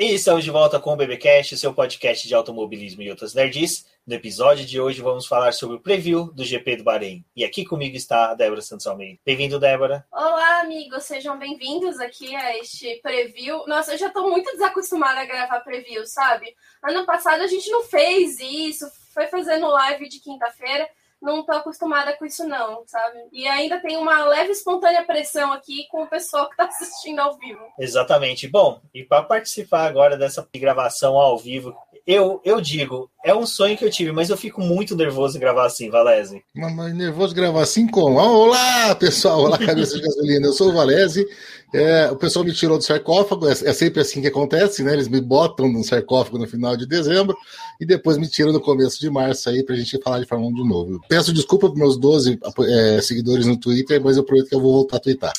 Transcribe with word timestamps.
E 0.00 0.14
estamos 0.14 0.44
de 0.44 0.50
volta 0.52 0.78
com 0.78 0.92
o 0.92 0.96
BBcast, 0.96 1.58
seu 1.58 1.74
podcast 1.74 2.28
de 2.28 2.32
automobilismo 2.32 3.02
e 3.02 3.10
outras 3.10 3.34
nerds. 3.34 3.84
No 4.06 4.14
episódio 4.14 4.64
de 4.64 4.80
hoje 4.80 5.02
vamos 5.02 5.26
falar 5.26 5.52
sobre 5.52 5.74
o 5.74 5.80
preview 5.80 6.32
do 6.32 6.44
GP 6.44 6.76
do 6.76 6.84
Bahrein. 6.84 7.24
E 7.34 7.44
aqui 7.44 7.64
comigo 7.64 7.96
está 7.96 8.30
a 8.30 8.34
Débora 8.34 8.60
Santos 8.60 8.86
Almeida. 8.86 9.18
Bem-vindo, 9.26 9.58
Débora. 9.58 10.06
Olá, 10.12 10.60
amigos. 10.60 11.02
Sejam 11.02 11.36
bem-vindos 11.36 11.98
aqui 11.98 12.32
a 12.32 12.56
este 12.56 13.00
preview. 13.02 13.66
Nossa, 13.66 13.94
eu 13.94 13.98
já 13.98 14.06
estou 14.06 14.30
muito 14.30 14.48
desacostumada 14.52 15.18
a 15.18 15.24
gravar 15.24 15.58
preview, 15.62 16.06
sabe? 16.06 16.54
Ano 16.80 17.04
passado 17.04 17.42
a 17.42 17.48
gente 17.48 17.68
não 17.68 17.82
fez 17.82 18.38
isso, 18.38 18.88
foi 19.12 19.26
fazendo 19.26 19.66
live 19.66 20.08
de 20.08 20.20
quinta-feira 20.20 20.88
não 21.20 21.44
tô 21.44 21.52
acostumada 21.52 22.16
com 22.16 22.24
isso, 22.24 22.46
não, 22.46 22.84
sabe? 22.86 23.18
E 23.32 23.46
ainda 23.46 23.80
tem 23.80 23.96
uma 23.96 24.24
leve 24.24 24.52
espontânea 24.52 25.04
pressão 25.04 25.52
aqui 25.52 25.86
com 25.90 26.02
o 26.02 26.08
pessoal 26.08 26.48
que 26.48 26.56
tá 26.56 26.64
assistindo 26.64 27.18
ao 27.20 27.36
vivo. 27.36 27.60
Exatamente. 27.78 28.48
Bom, 28.48 28.80
e 28.94 29.04
para 29.04 29.22
participar 29.22 29.86
agora 29.86 30.16
dessa 30.16 30.46
gravação 30.54 31.16
ao 31.16 31.36
vivo, 31.38 31.76
eu, 32.08 32.40
eu 32.42 32.58
digo, 32.58 33.10
é 33.22 33.34
um 33.34 33.44
sonho 33.44 33.76
que 33.76 33.84
eu 33.84 33.90
tive, 33.90 34.12
mas 34.12 34.30
eu 34.30 34.36
fico 34.38 34.62
muito 34.62 34.96
nervoso 34.96 35.38
gravar 35.38 35.66
assim, 35.66 35.90
Valese. 35.90 36.42
Mas, 36.54 36.94
nervoso 36.94 37.34
gravar 37.34 37.60
assim 37.60 37.86
como? 37.86 38.18
Olá, 38.18 38.94
pessoal! 38.94 39.42
Olá, 39.42 39.58
cabeça 39.58 39.94
de 39.94 40.00
gasolina. 40.00 40.46
Eu 40.46 40.54
sou 40.54 40.70
o 40.70 40.72
Valese. 40.72 41.28
É, 41.74 42.10
o 42.10 42.16
pessoal 42.16 42.46
me 42.46 42.54
tirou 42.54 42.78
do 42.78 42.82
sarcófago, 42.82 43.46
é, 43.46 43.52
é, 43.52 43.72
sempre 43.74 44.00
assim 44.00 44.22
que 44.22 44.26
acontece, 44.26 44.82
né? 44.82 44.94
Eles 44.94 45.06
me 45.06 45.20
botam 45.20 45.70
no 45.70 45.84
sarcófago 45.84 46.38
no 46.38 46.48
final 46.48 46.78
de 46.78 46.86
dezembro 46.86 47.36
e 47.78 47.84
depois 47.84 48.16
me 48.16 48.26
tiram 48.26 48.54
no 48.54 48.60
começo 48.62 48.98
de 48.98 49.10
março 49.10 49.50
aí 49.50 49.62
pra 49.62 49.76
gente 49.76 50.00
falar 50.02 50.20
de 50.20 50.26
Fórmula 50.26 50.50
1 50.50 50.54
de 50.54 50.66
novo. 50.66 51.00
Peço 51.10 51.30
desculpa 51.30 51.68
para 51.68 51.78
meus 51.78 51.98
12 51.98 52.40
é, 52.70 53.02
seguidores 53.02 53.44
no 53.44 53.58
Twitter, 53.58 54.02
mas 54.02 54.16
eu 54.16 54.24
prometo 54.24 54.48
que 54.48 54.54
eu 54.54 54.62
vou 54.62 54.72
voltar 54.72 54.96
a 54.96 55.00
twittar. 55.00 55.34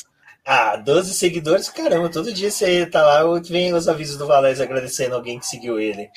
Ah, 0.52 0.74
12 0.74 1.14
seguidores, 1.14 1.68
caramba, 1.68 2.08
todo 2.08 2.32
dia 2.32 2.50
você 2.50 2.84
tá 2.84 3.06
lá, 3.06 3.22
vem 3.38 3.72
os 3.72 3.88
avisos 3.88 4.16
do 4.16 4.26
Valézio 4.26 4.64
agradecendo 4.64 5.14
alguém 5.14 5.38
que 5.38 5.46
seguiu 5.46 5.78
ele. 5.78 6.10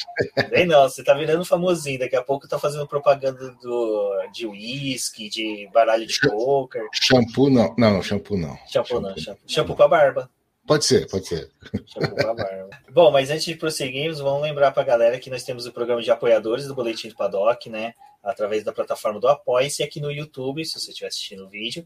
Vem 0.50 0.66
não, 0.66 0.90
você 0.90 1.04
tá 1.04 1.14
virando 1.14 1.46
famosinho, 1.46 2.00
daqui 2.00 2.16
a 2.16 2.24
pouco 2.24 2.48
tá 2.48 2.58
fazendo 2.58 2.88
propaganda 2.88 3.52
do, 3.62 4.28
de 4.34 4.48
uísque, 4.48 5.30
de 5.30 5.70
baralho 5.72 6.08
de 6.08 6.20
poker. 6.20 6.82
Shampoo 6.92 7.48
não, 7.48 7.76
não, 7.78 8.02
shampoo 8.02 8.36
não. 8.36 8.58
Shampoo, 8.66 8.88
shampoo 8.88 9.02
não, 9.02 9.18
shampoo, 9.20 9.44
shampoo 9.46 9.76
pra 9.76 9.88
barba. 9.88 10.28
Pode 10.66 10.84
ser, 10.86 11.08
pode 11.08 11.28
ser. 11.28 11.52
Bom, 12.92 13.12
mas 13.12 13.30
antes 13.30 13.46
de 13.46 13.54
prosseguirmos, 13.54 14.20
vamos 14.20 14.42
lembrar 14.42 14.72
para 14.72 14.82
a 14.82 14.86
galera 14.86 15.20
que 15.20 15.30
nós 15.30 15.44
temos 15.44 15.68
o 15.68 15.72
programa 15.72 16.02
de 16.02 16.10
apoiadores 16.10 16.66
do 16.66 16.74
Boletim 16.74 17.10
do 17.10 17.16
Paddock, 17.16 17.70
né? 17.70 17.94
Através 18.24 18.64
da 18.64 18.74
plataforma 18.74 19.20
do 19.20 19.28
Apoia-se 19.28 19.84
aqui 19.84 20.02
no 20.02 20.10
YouTube, 20.10 20.66
se 20.66 20.80
você 20.80 20.90
estiver 20.90 21.10
assistindo 21.10 21.46
o 21.46 21.50
vídeo 21.50 21.86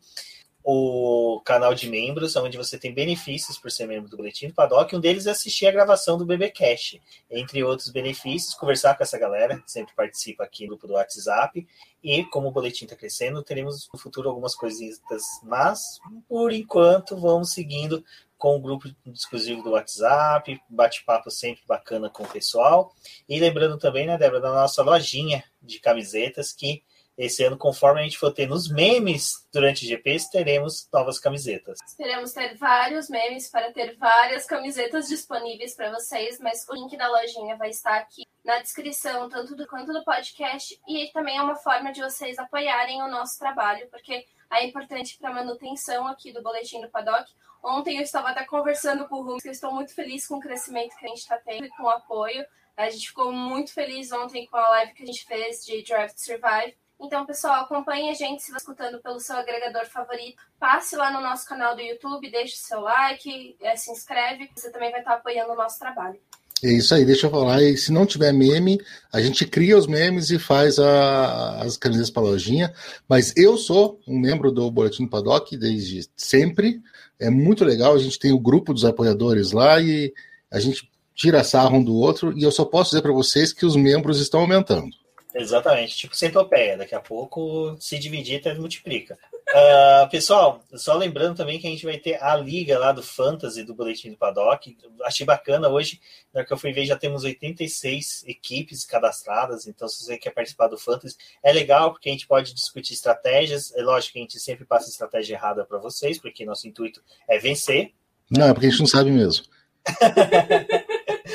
o 0.63 1.41
canal 1.45 1.73
de 1.73 1.89
membros, 1.89 2.35
onde 2.35 2.57
você 2.57 2.77
tem 2.77 2.93
benefícios 2.93 3.57
por 3.57 3.71
ser 3.71 3.87
membro 3.87 4.09
do 4.09 4.17
Boletim 4.17 4.47
do 4.47 4.53
Paddock. 4.53 4.93
Um 4.95 4.99
deles 4.99 5.25
é 5.25 5.31
assistir 5.31 5.65
a 5.65 5.71
gravação 5.71 6.17
do 6.17 6.25
BBcast, 6.25 7.01
entre 7.31 7.63
outros 7.63 7.89
benefícios, 7.89 8.53
conversar 8.53 8.95
com 8.97 9.03
essa 9.03 9.17
galera, 9.17 9.59
que 9.59 9.71
sempre 9.71 9.95
participa 9.95 10.43
aqui 10.43 10.63
no 10.63 10.71
grupo 10.71 10.87
do 10.87 10.93
WhatsApp. 10.93 11.65
E 12.03 12.23
como 12.25 12.49
o 12.49 12.51
Boletim 12.51 12.85
está 12.85 12.95
crescendo, 12.95 13.41
teremos 13.43 13.87
no 13.93 13.99
futuro 13.99 14.29
algumas 14.29 14.55
coisinhas, 14.55 14.99
mas 15.43 15.99
por 16.27 16.51
enquanto 16.51 17.15
vamos 17.15 17.53
seguindo 17.53 18.03
com 18.37 18.55
o 18.55 18.61
grupo 18.61 18.87
exclusivo 19.07 19.63
do 19.63 19.71
WhatsApp, 19.71 20.59
bate-papo 20.69 21.31
sempre 21.31 21.63
bacana 21.67 22.09
com 22.09 22.23
o 22.23 22.27
pessoal. 22.27 22.93
E 23.27 23.39
lembrando 23.39 23.77
também, 23.77 24.05
né, 24.05 24.17
Débora, 24.17 24.41
da 24.41 24.53
nossa 24.53 24.83
lojinha 24.83 25.43
de 25.61 25.79
camisetas 25.79 26.51
que 26.51 26.83
esse 27.17 27.43
ano, 27.43 27.57
conforme 27.57 27.99
a 27.99 28.03
gente 28.03 28.17
for 28.17 28.31
ter 28.31 28.47
nos 28.47 28.69
memes 28.69 29.47
durante 29.51 29.85
o 29.85 29.87
GP, 29.87 30.17
teremos 30.31 30.87
novas 30.93 31.17
camisetas. 31.17 31.79
Esperamos 31.87 32.31
ter 32.31 32.55
vários 32.55 33.09
memes 33.09 33.49
para 33.49 33.71
ter 33.71 33.97
várias 33.97 34.45
camisetas 34.45 35.07
disponíveis 35.07 35.73
para 35.73 35.91
vocês, 35.91 36.39
mas 36.39 36.67
o 36.69 36.75
link 36.75 36.95
da 36.95 37.09
lojinha 37.09 37.57
vai 37.57 37.71
estar 37.71 37.97
aqui 37.97 38.23
na 38.45 38.59
descrição, 38.59 39.27
tanto 39.29 39.55
do 39.55 39.67
quanto 39.67 39.91
do 39.91 40.03
podcast, 40.03 40.79
e 40.87 41.07
também 41.11 41.37
é 41.37 41.41
uma 41.41 41.55
forma 41.55 41.91
de 41.91 42.01
vocês 42.01 42.37
apoiarem 42.37 43.01
o 43.01 43.07
nosso 43.07 43.39
trabalho, 43.39 43.87
porque 43.89 44.23
é 44.51 44.65
importante 44.65 45.17
para 45.17 45.31
a 45.31 45.33
manutenção 45.33 46.07
aqui 46.07 46.31
do 46.31 46.43
Boletim 46.43 46.81
do 46.81 46.89
Paddock. 46.89 47.29
Ontem 47.63 47.97
eu 47.97 48.03
estava 48.03 48.29
até 48.29 48.45
conversando 48.45 49.07
com 49.07 49.15
o 49.15 49.23
Rubens, 49.23 49.41
que 49.41 49.49
eu 49.49 49.53
estou 49.53 49.73
muito 49.73 49.93
feliz 49.93 50.27
com 50.27 50.35
o 50.35 50.39
crescimento 50.39 50.95
que 50.95 51.05
a 51.05 51.09
gente 51.09 51.19
está 51.19 51.37
tendo 51.37 51.65
e 51.65 51.69
com 51.69 51.83
o 51.83 51.89
apoio. 51.89 52.45
A 52.77 52.89
gente 52.89 53.07
ficou 53.07 53.33
muito 53.33 53.73
feliz 53.73 54.11
ontem 54.11 54.45
com 54.45 54.55
a 54.55 54.69
live 54.69 54.93
que 54.93 55.01
a 55.01 55.05
gente 55.05 55.25
fez 55.25 55.65
de 55.65 55.81
to 55.81 55.95
Survive 56.15 56.77
então, 56.99 57.25
pessoal, 57.25 57.63
acompanhe 57.63 58.09
a 58.09 58.13
gente 58.13 58.41
se 58.41 58.47
você 58.47 58.57
está 58.57 58.57
escutando 58.57 58.99
pelo 59.01 59.19
seu 59.19 59.35
agregador 59.35 59.85
favorito. 59.85 60.41
Passe 60.59 60.95
lá 60.95 61.11
no 61.11 61.21
nosso 61.21 61.47
canal 61.47 61.75
do 61.75 61.81
YouTube, 61.81 62.31
deixe 62.31 62.55
o 62.55 62.57
seu 62.57 62.81
like, 62.81 63.55
é, 63.61 63.75
se 63.75 63.91
inscreve. 63.91 64.49
Você 64.55 64.71
também 64.71 64.89
vai 64.89 65.01
estar 65.01 65.13
apoiando 65.13 65.53
o 65.53 65.55
nosso 65.55 65.77
trabalho. 65.77 66.19
É 66.63 66.71
isso 66.71 66.95
aí, 66.95 67.05
deixa 67.05 67.27
eu 67.27 67.31
falar. 67.31 67.61
E 67.61 67.77
se 67.77 67.91
não 67.91 68.03
tiver 68.03 68.33
meme, 68.33 68.81
a 69.13 69.21
gente 69.21 69.45
cria 69.45 69.77
os 69.77 69.85
memes 69.85 70.31
e 70.31 70.39
faz 70.39 70.79
a, 70.79 71.61
as 71.61 71.77
camisetas 71.77 72.09
para 72.09 72.23
a 72.23 72.25
lojinha. 72.25 72.73
Mas 73.07 73.31
eu 73.37 73.57
sou 73.57 73.99
um 74.07 74.19
membro 74.19 74.51
do 74.51 74.69
Boletim 74.71 75.03
do 75.03 75.09
Paddock 75.09 75.55
desde 75.55 76.09
sempre. 76.15 76.81
É 77.19 77.29
muito 77.29 77.63
legal. 77.63 77.93
A 77.93 77.99
gente 77.99 78.17
tem 78.17 78.31
o 78.31 78.39
grupo 78.39 78.73
dos 78.73 78.85
apoiadores 78.85 79.51
lá 79.51 79.79
e 79.79 80.11
a 80.49 80.59
gente 80.59 80.89
tira 81.13 81.43
sarro 81.43 81.77
um 81.77 81.83
do 81.83 81.95
outro. 81.95 82.35
E 82.35 82.41
eu 82.41 82.51
só 82.51 82.65
posso 82.65 82.89
dizer 82.89 83.03
para 83.03 83.11
vocês 83.11 83.53
que 83.53 83.65
os 83.65 83.75
membros 83.75 84.19
estão 84.19 84.39
aumentando. 84.39 84.89
Exatamente, 85.37 85.95
tipo 85.95 86.15
centopeia. 86.15 86.77
Daqui 86.77 86.95
a 86.95 86.99
pouco, 86.99 87.75
se 87.79 87.99
dividir, 87.99 88.39
até 88.39 88.53
multiplica. 88.55 89.17
Uh, 89.49 90.09
pessoal, 90.09 90.61
só 90.73 90.93
lembrando 90.93 91.37
também 91.37 91.59
que 91.59 91.67
a 91.67 91.69
gente 91.69 91.85
vai 91.85 91.97
ter 91.97 92.21
a 92.21 92.35
liga 92.35 92.77
lá 92.77 92.91
do 92.91 93.03
Fantasy, 93.03 93.63
do 93.63 93.73
Boletim 93.73 94.11
do 94.11 94.17
Paddock. 94.17 94.75
Achei 95.03 95.25
bacana 95.25 95.69
hoje, 95.69 96.01
na 96.33 96.39
hora 96.39 96.47
que 96.47 96.51
eu 96.51 96.57
fui 96.57 96.73
ver, 96.73 96.85
já 96.85 96.97
temos 96.97 97.23
86 97.23 98.25
equipes 98.27 98.83
cadastradas. 98.83 99.67
Então, 99.67 99.87
se 99.87 100.03
você 100.03 100.17
quer 100.17 100.31
participar 100.31 100.67
do 100.67 100.77
Fantasy, 100.77 101.15
é 101.43 101.53
legal 101.53 101.91
porque 101.91 102.09
a 102.09 102.11
gente 102.11 102.27
pode 102.27 102.53
discutir 102.53 102.93
estratégias. 102.93 103.73
É 103.75 103.81
lógico 103.81 104.13
que 104.13 104.19
a 104.19 104.21
gente 104.23 104.39
sempre 104.39 104.65
passa 104.65 104.89
estratégia 104.89 105.35
errada 105.35 105.63
para 105.63 105.77
vocês, 105.77 106.19
porque 106.19 106.43
nosso 106.43 106.67
intuito 106.67 107.01
é 107.29 107.37
vencer. 107.37 107.93
Não, 108.29 108.47
é 108.47 108.53
porque 108.53 108.65
a 108.65 108.69
gente 108.69 108.79
não 108.79 108.87
sabe 108.87 109.11
mesmo. 109.11 109.45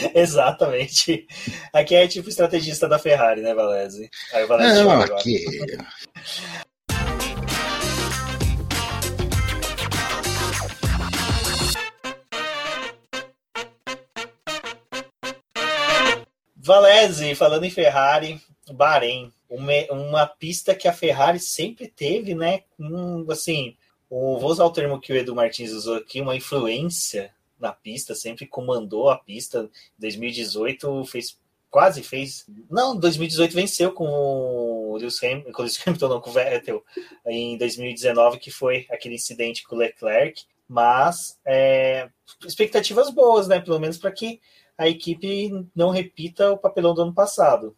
Exatamente. 0.15 1.27
Aqui 1.73 1.95
é 1.95 2.07
tipo 2.09 2.29
estrategista 2.29 2.89
da 2.89 2.99
Ferrari, 2.99 3.41
né, 3.41 3.55
Valese? 3.55 4.11
Aí 4.33 4.45
o 4.45 4.49
Valese 4.49 4.83
joga 4.83 5.15
aqui. 5.15 5.45
Valese, 16.57 17.35
falando 17.35 17.65
em 17.65 17.71
Ferrari, 17.71 18.41
Bahrein, 18.73 19.33
uma, 19.51 19.73
uma 19.91 20.27
pista 20.27 20.75
que 20.77 20.87
a 20.87 20.93
Ferrari 20.93 21.41
sempre 21.41 21.89
teve, 21.89 22.37
né? 22.37 22.63
Um, 22.79 23.27
assim, 23.31 23.77
o, 24.09 24.39
vou 24.39 24.51
usar 24.51 24.65
o 24.65 24.71
termo 24.71 25.01
que 25.01 25.13
o 25.13 25.17
Edu 25.17 25.35
Martins 25.35 25.73
usou 25.73 25.97
aqui, 25.97 26.21
uma 26.21 26.37
influência 26.37 27.33
na 27.63 27.73
pista, 27.73 28.15
sempre 28.15 28.47
comandou 28.47 29.09
a 29.09 29.17
pista. 29.17 29.71
2018 29.99 31.05
fez 31.07 31.39
quase 31.71 32.03
fez. 32.03 32.45
Não, 32.71 32.95
2018 32.95 33.55
venceu 33.55 33.93
com 33.93 34.05
o 34.07 34.97
Lewis 34.99 35.23
Hamilton, 35.23 35.53
com 35.53 35.63
o 35.63 35.65
Lewis 35.65 35.81
Hamilton, 35.87 36.09
não, 36.09 36.21
com 36.21 36.29
o 36.29 36.33
Vettel, 36.33 36.85
em 37.27 37.57
2019, 37.57 38.39
que 38.39 38.51
foi 38.51 38.87
aquele 38.91 39.15
incidente 39.15 39.65
com 39.65 39.75
o 39.75 39.79
Leclerc. 39.79 40.43
Mas 40.69 41.39
é, 41.47 42.09
expectativas 42.47 43.11
boas, 43.11 43.49
né? 43.49 43.61
Pelo 43.61 43.81
menos 43.81 43.97
para 43.97 44.13
que 44.13 44.41
a 44.77 44.89
equipe 44.89 45.51
não 45.75 45.91
repita 45.91 46.53
o 46.53 46.59
papelão 46.59 46.95
do 46.95 47.03
ano 47.03 47.15
passado. 47.15 47.75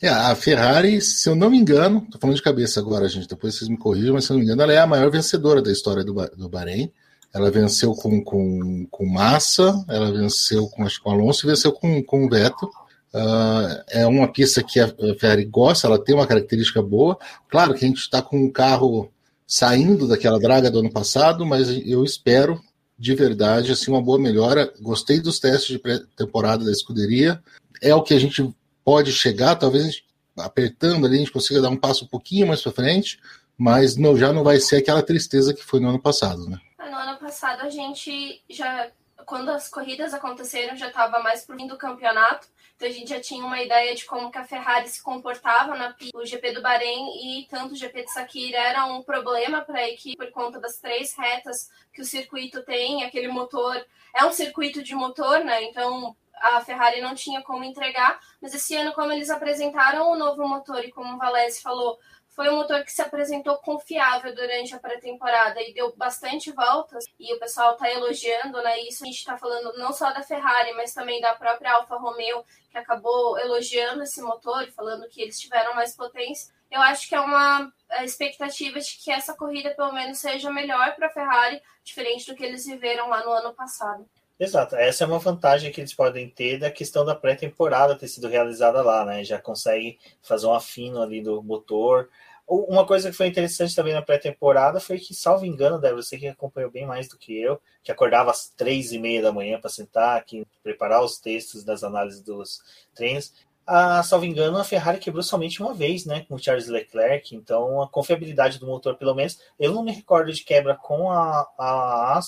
É, 0.00 0.08
a 0.08 0.34
Ferrari, 0.34 1.00
se 1.00 1.28
eu 1.28 1.34
não 1.34 1.50
me 1.50 1.58
engano, 1.58 2.06
tô 2.10 2.18
falando 2.18 2.36
de 2.36 2.42
cabeça 2.42 2.80
agora, 2.80 3.08
gente, 3.08 3.28
depois 3.28 3.56
vocês 3.56 3.68
me 3.68 3.78
corrijam, 3.78 4.14
mas 4.14 4.24
se 4.24 4.32
eu 4.32 4.34
não 4.34 4.40
me 4.40 4.46
engano, 4.46 4.62
ela 4.62 4.72
é 4.72 4.78
a 4.78 4.86
maior 4.86 5.10
vencedora 5.10 5.62
da 5.62 5.72
história 5.72 6.04
do, 6.04 6.14
do 6.14 6.48
Bahrein. 6.48 6.92
Ela 7.34 7.50
venceu 7.50 7.94
com, 7.94 8.22
com, 8.22 8.86
com 8.90 9.06
Massa, 9.06 9.84
ela 9.88 10.12
venceu 10.12 10.68
com, 10.68 10.84
acho, 10.84 11.02
com 11.02 11.10
Alonso 11.10 11.46
e 11.46 11.50
venceu 11.50 11.72
com, 11.72 12.02
com 12.02 12.28
Vettel. 12.28 12.70
Uh, 13.14 13.82
é 13.90 14.06
uma 14.06 14.26
pista 14.26 14.62
que 14.62 14.80
a 14.80 14.88
Ferrari 15.18 15.44
gosta, 15.44 15.86
ela 15.86 16.02
tem 16.02 16.14
uma 16.14 16.26
característica 16.26 16.82
boa. 16.82 17.18
Claro 17.48 17.74
que 17.74 17.84
a 17.84 17.88
gente 17.88 17.98
está 17.98 18.22
com 18.22 18.38
um 18.38 18.50
carro 18.50 19.10
saindo 19.46 20.08
daquela 20.08 20.38
draga 20.38 20.70
do 20.70 20.78
ano 20.78 20.90
passado, 20.90 21.44
mas 21.44 21.68
eu 21.86 22.04
espero 22.04 22.60
de 22.98 23.14
verdade 23.14 23.72
assim 23.72 23.90
uma 23.90 24.00
boa 24.00 24.18
melhora. 24.18 24.72
Gostei 24.80 25.20
dos 25.20 25.38
testes 25.38 25.68
de 25.68 25.78
pré-temporada 25.78 26.64
da 26.64 26.70
escuderia. 26.70 27.42
É 27.80 27.94
o 27.94 28.02
que 28.02 28.14
a 28.14 28.18
gente 28.18 28.48
pode 28.84 29.12
chegar, 29.12 29.56
talvez 29.56 30.02
apertando 30.36 31.06
ali 31.06 31.16
a 31.16 31.18
gente 31.18 31.32
consiga 31.32 31.60
dar 31.60 31.68
um 31.68 31.76
passo 31.76 32.04
um 32.04 32.08
pouquinho 32.08 32.46
mais 32.46 32.62
para 32.62 32.72
frente, 32.72 33.18
mas 33.56 33.96
não, 33.96 34.16
já 34.16 34.32
não 34.32 34.42
vai 34.42 34.58
ser 34.58 34.76
aquela 34.76 35.02
tristeza 35.02 35.52
que 35.52 35.64
foi 35.64 35.80
no 35.80 35.88
ano 35.88 36.00
passado, 36.00 36.48
né? 36.48 36.58
No 36.92 36.98
ano 36.98 37.18
passado 37.18 37.62
a 37.62 37.70
gente 37.70 38.44
já, 38.50 38.90
quando 39.24 39.50
as 39.50 39.66
corridas 39.68 40.12
aconteceram, 40.12 40.76
já 40.76 40.88
estava 40.88 41.20
mais 41.20 41.44
pro 41.44 41.56
fim 41.56 41.66
do 41.66 41.78
campeonato. 41.78 42.46
Então 42.76 42.86
a 42.86 42.92
gente 42.92 43.08
já 43.08 43.20
tinha 43.20 43.44
uma 43.44 43.62
ideia 43.62 43.94
de 43.94 44.04
como 44.04 44.30
que 44.30 44.36
a 44.36 44.44
Ferrari 44.44 44.88
se 44.88 45.02
comportava 45.02 45.74
na 45.74 45.94
o 46.14 46.26
GP 46.26 46.52
do 46.52 46.60
Bahrein 46.60 47.40
e 47.40 47.46
tanto 47.48 47.72
o 47.72 47.76
GP 47.76 48.04
de 48.04 48.12
Sakira 48.12 48.58
era 48.58 48.84
um 48.86 49.02
problema 49.02 49.62
para 49.62 49.78
a 49.78 49.88
equipe 49.88 50.16
por 50.16 50.30
conta 50.32 50.60
das 50.60 50.76
três 50.78 51.16
retas 51.16 51.70
que 51.94 52.02
o 52.02 52.04
circuito 52.04 52.62
tem, 52.62 53.04
aquele 53.04 53.28
motor 53.28 53.82
é 54.14 54.24
um 54.24 54.32
circuito 54.32 54.82
de 54.82 54.94
motor, 54.94 55.44
né? 55.44 55.62
Então 55.62 56.14
a 56.34 56.60
Ferrari 56.60 57.00
não 57.00 57.14
tinha 57.14 57.40
como 57.40 57.64
entregar, 57.64 58.18
mas 58.40 58.52
esse 58.52 58.74
ano, 58.76 58.92
como 58.92 59.12
eles 59.12 59.30
apresentaram 59.30 60.10
o 60.10 60.16
novo 60.16 60.46
motor 60.46 60.84
e 60.84 60.90
como 60.90 61.14
o 61.14 61.18
Valese 61.18 61.62
falou, 61.62 61.98
foi 62.34 62.48
um 62.48 62.56
motor 62.56 62.82
que 62.82 62.90
se 62.90 63.02
apresentou 63.02 63.58
confiável 63.58 64.34
durante 64.34 64.74
a 64.74 64.78
pré-temporada 64.78 65.60
e 65.60 65.74
deu 65.74 65.94
bastante 65.96 66.50
voltas 66.50 67.04
e 67.18 67.32
o 67.34 67.38
pessoal 67.38 67.72
está 67.72 67.90
elogiando, 67.90 68.62
né? 68.62 68.80
Isso 68.80 69.04
a 69.04 69.06
gente 69.06 69.18
está 69.18 69.36
falando 69.36 69.76
não 69.76 69.92
só 69.92 70.10
da 70.12 70.22
Ferrari, 70.22 70.72
mas 70.72 70.94
também 70.94 71.20
da 71.20 71.34
própria 71.34 71.74
Alfa 71.74 71.96
Romeo, 71.96 72.42
que 72.70 72.78
acabou 72.78 73.38
elogiando 73.38 74.02
esse 74.02 74.22
motor, 74.22 74.66
falando 74.72 75.08
que 75.08 75.20
eles 75.20 75.38
tiveram 75.38 75.74
mais 75.74 75.94
potência. 75.94 76.52
Eu 76.70 76.80
acho 76.80 77.06
que 77.06 77.14
é 77.14 77.20
uma 77.20 77.70
expectativa 78.00 78.80
de 78.80 78.96
que 78.96 79.12
essa 79.12 79.36
corrida 79.36 79.74
pelo 79.74 79.92
menos 79.92 80.18
seja 80.18 80.50
melhor 80.50 80.94
para 80.94 81.08
a 81.08 81.12
Ferrari, 81.12 81.62
diferente 81.84 82.30
do 82.30 82.34
que 82.34 82.42
eles 82.42 82.64
viveram 82.64 83.10
lá 83.10 83.22
no 83.22 83.30
ano 83.30 83.52
passado. 83.52 84.08
Exato, 84.42 84.74
essa 84.74 85.04
é 85.04 85.06
uma 85.06 85.20
vantagem 85.20 85.70
que 85.70 85.80
eles 85.80 85.94
podem 85.94 86.28
ter 86.28 86.58
da 86.58 86.68
questão 86.68 87.04
da 87.04 87.14
pré-temporada 87.14 87.94
ter 87.94 88.08
sido 88.08 88.26
realizada 88.26 88.82
lá, 88.82 89.04
né? 89.04 89.22
Já 89.22 89.40
consegue 89.40 90.00
fazer 90.20 90.48
um 90.48 90.52
afino 90.52 91.00
ali 91.00 91.22
do 91.22 91.40
motor. 91.40 92.08
Uma 92.44 92.84
coisa 92.84 93.08
que 93.08 93.16
foi 93.16 93.28
interessante 93.28 93.72
também 93.72 93.94
na 93.94 94.02
pré-temporada 94.02 94.80
foi 94.80 94.98
que, 94.98 95.14
salvo 95.14 95.46
engano, 95.46 95.78
deve 95.78 95.94
você 95.94 96.18
que 96.18 96.26
acompanhou 96.26 96.72
bem 96.72 96.84
mais 96.84 97.06
do 97.08 97.16
que 97.16 97.40
eu, 97.40 97.60
que 97.84 97.92
acordava 97.92 98.32
às 98.32 98.48
três 98.48 98.90
e 98.90 98.98
meia 98.98 99.22
da 99.22 99.30
manhã 99.30 99.60
para 99.60 99.70
sentar 99.70 100.18
aqui, 100.18 100.44
preparar 100.60 101.04
os 101.04 101.20
textos 101.20 101.62
das 101.62 101.84
análises 101.84 102.20
dos 102.20 102.60
treinos. 102.96 103.32
A, 103.64 104.02
salvo 104.02 104.26
engano, 104.26 104.58
a 104.58 104.64
Ferrari 104.64 104.98
quebrou 104.98 105.22
somente 105.22 105.62
uma 105.62 105.72
vez, 105.72 106.04
né, 106.04 106.26
com 106.28 106.34
o 106.34 106.38
Charles 106.38 106.66
Leclerc, 106.66 107.36
então 107.36 107.80
a 107.80 107.88
confiabilidade 107.88 108.58
do 108.58 108.66
motor, 108.66 108.96
pelo 108.96 109.14
menos, 109.14 109.38
eu 109.56 109.72
não 109.72 109.84
me 109.84 109.92
recordo 109.92 110.32
de 110.32 110.42
quebra 110.42 110.74
com 110.74 111.12
a, 111.12 111.48
a, 111.56 112.18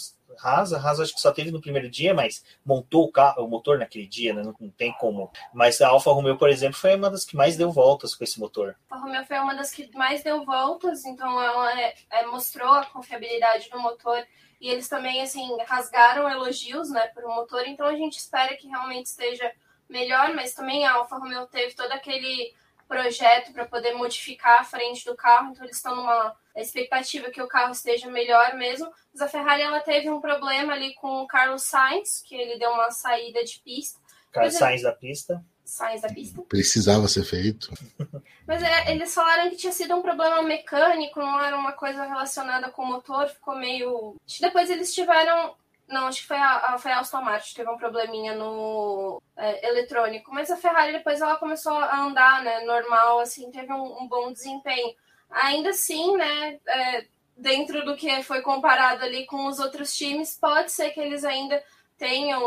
a 0.41 0.79
Haas 0.79 1.01
acho 1.01 1.15
que 1.15 1.21
só 1.21 1.33
teve 1.33 1.51
no 1.51 1.61
primeiro 1.61 1.91
dia, 1.91 2.15
mas 2.15 2.45
montou 2.65 3.05
o, 3.05 3.13
carro, 3.13 3.45
o 3.45 3.49
motor 3.49 3.79
naquele 3.79 4.07
dia, 4.07 4.33
né? 4.33 4.43
Não, 4.43 4.55
não, 4.59 4.71
tem 4.71 4.93
como. 4.95 5.31
Mas 5.53 5.81
a 5.81 5.89
Alfa 5.89 6.11
Romeo, 6.11 6.37
por 6.37 6.49
exemplo, 6.49 6.77
foi 6.79 6.95
uma 6.95 7.11
das 7.11 7.25
que 7.25 7.37
mais 7.37 7.57
deu 7.57 7.71
voltas 7.71 8.15
com 8.15 8.25
esse 8.25 8.39
motor. 8.41 8.77
A 8.91 8.95
Alfa 8.95 9.07
Romeo 9.07 9.25
foi 9.27 9.39
uma 9.39 9.55
das 9.55 9.71
que 9.71 9.91
mais 9.97 10.23
deu 10.23 10.45
voltas, 10.45 11.05
então 11.05 11.41
ela 11.41 11.81
é, 11.81 11.95
é, 12.11 12.27
mostrou 12.27 12.73
a 12.73 12.87
confiabilidade 12.87 13.69
do 13.71 13.79
motor 13.79 14.25
e 14.61 14.69
eles 14.69 14.89
também 14.89 15.21
assim 15.23 15.57
rasgaram 15.67 16.29
elogios, 16.29 16.91
né, 16.91 17.09
para 17.09 17.27
o 17.27 17.35
motor. 17.35 17.67
Então 17.67 17.87
a 17.87 17.95
gente 17.95 18.19
espera 18.19 18.57
que 18.57 18.69
realmente 18.69 19.07
esteja 19.07 19.51
melhor, 19.89 20.35
mas 20.35 20.55
também 20.55 20.87
a 20.87 20.95
Alfa 20.95 21.17
Romeo 21.17 21.47
teve 21.47 21.75
todo 21.75 21.93
aquele 21.93 22.55
projeto 22.95 23.53
para 23.53 23.67
poder 23.67 23.93
modificar 23.95 24.61
a 24.61 24.65
frente 24.65 25.05
do 25.05 25.17
carro, 25.17 25.51
então 25.51 25.65
eles 25.65 25.77
estão 25.77 25.97
numa 25.97 26.35
expectativa 26.57 27.31
que 27.31 27.43
o 27.43 27.49
carro 27.49 27.73
esteja 27.73 28.09
melhor 28.09 28.55
mesmo. 28.55 28.89
Mas 29.13 29.21
a 29.21 29.29
Ferrari 29.29 29.63
ela 29.63 29.81
teve 29.81 30.09
um 30.09 30.21
problema 30.21 30.73
ali 30.73 30.95
com 30.95 31.23
o 31.23 31.27
Carlos 31.27 31.63
Sainz, 31.63 32.23
que 32.25 32.35
ele 32.35 32.59
deu 32.59 32.71
uma 32.71 32.91
saída 32.91 33.43
de 33.45 33.61
pista. 33.61 33.99
Carlos 34.33 34.55
Sainz 34.55 34.83
da 34.83 34.93
pista. 34.93 35.45
Sainz 35.65 36.03
da 36.03 36.09
pista. 36.09 36.43
Precisava 36.43 37.09
ser 37.09 37.25
feito. 37.25 37.73
Mas 38.47 38.63
é, 38.63 38.93
eles 38.93 39.13
falaram 39.13 39.51
que 39.51 39.57
tinha 39.57 39.73
sido 39.73 39.97
um 39.97 40.03
problema 40.03 40.43
mecânico, 40.43 41.19
não 41.19 41.41
era 41.41 41.57
uma 41.57 41.73
coisa 41.73 42.05
relacionada 42.05 42.71
com 42.71 42.83
o 42.83 42.87
motor, 42.87 43.29
ficou 43.29 43.57
meio. 43.57 44.15
Depois 44.41 44.71
eles 44.71 44.95
tiveram 44.95 45.57
não, 45.89 46.07
acho 46.07 46.23
que 46.23 46.29
foi 46.29 46.37
a, 46.37 46.75
a, 46.75 46.79
foi 46.79 46.93
a 46.93 47.01
Aston 47.01 47.21
Martin, 47.21 47.55
teve 47.55 47.71
um 47.71 47.77
probleminha 47.77 48.35
no 48.35 49.23
é, 49.37 49.69
eletrônico. 49.69 50.33
Mas 50.33 50.51
a 50.51 50.57
Ferrari 50.57 50.93
depois 50.93 51.21
ela 51.21 51.37
começou 51.37 51.73
a 51.73 52.01
andar, 52.01 52.43
né? 52.43 52.61
Normal, 52.61 53.21
assim, 53.21 53.51
teve 53.51 53.73
um, 53.73 54.03
um 54.03 54.09
bom 54.09 54.33
desempenho. 54.33 54.95
Ainda 55.31 55.71
assim, 55.71 56.17
né? 56.17 56.59
É, 56.67 57.07
dentro 57.37 57.85
do 57.85 57.97
que 57.97 58.23
foi 58.23 58.41
comparado 58.43 59.05
ali 59.05 59.27
com 59.27 59.47
os 59.47 59.59
outros 59.59 59.95
times, 59.95 60.39
pode 60.39 60.73
ser 60.73 60.91
que 60.91 61.01
eles 61.01 61.25
ainda 61.25 61.63
tenham 61.99 62.43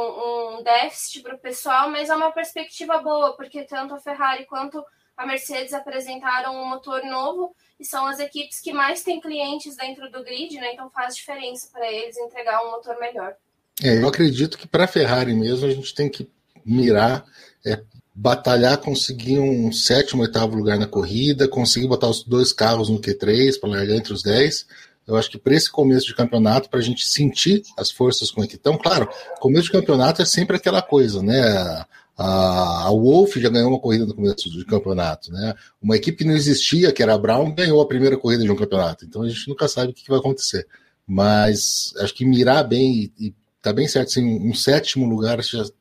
um 0.57 0.63
déficit 0.63 1.21
para 1.21 1.35
o 1.35 1.39
pessoal, 1.39 1.89
mas 1.89 2.09
é 2.09 2.15
uma 2.15 2.31
perspectiva 2.31 2.97
boa, 2.99 3.35
porque 3.35 3.63
tanto 3.63 3.93
a 3.95 3.99
Ferrari 3.99 4.45
quanto 4.45 4.83
a 5.15 5.25
Mercedes 5.25 5.73
apresentaram 5.73 6.55
um 6.55 6.65
motor 6.65 7.03
novo 7.03 7.55
e 7.79 7.85
são 7.85 8.05
as 8.05 8.19
equipes 8.19 8.59
que 8.59 8.73
mais 8.73 9.03
têm 9.03 9.21
clientes 9.21 9.75
dentro 9.75 10.11
do 10.11 10.23
grid, 10.23 10.55
né? 10.55 10.73
Então 10.73 10.89
faz 10.89 11.15
diferença 11.15 11.69
para 11.71 11.91
eles 11.91 12.17
entregar 12.17 12.63
um 12.65 12.71
motor 12.71 12.99
melhor. 12.99 13.35
É, 13.83 14.01
eu 14.01 14.07
acredito 14.07 14.57
que 14.57 14.67
para 14.67 14.85
a 14.85 14.87
Ferrari 14.87 15.33
mesmo 15.33 15.67
a 15.67 15.71
gente 15.71 15.93
tem 15.93 16.09
que 16.09 16.27
mirar, 16.65 17.23
é, 17.65 17.81
batalhar, 18.13 18.79
conseguir 18.79 19.39
um 19.39 19.71
sétimo, 19.71 20.23
oitavo 20.23 20.55
lugar 20.55 20.77
na 20.79 20.87
corrida, 20.87 21.47
conseguir 21.47 21.87
botar 21.87 22.09
os 22.09 22.23
dois 22.23 22.51
carros 22.51 22.89
no 22.89 22.99
Q3 22.99 23.59
para 23.59 23.69
largar 23.69 23.95
entre 23.95 24.13
os 24.13 24.23
10. 24.23 24.65
Eu 25.05 25.15
acho 25.15 25.29
que 25.29 25.37
para 25.37 25.53
esse 25.53 25.71
começo 25.71 26.07
de 26.07 26.15
campeonato, 26.15 26.69
para 26.69 26.79
a 26.79 26.83
gente 26.83 27.05
sentir 27.05 27.61
as 27.77 27.91
forças 27.91 28.31
com 28.31 28.45
que 28.45 28.55
estão, 28.55 28.77
claro, 28.77 29.07
começo 29.39 29.65
de 29.65 29.71
campeonato 29.71 30.21
é 30.21 30.25
sempre 30.25 30.57
aquela 30.57 30.81
coisa, 30.81 31.21
né? 31.21 31.85
A, 32.17 32.89
Wolf 32.89 33.35
já 33.35 33.47
ganhou 33.47 33.69
uma 33.69 33.79
corrida 33.79 34.05
no 34.05 34.15
começo 34.15 34.49
do 34.49 34.65
campeonato, 34.65 35.31
né? 35.31 35.53
Uma 35.79 35.95
equipe 35.95 36.17
que 36.17 36.23
não 36.23 36.33
existia, 36.33 36.91
que 36.91 37.03
era 37.03 37.13
a 37.13 37.17
Brown, 37.17 37.53
ganhou 37.53 37.79
a 37.79 37.87
primeira 37.87 38.17
corrida 38.17 38.43
de 38.43 38.51
um 38.51 38.55
campeonato. 38.55 39.05
Então 39.05 39.21
a 39.21 39.29
gente 39.29 39.47
nunca 39.47 39.67
sabe 39.67 39.91
o 39.91 39.93
que, 39.93 40.09
vai 40.09 40.17
acontecer. 40.17 40.67
Mas 41.05 41.93
acho 41.99 42.15
que 42.15 42.25
mirar 42.25 42.63
bem 42.67 43.11
e, 43.19 43.27
e 43.27 43.33
tá 43.61 43.71
bem 43.71 43.87
certo, 43.87 44.07
assim, 44.07 44.25
um 44.25 44.53
sétimo 44.53 45.05
lugar 45.05 45.37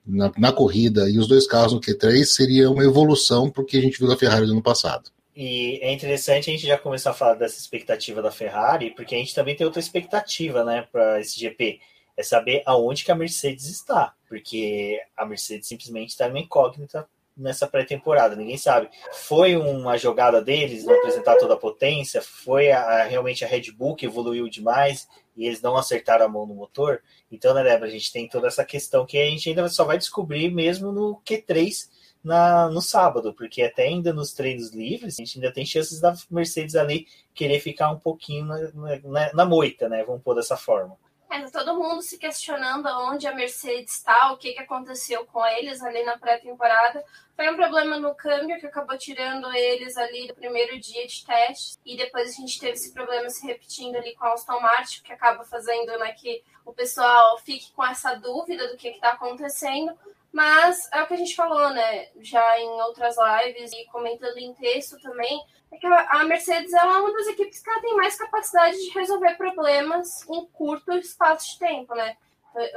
na, 0.06 0.31
na, 0.37 0.53
corrida 0.53 1.09
e 1.09 1.19
os 1.19 1.27
dois 1.27 1.47
carros 1.47 1.73
no 1.73 1.81
Q3 1.81 2.25
seria 2.25 2.71
uma 2.71 2.85
evolução 2.85 3.50
para 3.50 3.62
o 3.62 3.67
que 3.67 3.79
a 3.79 3.81
gente 3.81 3.99
viu 3.99 4.09
da 4.09 4.17
Ferrari 4.17 4.47
no 4.47 4.53
ano 4.53 4.62
passado. 4.62 5.11
E 5.35 5.79
é 5.83 5.93
interessante 5.93 6.50
a 6.50 6.53
gente 6.53 6.67
já 6.67 6.77
começar 6.77 7.11
a 7.11 7.15
falar 7.15 7.35
dessa 7.35 7.59
expectativa 7.59 8.21
da 8.21 8.31
Ferrari, 8.31 8.94
porque 8.94 9.15
a 9.15 9.19
gente 9.19 9.35
também 9.35 9.56
tem 9.56 9.67
outra 9.67 9.81
expectativa, 9.81 10.65
né, 10.65 10.87
para 10.91 11.21
esse 11.21 11.38
GP 11.38 11.79
é 12.16 12.22
saber 12.22 12.62
aonde 12.64 13.04
que 13.04 13.12
a 13.12 13.14
Mercedes 13.14 13.66
está, 13.66 14.14
porque 14.28 15.00
a 15.16 15.24
Mercedes 15.26 15.68
simplesmente 15.68 16.10
está 16.10 16.28
numa 16.28 16.40
incógnita 16.40 17.06
nessa 17.36 17.66
pré-temporada, 17.66 18.35
ninguém 18.35 18.56
sabe. 18.56 18.88
Foi 19.12 19.56
uma 19.56 19.99
jogada 19.99 20.40
deles 20.40 20.85
não 20.85 20.94
apresentar 20.94 21.37
toda 21.37 21.54
a 21.54 21.58
potência? 21.58 22.23
Foi 22.23 22.70
a, 22.70 23.04
realmente 23.04 23.44
a 23.44 23.49
Red 23.49 23.70
Bull 23.73 23.94
que 23.94 24.06
evoluiu 24.06 24.49
demais 24.49 25.06
e 25.37 25.46
eles 25.46 25.61
não 25.61 25.76
acertaram 25.76 26.25
a 26.25 26.28
mão 26.28 26.46
no 26.46 26.54
motor? 26.54 27.02
Então, 27.30 27.52
né, 27.52 27.62
Débora, 27.62 27.88
a 27.88 27.92
gente 27.92 28.11
tem 28.11 28.26
toda 28.26 28.46
essa 28.46 28.64
questão 28.64 29.04
que 29.04 29.18
a 29.18 29.26
gente 29.26 29.50
ainda 29.50 29.68
só 29.68 29.85
vai 29.85 29.99
descobrir 29.99 30.50
mesmo 30.50 30.90
no 30.90 31.20
Q3 31.26 31.90
na, 32.25 32.68
no 32.70 32.80
sábado, 32.80 33.35
porque 33.35 33.62
até 33.62 33.85
ainda 33.85 34.12
nos 34.12 34.32
treinos 34.32 34.73
livres, 34.73 35.14
a 35.14 35.23
gente 35.23 35.38
ainda 35.38 35.52
tem 35.52 35.64
chances 35.64 36.00
da 36.00 36.14
Mercedes 36.30 36.75
ali 36.75 37.06
querer 37.35 37.61
ficar 37.61 37.90
um 37.90 37.99
pouquinho 37.99 38.46
na, 38.46 38.58
na, 39.04 39.32
na 39.35 39.44
moita, 39.44 39.88
né? 39.88 40.02
Vamos 40.02 40.23
pôr 40.23 40.35
dessa 40.35 40.56
forma. 40.56 40.96
Tá 41.28 41.50
todo 41.50 41.78
mundo 41.78 42.02
se 42.02 42.18
questionando 42.18 42.87
onde 42.87 43.26
a 43.26 43.35
Mercedes 43.35 43.97
está, 43.97 44.33
o 44.33 44.37
que, 44.37 44.52
que 44.52 44.61
aconteceu 44.61 45.25
com 45.26 45.45
eles 45.45 45.83
ali 45.83 46.04
na 46.04 46.16
pré-temporada. 46.16 47.04
Foi 47.35 47.50
um 47.50 47.56
problema 47.56 47.99
no 47.99 48.14
câmbio 48.14 48.59
que 48.59 48.66
acabou 48.66 48.97
tirando 48.97 49.52
eles 49.52 49.97
ali 49.97 50.28
do 50.28 50.35
primeiro 50.35 50.78
dia 50.80 51.06
de 51.06 51.25
testes. 51.25 51.78
E 51.85 51.97
depois 51.97 52.30
a 52.30 52.33
gente 52.33 52.59
teve 52.59 52.73
esse 52.73 52.95
problema 52.95 53.28
se 53.28 53.47
repetindo 53.47 53.97
ali 53.97 54.14
com 54.14 54.25
a 54.25 54.33
Aston 54.33 54.61
Martin, 54.61 55.02
que 55.02 55.12
acaba 55.12 55.45
fazendo 55.45 55.99
né, 55.99 56.12
que 56.12 56.42
o 56.64 56.73
pessoal 56.73 57.38
fique 57.38 57.73
com 57.73 57.85
essa 57.85 58.14
dúvida 58.14 58.68
do 58.68 58.76
que 58.76 58.88
está 58.88 59.11
acontecendo. 59.11 59.92
Mas 60.37 60.87
é 60.93 61.02
o 61.02 61.07
que 61.07 61.14
a 61.14 61.16
gente 61.16 61.35
falou, 61.35 61.71
né? 61.71 62.09
Já 62.21 62.61
em 62.61 62.69
outras 62.83 63.16
lives 63.16 63.73
e 63.73 63.87
comentando 63.87 64.37
em 64.37 64.52
texto 64.52 65.00
também, 65.00 65.43
é 65.73 65.78
que 65.78 65.87
a 65.87 66.25
Mercedes 66.25 66.75
é 66.75 66.83
uma 66.85 67.11
das 67.11 67.28
equipes 67.28 67.62
que 67.62 67.81
tem 67.81 67.97
mais 67.97 68.19
capacidade 68.19 68.76
de 68.76 68.90
resolver 68.90 69.35
problemas 69.38 70.28
em 70.28 70.47
curto 70.49 70.93
espaço 70.93 71.55
de 71.55 71.59
tempo, 71.59 71.95
né? 71.95 72.19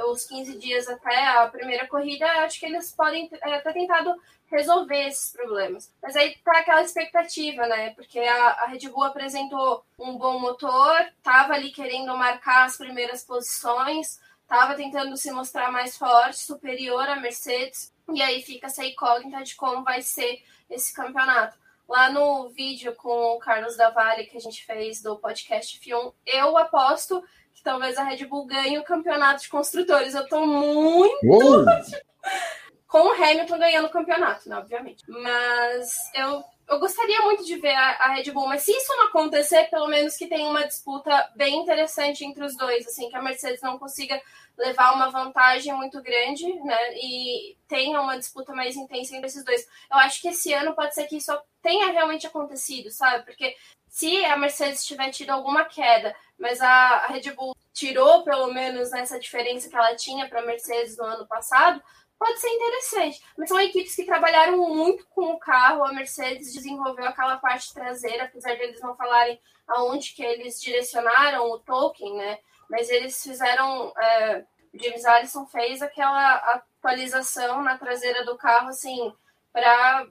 Os 0.08 0.24
15 0.24 0.58
dias 0.58 0.88
até 0.88 1.26
a 1.36 1.48
primeira 1.48 1.86
corrida, 1.86 2.24
acho 2.44 2.58
que 2.58 2.64
eles 2.64 2.92
podem 2.92 3.28
é, 3.42 3.58
ter 3.58 3.74
tentado 3.74 4.14
resolver 4.46 5.08
esses 5.08 5.30
problemas. 5.30 5.92
Mas 6.02 6.16
aí 6.16 6.34
tá 6.42 6.60
aquela 6.60 6.80
expectativa, 6.80 7.66
né? 7.66 7.90
Porque 7.90 8.20
a, 8.20 8.52
a 8.52 8.66
Red 8.68 8.88
Bull 8.88 9.04
apresentou 9.04 9.84
um 9.98 10.16
bom 10.16 10.38
motor, 10.38 10.96
tava 11.22 11.52
ali 11.52 11.70
querendo 11.72 12.16
marcar 12.16 12.64
as 12.64 12.78
primeiras 12.78 13.22
posições, 13.22 14.18
estava 14.50 14.74
tentando 14.74 15.16
se 15.16 15.30
mostrar 15.30 15.70
mais 15.70 15.96
forte, 15.96 16.40
superior 16.40 17.08
à 17.08 17.14
Mercedes, 17.14 17.94
e 18.12 18.20
aí 18.20 18.42
fica 18.42 18.66
essa 18.66 18.84
incógnita 18.84 19.44
de 19.44 19.54
como 19.54 19.84
vai 19.84 20.02
ser 20.02 20.42
esse 20.68 20.92
campeonato. 20.92 21.56
Lá 21.88 22.10
no 22.10 22.48
vídeo 22.48 22.92
com 22.96 23.36
o 23.36 23.38
Carlos 23.38 23.76
Davalli 23.76 24.26
que 24.26 24.36
a 24.36 24.40
gente 24.40 24.66
fez 24.66 25.00
do 25.00 25.16
podcast 25.16 25.78
F1, 25.78 26.12
eu 26.26 26.58
aposto 26.58 27.22
que 27.52 27.62
talvez 27.62 27.96
a 27.96 28.02
Red 28.02 28.26
Bull 28.26 28.44
ganhe 28.44 28.76
o 28.76 28.84
campeonato 28.84 29.42
de 29.42 29.48
construtores. 29.48 30.14
Eu 30.14 30.28
tô 30.28 30.44
muito. 30.44 31.20
com 32.88 33.02
o 33.02 33.12
Hamilton 33.12 33.58
ganhando 33.58 33.86
o 33.86 33.90
campeonato, 33.90 34.48
né, 34.48 34.56
obviamente. 34.56 35.04
Mas 35.08 35.94
eu 36.12 36.42
eu 36.70 36.78
gostaria 36.78 37.20
muito 37.22 37.44
de 37.44 37.56
ver 37.56 37.74
a, 37.74 37.90
a, 37.96 38.14
Red 38.14 38.30
Bull, 38.30 38.46
mas 38.46 38.62
se 38.62 38.70
isso 38.70 38.96
não 38.96 39.08
acontecer, 39.08 39.68
pelo 39.70 39.88
menos 39.88 40.16
que 40.16 40.28
tenha 40.28 40.48
uma 40.48 40.64
disputa 40.64 41.28
bem 41.34 41.56
interessante 41.56 42.24
entre 42.24 42.44
os 42.44 42.56
dois, 42.56 42.86
assim, 42.86 43.10
que 43.10 43.16
a 43.16 43.22
Mercedes 43.22 43.60
não 43.60 43.76
consiga 43.76 44.22
levar 44.56 44.94
uma 44.94 45.10
vantagem 45.10 45.74
muito 45.74 46.00
grande, 46.00 46.46
né, 46.62 46.94
e 46.94 47.56
tenha 47.66 48.00
uma 48.00 48.16
disputa 48.16 48.54
mais 48.54 48.76
intensa 48.76 49.16
entre 49.16 49.26
esses 49.26 49.44
dois. 49.44 49.66
Eu 49.90 49.98
acho 49.98 50.20
que 50.20 50.28
esse 50.28 50.52
ano 50.52 50.72
pode 50.72 50.94
ser 50.94 51.08
que 51.08 51.16
isso 51.16 51.36
tenha 51.60 51.90
realmente 51.90 52.28
acontecido, 52.28 52.88
sabe? 52.90 53.24
Porque 53.24 53.56
se 53.88 54.24
a 54.24 54.36
Mercedes 54.36 54.84
tiver 54.84 55.10
tido 55.10 55.30
alguma 55.30 55.64
queda, 55.64 56.14
mas 56.38 56.60
a, 56.60 56.68
a 56.68 57.06
Red 57.08 57.32
Bull 57.32 57.56
tirou 57.72 58.22
pelo 58.22 58.52
menos 58.52 58.92
essa 58.92 59.18
diferença 59.18 59.68
que 59.68 59.76
ela 59.76 59.96
tinha 59.96 60.28
para 60.28 60.40
a 60.40 60.46
Mercedes 60.46 60.96
no 60.96 61.04
ano 61.04 61.26
passado, 61.26 61.82
pode 62.20 62.38
ser 62.38 62.50
interessante. 62.50 63.22
Mas 63.36 63.48
são 63.48 63.58
equipes 63.58 63.96
que 63.96 64.04
trabalharam 64.04 64.58
muito 64.58 65.06
com 65.08 65.32
o 65.32 65.38
carro. 65.38 65.82
A 65.82 65.92
Mercedes 65.94 66.52
desenvolveu 66.52 67.06
aquela 67.06 67.38
parte 67.38 67.72
traseira, 67.72 68.24
apesar 68.24 68.54
de 68.54 68.62
eles 68.62 68.80
não 68.82 68.94
falarem 68.94 69.40
aonde 69.66 70.12
que 70.12 70.22
eles 70.22 70.60
direcionaram 70.60 71.50
o 71.50 71.58
token, 71.58 72.18
né? 72.18 72.38
Mas 72.68 72.90
eles 72.90 73.20
fizeram. 73.22 73.90
É, 73.96 74.44
James 74.74 75.04
Allison 75.04 75.46
fez 75.46 75.82
aquela 75.82 76.34
atualização 76.34 77.62
na 77.62 77.76
traseira 77.76 78.24
do 78.24 78.36
carro, 78.36 78.68
assim, 78.68 79.12
para 79.52 80.06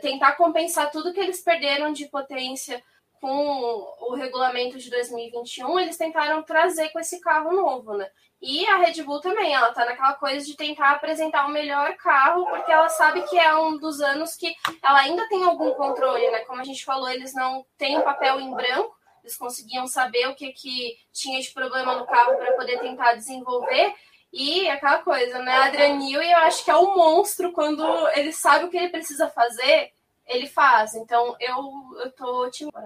tentar 0.00 0.32
compensar 0.32 0.90
tudo 0.90 1.12
que 1.12 1.20
eles 1.20 1.42
perderam 1.42 1.92
de 1.92 2.06
potência 2.06 2.82
com 3.20 3.94
o 4.00 4.14
regulamento 4.14 4.78
de 4.78 4.90
2021, 4.90 5.78
eles 5.80 5.96
tentaram 5.96 6.42
trazer 6.42 6.90
com 6.90 6.98
esse 7.00 7.20
carro 7.20 7.52
novo, 7.52 7.94
né? 7.94 8.08
E 8.40 8.64
a 8.66 8.76
Red 8.76 9.02
Bull 9.02 9.20
também, 9.20 9.52
ela 9.52 9.72
tá 9.72 9.84
naquela 9.84 10.14
coisa 10.14 10.46
de 10.46 10.56
tentar 10.56 10.92
apresentar 10.92 11.46
o 11.46 11.50
melhor 11.50 11.96
carro, 11.96 12.46
porque 12.46 12.70
ela 12.70 12.88
sabe 12.88 13.22
que 13.22 13.36
é 13.36 13.54
um 13.56 13.76
dos 13.76 14.00
anos 14.00 14.36
que 14.36 14.54
ela 14.82 15.00
ainda 15.00 15.28
tem 15.28 15.42
algum 15.42 15.72
controle, 15.72 16.30
né? 16.30 16.40
Como 16.40 16.60
a 16.60 16.64
gente 16.64 16.84
falou, 16.84 17.08
eles 17.08 17.34
não 17.34 17.66
têm 17.76 18.00
papel 18.00 18.40
em 18.40 18.54
branco, 18.54 18.96
eles 19.24 19.36
conseguiam 19.36 19.86
saber 19.88 20.28
o 20.28 20.36
que, 20.36 20.52
que 20.52 20.96
tinha 21.12 21.40
de 21.40 21.52
problema 21.52 21.96
no 21.96 22.06
carro 22.06 22.36
para 22.36 22.52
poder 22.52 22.78
tentar 22.78 23.14
desenvolver. 23.14 23.92
E 24.32 24.68
aquela 24.68 24.98
coisa, 24.98 25.40
né? 25.40 25.52
Adrian 25.56 25.96
Newey, 25.96 26.30
eu 26.30 26.38
acho 26.38 26.64
que 26.64 26.70
é 26.70 26.76
um 26.76 26.94
monstro 26.94 27.52
quando 27.52 27.82
ele 28.10 28.32
sabe 28.32 28.66
o 28.66 28.70
que 28.70 28.76
ele 28.76 28.90
precisa 28.90 29.28
fazer, 29.28 29.90
ele 30.28 30.46
faz. 30.46 30.94
Então 30.94 31.34
eu, 31.40 31.56
eu 32.04 32.10
tô 32.12 32.44
otimista. 32.46 32.80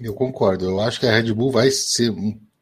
Eu 0.00 0.14
concordo. 0.14 0.66
Eu 0.66 0.80
acho 0.80 1.00
que 1.00 1.06
a 1.06 1.12
Red 1.12 1.32
Bull 1.32 1.50
vai 1.50 1.70
ser 1.70 2.12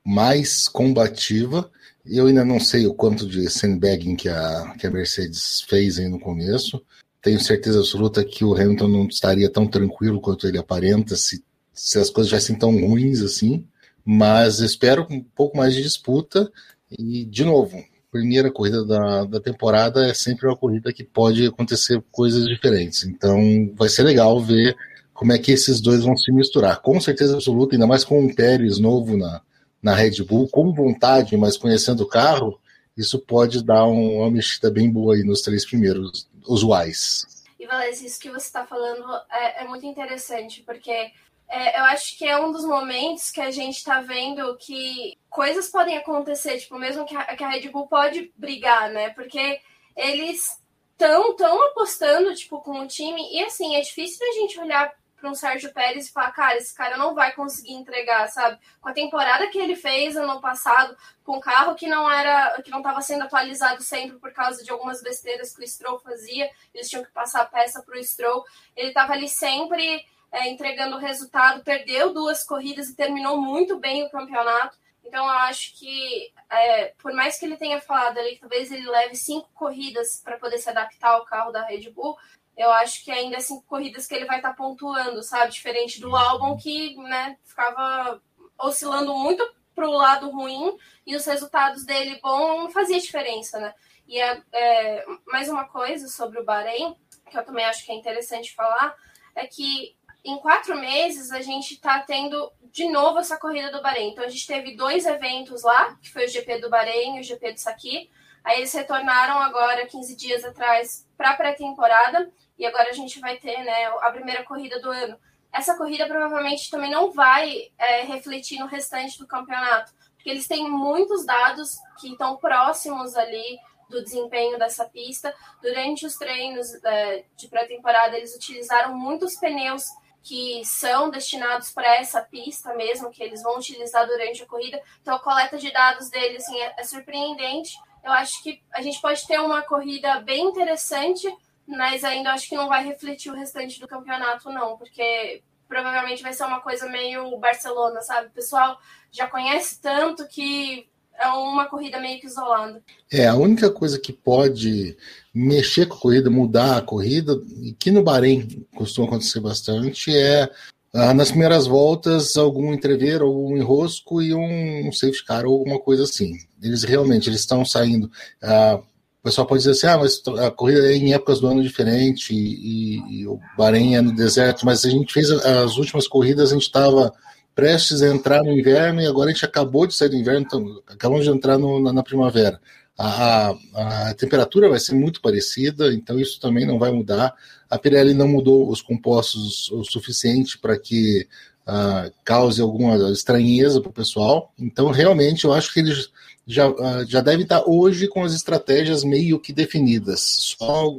mais 0.04 0.68
combativa. 0.68 1.70
Eu 2.06 2.26
ainda 2.26 2.44
não 2.44 2.60
sei 2.60 2.86
o 2.86 2.94
quanto 2.94 3.26
de 3.26 3.48
sandbagging 3.50 4.14
que 4.14 4.28
a, 4.28 4.74
que 4.78 4.86
a 4.86 4.90
Mercedes 4.90 5.62
fez 5.62 5.98
aí 5.98 6.08
no 6.08 6.20
começo. 6.20 6.84
Tenho 7.20 7.40
certeza 7.40 7.78
absoluta 7.78 8.24
que 8.24 8.44
o 8.44 8.54
Hamilton 8.54 8.88
não 8.88 9.06
estaria 9.06 9.50
tão 9.50 9.66
tranquilo 9.66 10.20
quanto 10.20 10.46
ele 10.46 10.58
aparenta 10.58 11.16
se, 11.16 11.42
se 11.72 11.98
as 11.98 12.10
coisas 12.10 12.30
já 12.30 12.40
são 12.40 12.56
tão 12.56 12.70
ruins 12.86 13.22
assim. 13.22 13.66
Mas 14.04 14.60
espero 14.60 15.06
um 15.10 15.22
pouco 15.22 15.56
mais 15.56 15.74
de 15.74 15.82
disputa. 15.82 16.52
E, 16.90 17.24
de 17.24 17.44
novo, 17.44 17.82
primeira 18.14 18.48
corrida 18.48 18.84
da, 18.84 19.24
da 19.24 19.40
temporada 19.40 20.06
é 20.06 20.14
sempre 20.14 20.46
uma 20.46 20.56
corrida 20.56 20.92
que 20.92 21.02
pode 21.02 21.48
acontecer 21.48 22.00
coisas 22.12 22.46
diferentes. 22.46 23.02
Então 23.02 23.68
vai 23.74 23.88
ser 23.88 24.04
legal 24.04 24.40
ver 24.40 24.76
como 25.12 25.32
é 25.32 25.38
que 25.38 25.50
esses 25.50 25.80
dois 25.80 26.04
vão 26.04 26.16
se 26.16 26.30
misturar. 26.30 26.80
Com 26.80 27.00
certeza 27.00 27.34
absoluta, 27.34 27.74
ainda 27.74 27.88
mais 27.88 28.04
com 28.04 28.24
o 28.24 28.32
Pérez 28.32 28.78
novo 28.78 29.16
na, 29.16 29.42
na 29.82 29.96
Red 29.96 30.22
Bull, 30.22 30.48
com 30.48 30.72
vontade, 30.72 31.36
mas 31.36 31.56
conhecendo 31.56 32.04
o 32.04 32.08
carro, 32.08 32.60
isso 32.96 33.18
pode 33.18 33.64
dar 33.64 33.84
um, 33.84 34.18
uma 34.18 34.30
mexida 34.30 34.70
bem 34.70 34.88
boa 34.88 35.16
aí 35.16 35.24
nos 35.24 35.42
três 35.42 35.66
primeiros 35.66 36.28
usuais. 36.46 37.26
E 37.58 37.66
Valézia, 37.66 38.06
isso 38.06 38.20
que 38.20 38.30
você 38.30 38.46
está 38.46 38.64
falando 38.64 39.04
é, 39.32 39.64
é 39.64 39.66
muito 39.66 39.84
interessante, 39.86 40.62
porque 40.64 41.10
é, 41.48 41.78
eu 41.78 41.84
acho 41.84 42.16
que 42.18 42.26
é 42.26 42.38
um 42.38 42.52
dos 42.52 42.64
momentos 42.64 43.30
que 43.30 43.40
a 43.40 43.50
gente 43.50 43.76
está 43.76 44.00
vendo 44.00 44.56
que 44.56 45.16
coisas 45.28 45.68
podem 45.68 45.96
acontecer, 45.96 46.58
tipo, 46.58 46.78
mesmo 46.78 47.04
que 47.04 47.16
a, 47.16 47.36
que 47.36 47.44
a 47.44 47.48
Red 47.48 47.68
Bull 47.68 47.86
pode 47.86 48.32
brigar, 48.36 48.90
né? 48.90 49.10
Porque 49.10 49.60
eles 49.96 50.60
estão 50.92 51.34
tão 51.36 51.62
apostando, 51.68 52.34
tipo, 52.34 52.60
com 52.60 52.80
o 52.80 52.86
time, 52.86 53.20
e 53.32 53.42
assim, 53.44 53.76
é 53.76 53.80
difícil 53.80 54.26
a 54.26 54.32
gente 54.32 54.58
olhar 54.58 54.92
para 55.24 55.30
um 55.30 55.34
Sérgio 55.34 55.72
Pérez 55.72 56.08
e 56.08 56.12
falar, 56.12 56.32
cara, 56.32 56.58
esse 56.58 56.74
cara 56.74 56.98
não 56.98 57.14
vai 57.14 57.32
conseguir 57.32 57.72
entregar, 57.72 58.28
sabe? 58.28 58.58
Com 58.80 58.90
a 58.90 58.92
temporada 58.92 59.46
que 59.48 59.58
ele 59.58 59.74
fez 59.74 60.16
ano 60.16 60.38
passado, 60.38 60.94
com 61.24 61.38
o 61.38 61.40
carro 61.40 61.74
que 61.74 61.86
não 61.86 62.10
era, 62.10 62.60
que 62.62 62.70
não 62.70 62.78
estava 62.78 63.00
sendo 63.00 63.24
atualizado 63.24 63.82
sempre 63.82 64.18
por 64.18 64.32
causa 64.32 64.62
de 64.62 64.70
algumas 64.70 65.02
besteiras 65.02 65.56
que 65.56 65.64
o 65.64 65.66
Stroll 65.66 65.98
fazia, 65.98 66.50
eles 66.74 66.90
tinham 66.90 67.02
que 67.02 67.10
passar 67.10 67.40
a 67.40 67.46
peça 67.46 67.82
para 67.82 67.98
o 67.98 68.04
Stroll, 68.04 68.44
ele 68.76 68.88
estava 68.88 69.14
ali 69.14 69.28
sempre 69.28 70.04
é, 70.34 70.48
entregando 70.48 70.96
o 70.96 70.98
resultado, 70.98 71.62
perdeu 71.62 72.12
duas 72.12 72.42
corridas 72.44 72.88
e 72.88 72.96
terminou 72.96 73.40
muito 73.40 73.78
bem 73.78 74.02
o 74.02 74.10
campeonato. 74.10 74.76
Então, 75.04 75.24
eu 75.24 75.30
acho 75.30 75.78
que, 75.78 76.32
é, 76.50 76.86
por 77.00 77.12
mais 77.12 77.38
que 77.38 77.44
ele 77.44 77.56
tenha 77.56 77.80
falado 77.80 78.18
ali 78.18 78.36
talvez 78.40 78.72
ele 78.72 78.88
leve 78.88 79.14
cinco 79.14 79.48
corridas 79.54 80.20
para 80.24 80.36
poder 80.36 80.58
se 80.58 80.68
adaptar 80.68 81.10
ao 81.10 81.24
carro 81.24 81.52
da 81.52 81.64
Red 81.64 81.88
Bull, 81.90 82.16
eu 82.56 82.68
acho 82.72 83.04
que 83.04 83.12
ainda 83.12 83.36
é 83.36 83.40
cinco 83.40 83.62
corridas 83.62 84.08
que 84.08 84.14
ele 84.14 84.24
vai 84.24 84.38
estar 84.38 84.50
tá 84.50 84.56
pontuando, 84.56 85.22
sabe? 85.22 85.52
Diferente 85.52 86.00
do 86.00 86.16
álbum 86.16 86.56
que 86.56 86.96
né, 86.96 87.38
ficava 87.44 88.20
oscilando 88.58 89.14
muito 89.14 89.48
para 89.72 89.88
o 89.88 89.92
lado 89.92 90.30
ruim 90.30 90.76
e 91.06 91.14
os 91.14 91.24
resultados 91.24 91.84
dele 91.84 92.18
bom 92.20 92.62
não 92.62 92.70
fazia 92.70 92.98
diferença, 92.98 93.60
né? 93.60 93.72
E 94.08 94.20
é, 94.20 94.42
é, 94.52 95.04
mais 95.28 95.48
uma 95.48 95.64
coisa 95.64 96.08
sobre 96.08 96.40
o 96.40 96.44
Bahrein, 96.44 96.96
que 97.30 97.38
eu 97.38 97.44
também 97.44 97.64
acho 97.64 97.84
que 97.84 97.92
é 97.92 97.94
interessante 97.94 98.52
falar, 98.52 98.96
é 99.36 99.46
que 99.46 99.96
em 100.24 100.38
quatro 100.38 100.74
meses 100.76 101.30
a 101.30 101.42
gente 101.42 101.74
está 101.74 102.00
tendo 102.00 102.50
de 102.72 102.88
novo 102.88 103.18
essa 103.18 103.36
corrida 103.36 103.70
do 103.70 103.82
Bahrein. 103.82 104.10
Então 104.10 104.24
a 104.24 104.28
gente 104.28 104.46
teve 104.46 104.74
dois 104.74 105.04
eventos 105.04 105.62
lá, 105.62 105.96
que 106.02 106.10
foi 106.10 106.24
o 106.24 106.28
GP 106.28 106.60
do 106.60 106.70
Bahrein 106.70 107.18
e 107.18 107.20
o 107.20 107.22
GP 107.22 107.52
do 107.52 107.60
Saki. 107.60 108.10
Aí 108.42 108.58
eles 108.58 108.72
retornaram 108.72 109.38
agora, 109.38 109.86
15 109.86 110.16
dias 110.16 110.44
atrás, 110.44 111.06
para 111.16 111.30
a 111.30 111.36
pré-temporada. 111.36 112.32
E 112.58 112.64
agora 112.66 112.90
a 112.90 112.92
gente 112.92 113.20
vai 113.20 113.36
ter 113.36 113.62
né, 113.62 113.86
a 114.00 114.10
primeira 114.10 114.44
corrida 114.44 114.80
do 114.80 114.90
ano. 114.90 115.18
Essa 115.52 115.76
corrida 115.76 116.06
provavelmente 116.06 116.70
também 116.70 116.90
não 116.90 117.12
vai 117.12 117.70
é, 117.78 118.02
refletir 118.02 118.58
no 118.58 118.66
restante 118.66 119.18
do 119.18 119.26
campeonato, 119.26 119.92
porque 120.16 120.28
eles 120.28 120.48
têm 120.48 120.68
muitos 120.68 121.24
dados 121.24 121.76
que 122.00 122.10
estão 122.10 122.36
próximos 122.36 123.14
ali 123.14 123.58
do 123.88 124.02
desempenho 124.02 124.58
dessa 124.58 124.84
pista. 124.86 125.32
Durante 125.62 126.04
os 126.06 126.16
treinos 126.16 126.74
é, 126.84 127.24
de 127.36 127.46
pré-temporada, 127.46 128.16
eles 128.16 128.34
utilizaram 128.34 128.96
muitos 128.96 129.36
pneus 129.36 129.84
que 130.24 130.64
são 130.64 131.10
destinados 131.10 131.70
para 131.70 131.96
essa 131.96 132.22
pista 132.22 132.72
mesmo, 132.74 133.10
que 133.10 133.22
eles 133.22 133.42
vão 133.42 133.58
utilizar 133.58 134.06
durante 134.06 134.42
a 134.42 134.46
corrida. 134.46 134.82
Então, 135.02 135.14
a 135.14 135.20
coleta 135.20 135.58
de 135.58 135.70
dados 135.70 136.08
deles 136.08 136.42
assim, 136.42 136.58
é, 136.58 136.74
é 136.78 136.82
surpreendente. 136.82 137.78
Eu 138.02 138.10
acho 138.10 138.42
que 138.42 138.62
a 138.72 138.80
gente 138.80 139.00
pode 139.02 139.26
ter 139.26 139.38
uma 139.38 139.60
corrida 139.62 140.20
bem 140.20 140.46
interessante, 140.46 141.28
mas 141.66 142.02
ainda 142.02 142.32
acho 142.32 142.48
que 142.48 142.56
não 142.56 142.68
vai 142.68 142.82
refletir 142.82 143.30
o 143.30 143.36
restante 143.36 143.78
do 143.78 143.86
campeonato, 143.86 144.50
não, 144.50 144.78
porque 144.78 145.42
provavelmente 145.68 146.22
vai 146.22 146.32
ser 146.32 146.44
uma 146.44 146.62
coisa 146.62 146.88
meio 146.88 147.36
Barcelona, 147.36 148.00
sabe? 148.00 148.28
O 148.28 148.32
pessoal 148.32 148.80
já 149.12 149.26
conhece 149.26 149.78
tanto 149.82 150.26
que 150.26 150.88
é 151.18 151.28
uma 151.28 151.66
corrida 151.66 152.00
meio 152.00 152.20
que 152.20 152.26
isolada. 152.26 152.82
É, 153.10 153.26
a 153.26 153.34
única 153.34 153.70
coisa 153.70 153.98
que 153.98 154.12
pode 154.12 154.96
mexer 155.34 155.86
com 155.86 155.94
a 155.94 156.00
corrida, 156.00 156.30
mudar 156.30 156.76
a 156.76 156.82
corrida, 156.82 157.40
e 157.62 157.72
que 157.72 157.90
no 157.90 158.02
Bahrein 158.02 158.66
costuma 158.76 159.06
acontecer 159.06 159.40
bastante, 159.40 160.14
é 160.16 160.50
ah, 160.94 161.12
nas 161.12 161.30
primeiras 161.30 161.66
voltas 161.66 162.36
algum 162.36 162.72
entrever, 162.72 163.20
algum 163.20 163.56
enrosco 163.56 164.22
e 164.22 164.32
um, 164.32 164.88
um 164.88 164.92
safety 164.92 165.24
car 165.24 165.44
ou 165.44 165.58
alguma 165.58 165.80
coisa 165.80 166.04
assim. 166.04 166.38
Eles 166.62 166.84
realmente 166.84 167.28
eles 167.28 167.40
estão 167.40 167.64
saindo. 167.64 168.08
Ah, 168.40 168.78
o 168.80 169.24
pessoal 169.24 169.44
pode 169.44 169.64
dizer 169.64 169.72
assim, 169.72 169.86
ah, 169.88 169.98
mas 169.98 170.22
a 170.38 170.50
corrida 170.52 170.86
é 170.86 170.94
em 170.94 171.12
épocas 171.12 171.40
do 171.40 171.48
ano 171.48 171.62
diferente 171.62 172.32
e, 172.32 172.98
e, 172.98 173.20
e 173.20 173.26
o 173.26 173.40
Bahrein 173.58 173.96
é 173.96 174.00
no 174.00 174.14
deserto, 174.14 174.64
mas 174.64 174.84
a 174.84 174.90
gente 174.90 175.12
fez 175.12 175.30
as 175.30 175.76
últimas 175.78 176.06
corridas, 176.06 176.50
a 176.50 176.54
gente 176.54 176.62
estava 176.62 177.12
prestes 177.54 178.02
a 178.02 178.08
entrar 178.08 178.42
no 178.42 178.52
inverno 178.52 179.00
e 179.00 179.06
agora 179.06 179.30
a 179.30 179.32
gente 179.32 179.44
acabou 179.44 179.86
de 179.86 179.94
sair 179.94 180.08
do 180.08 180.16
inverno, 180.16 180.40
então 180.40 180.82
acabamos 180.86 181.24
de 181.24 181.30
entrar 181.30 181.56
no, 181.58 181.80
na, 181.80 181.92
na, 181.92 182.02
primavera. 182.02 182.60
A, 182.98 183.50
a, 183.74 184.10
a, 184.10 184.14
temperatura 184.14 184.68
vai 184.68 184.78
ser 184.78 184.94
muito 184.94 185.20
parecida, 185.20 185.92
então 185.92 186.18
isso 186.18 186.40
também 186.40 186.66
não 186.66 186.78
vai 186.78 186.90
mudar. 186.90 187.34
A 187.68 187.78
Pirelli 187.78 188.14
não 188.14 188.28
mudou 188.28 188.68
os 188.68 188.82
compostos 188.82 189.70
o 189.70 189.84
suficiente 189.84 190.58
para 190.58 190.78
que 190.78 191.26
uh, 191.66 192.12
cause 192.24 192.60
alguma 192.60 193.10
estranheza 193.10 193.80
para 193.80 193.90
o 193.90 193.94
pessoal. 193.94 194.52
Então, 194.58 194.90
realmente, 194.90 195.44
eu 195.44 195.52
acho 195.52 195.72
que 195.72 195.80
eles 195.80 196.10
já, 196.46 196.68
uh, 196.68 197.04
já 197.06 197.20
devem 197.20 197.42
estar 197.42 197.64
hoje 197.66 198.06
com 198.06 198.22
as 198.22 198.34
estratégias 198.34 199.02
meio 199.02 199.40
que 199.40 199.52
definidas. 199.52 200.20
Só, 200.20 200.94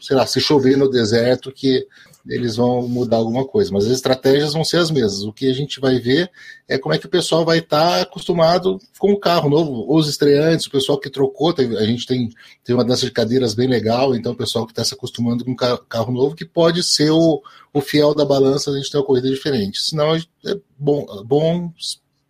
sei 0.00 0.16
lá, 0.16 0.26
se 0.26 0.40
chover 0.40 0.76
no 0.76 0.90
deserto 0.90 1.52
que 1.52 1.86
eles 2.28 2.56
vão 2.56 2.86
mudar 2.86 3.16
alguma 3.16 3.46
coisa, 3.46 3.72
mas 3.72 3.86
as 3.86 3.92
estratégias 3.92 4.52
vão 4.52 4.62
ser 4.62 4.76
as 4.76 4.90
mesmas. 4.90 5.22
O 5.22 5.32
que 5.32 5.50
a 5.50 5.54
gente 5.54 5.80
vai 5.80 5.98
ver 5.98 6.30
é 6.68 6.76
como 6.76 6.94
é 6.94 6.98
que 6.98 7.06
o 7.06 7.10
pessoal 7.10 7.44
vai 7.44 7.58
estar 7.58 8.02
acostumado 8.02 8.78
com 8.98 9.12
o 9.12 9.18
carro 9.18 9.48
novo, 9.48 9.86
os 9.88 10.08
estreantes, 10.08 10.66
o 10.66 10.70
pessoal 10.70 10.98
que 10.98 11.08
trocou, 11.08 11.54
a 11.56 11.84
gente 11.84 12.06
tem, 12.06 12.28
tem 12.62 12.74
uma 12.74 12.84
dança 12.84 13.06
de 13.06 13.12
cadeiras 13.12 13.54
bem 13.54 13.66
legal, 13.66 14.14
então 14.14 14.32
o 14.32 14.36
pessoal 14.36 14.66
que 14.66 14.72
está 14.72 14.84
se 14.84 14.92
acostumando 14.92 15.44
com 15.44 15.56
carro 15.56 16.12
novo, 16.12 16.36
que 16.36 16.44
pode 16.44 16.82
ser 16.82 17.10
o, 17.10 17.42
o 17.72 17.80
fiel 17.80 18.14
da 18.14 18.24
balança, 18.24 18.70
a 18.70 18.76
gente 18.76 18.90
ter 18.90 18.98
uma 18.98 19.06
corrida 19.06 19.28
diferente. 19.28 19.80
Senão 19.80 20.14
é 20.14 20.20
bom, 20.78 21.06
é 21.18 21.24
bom 21.24 21.72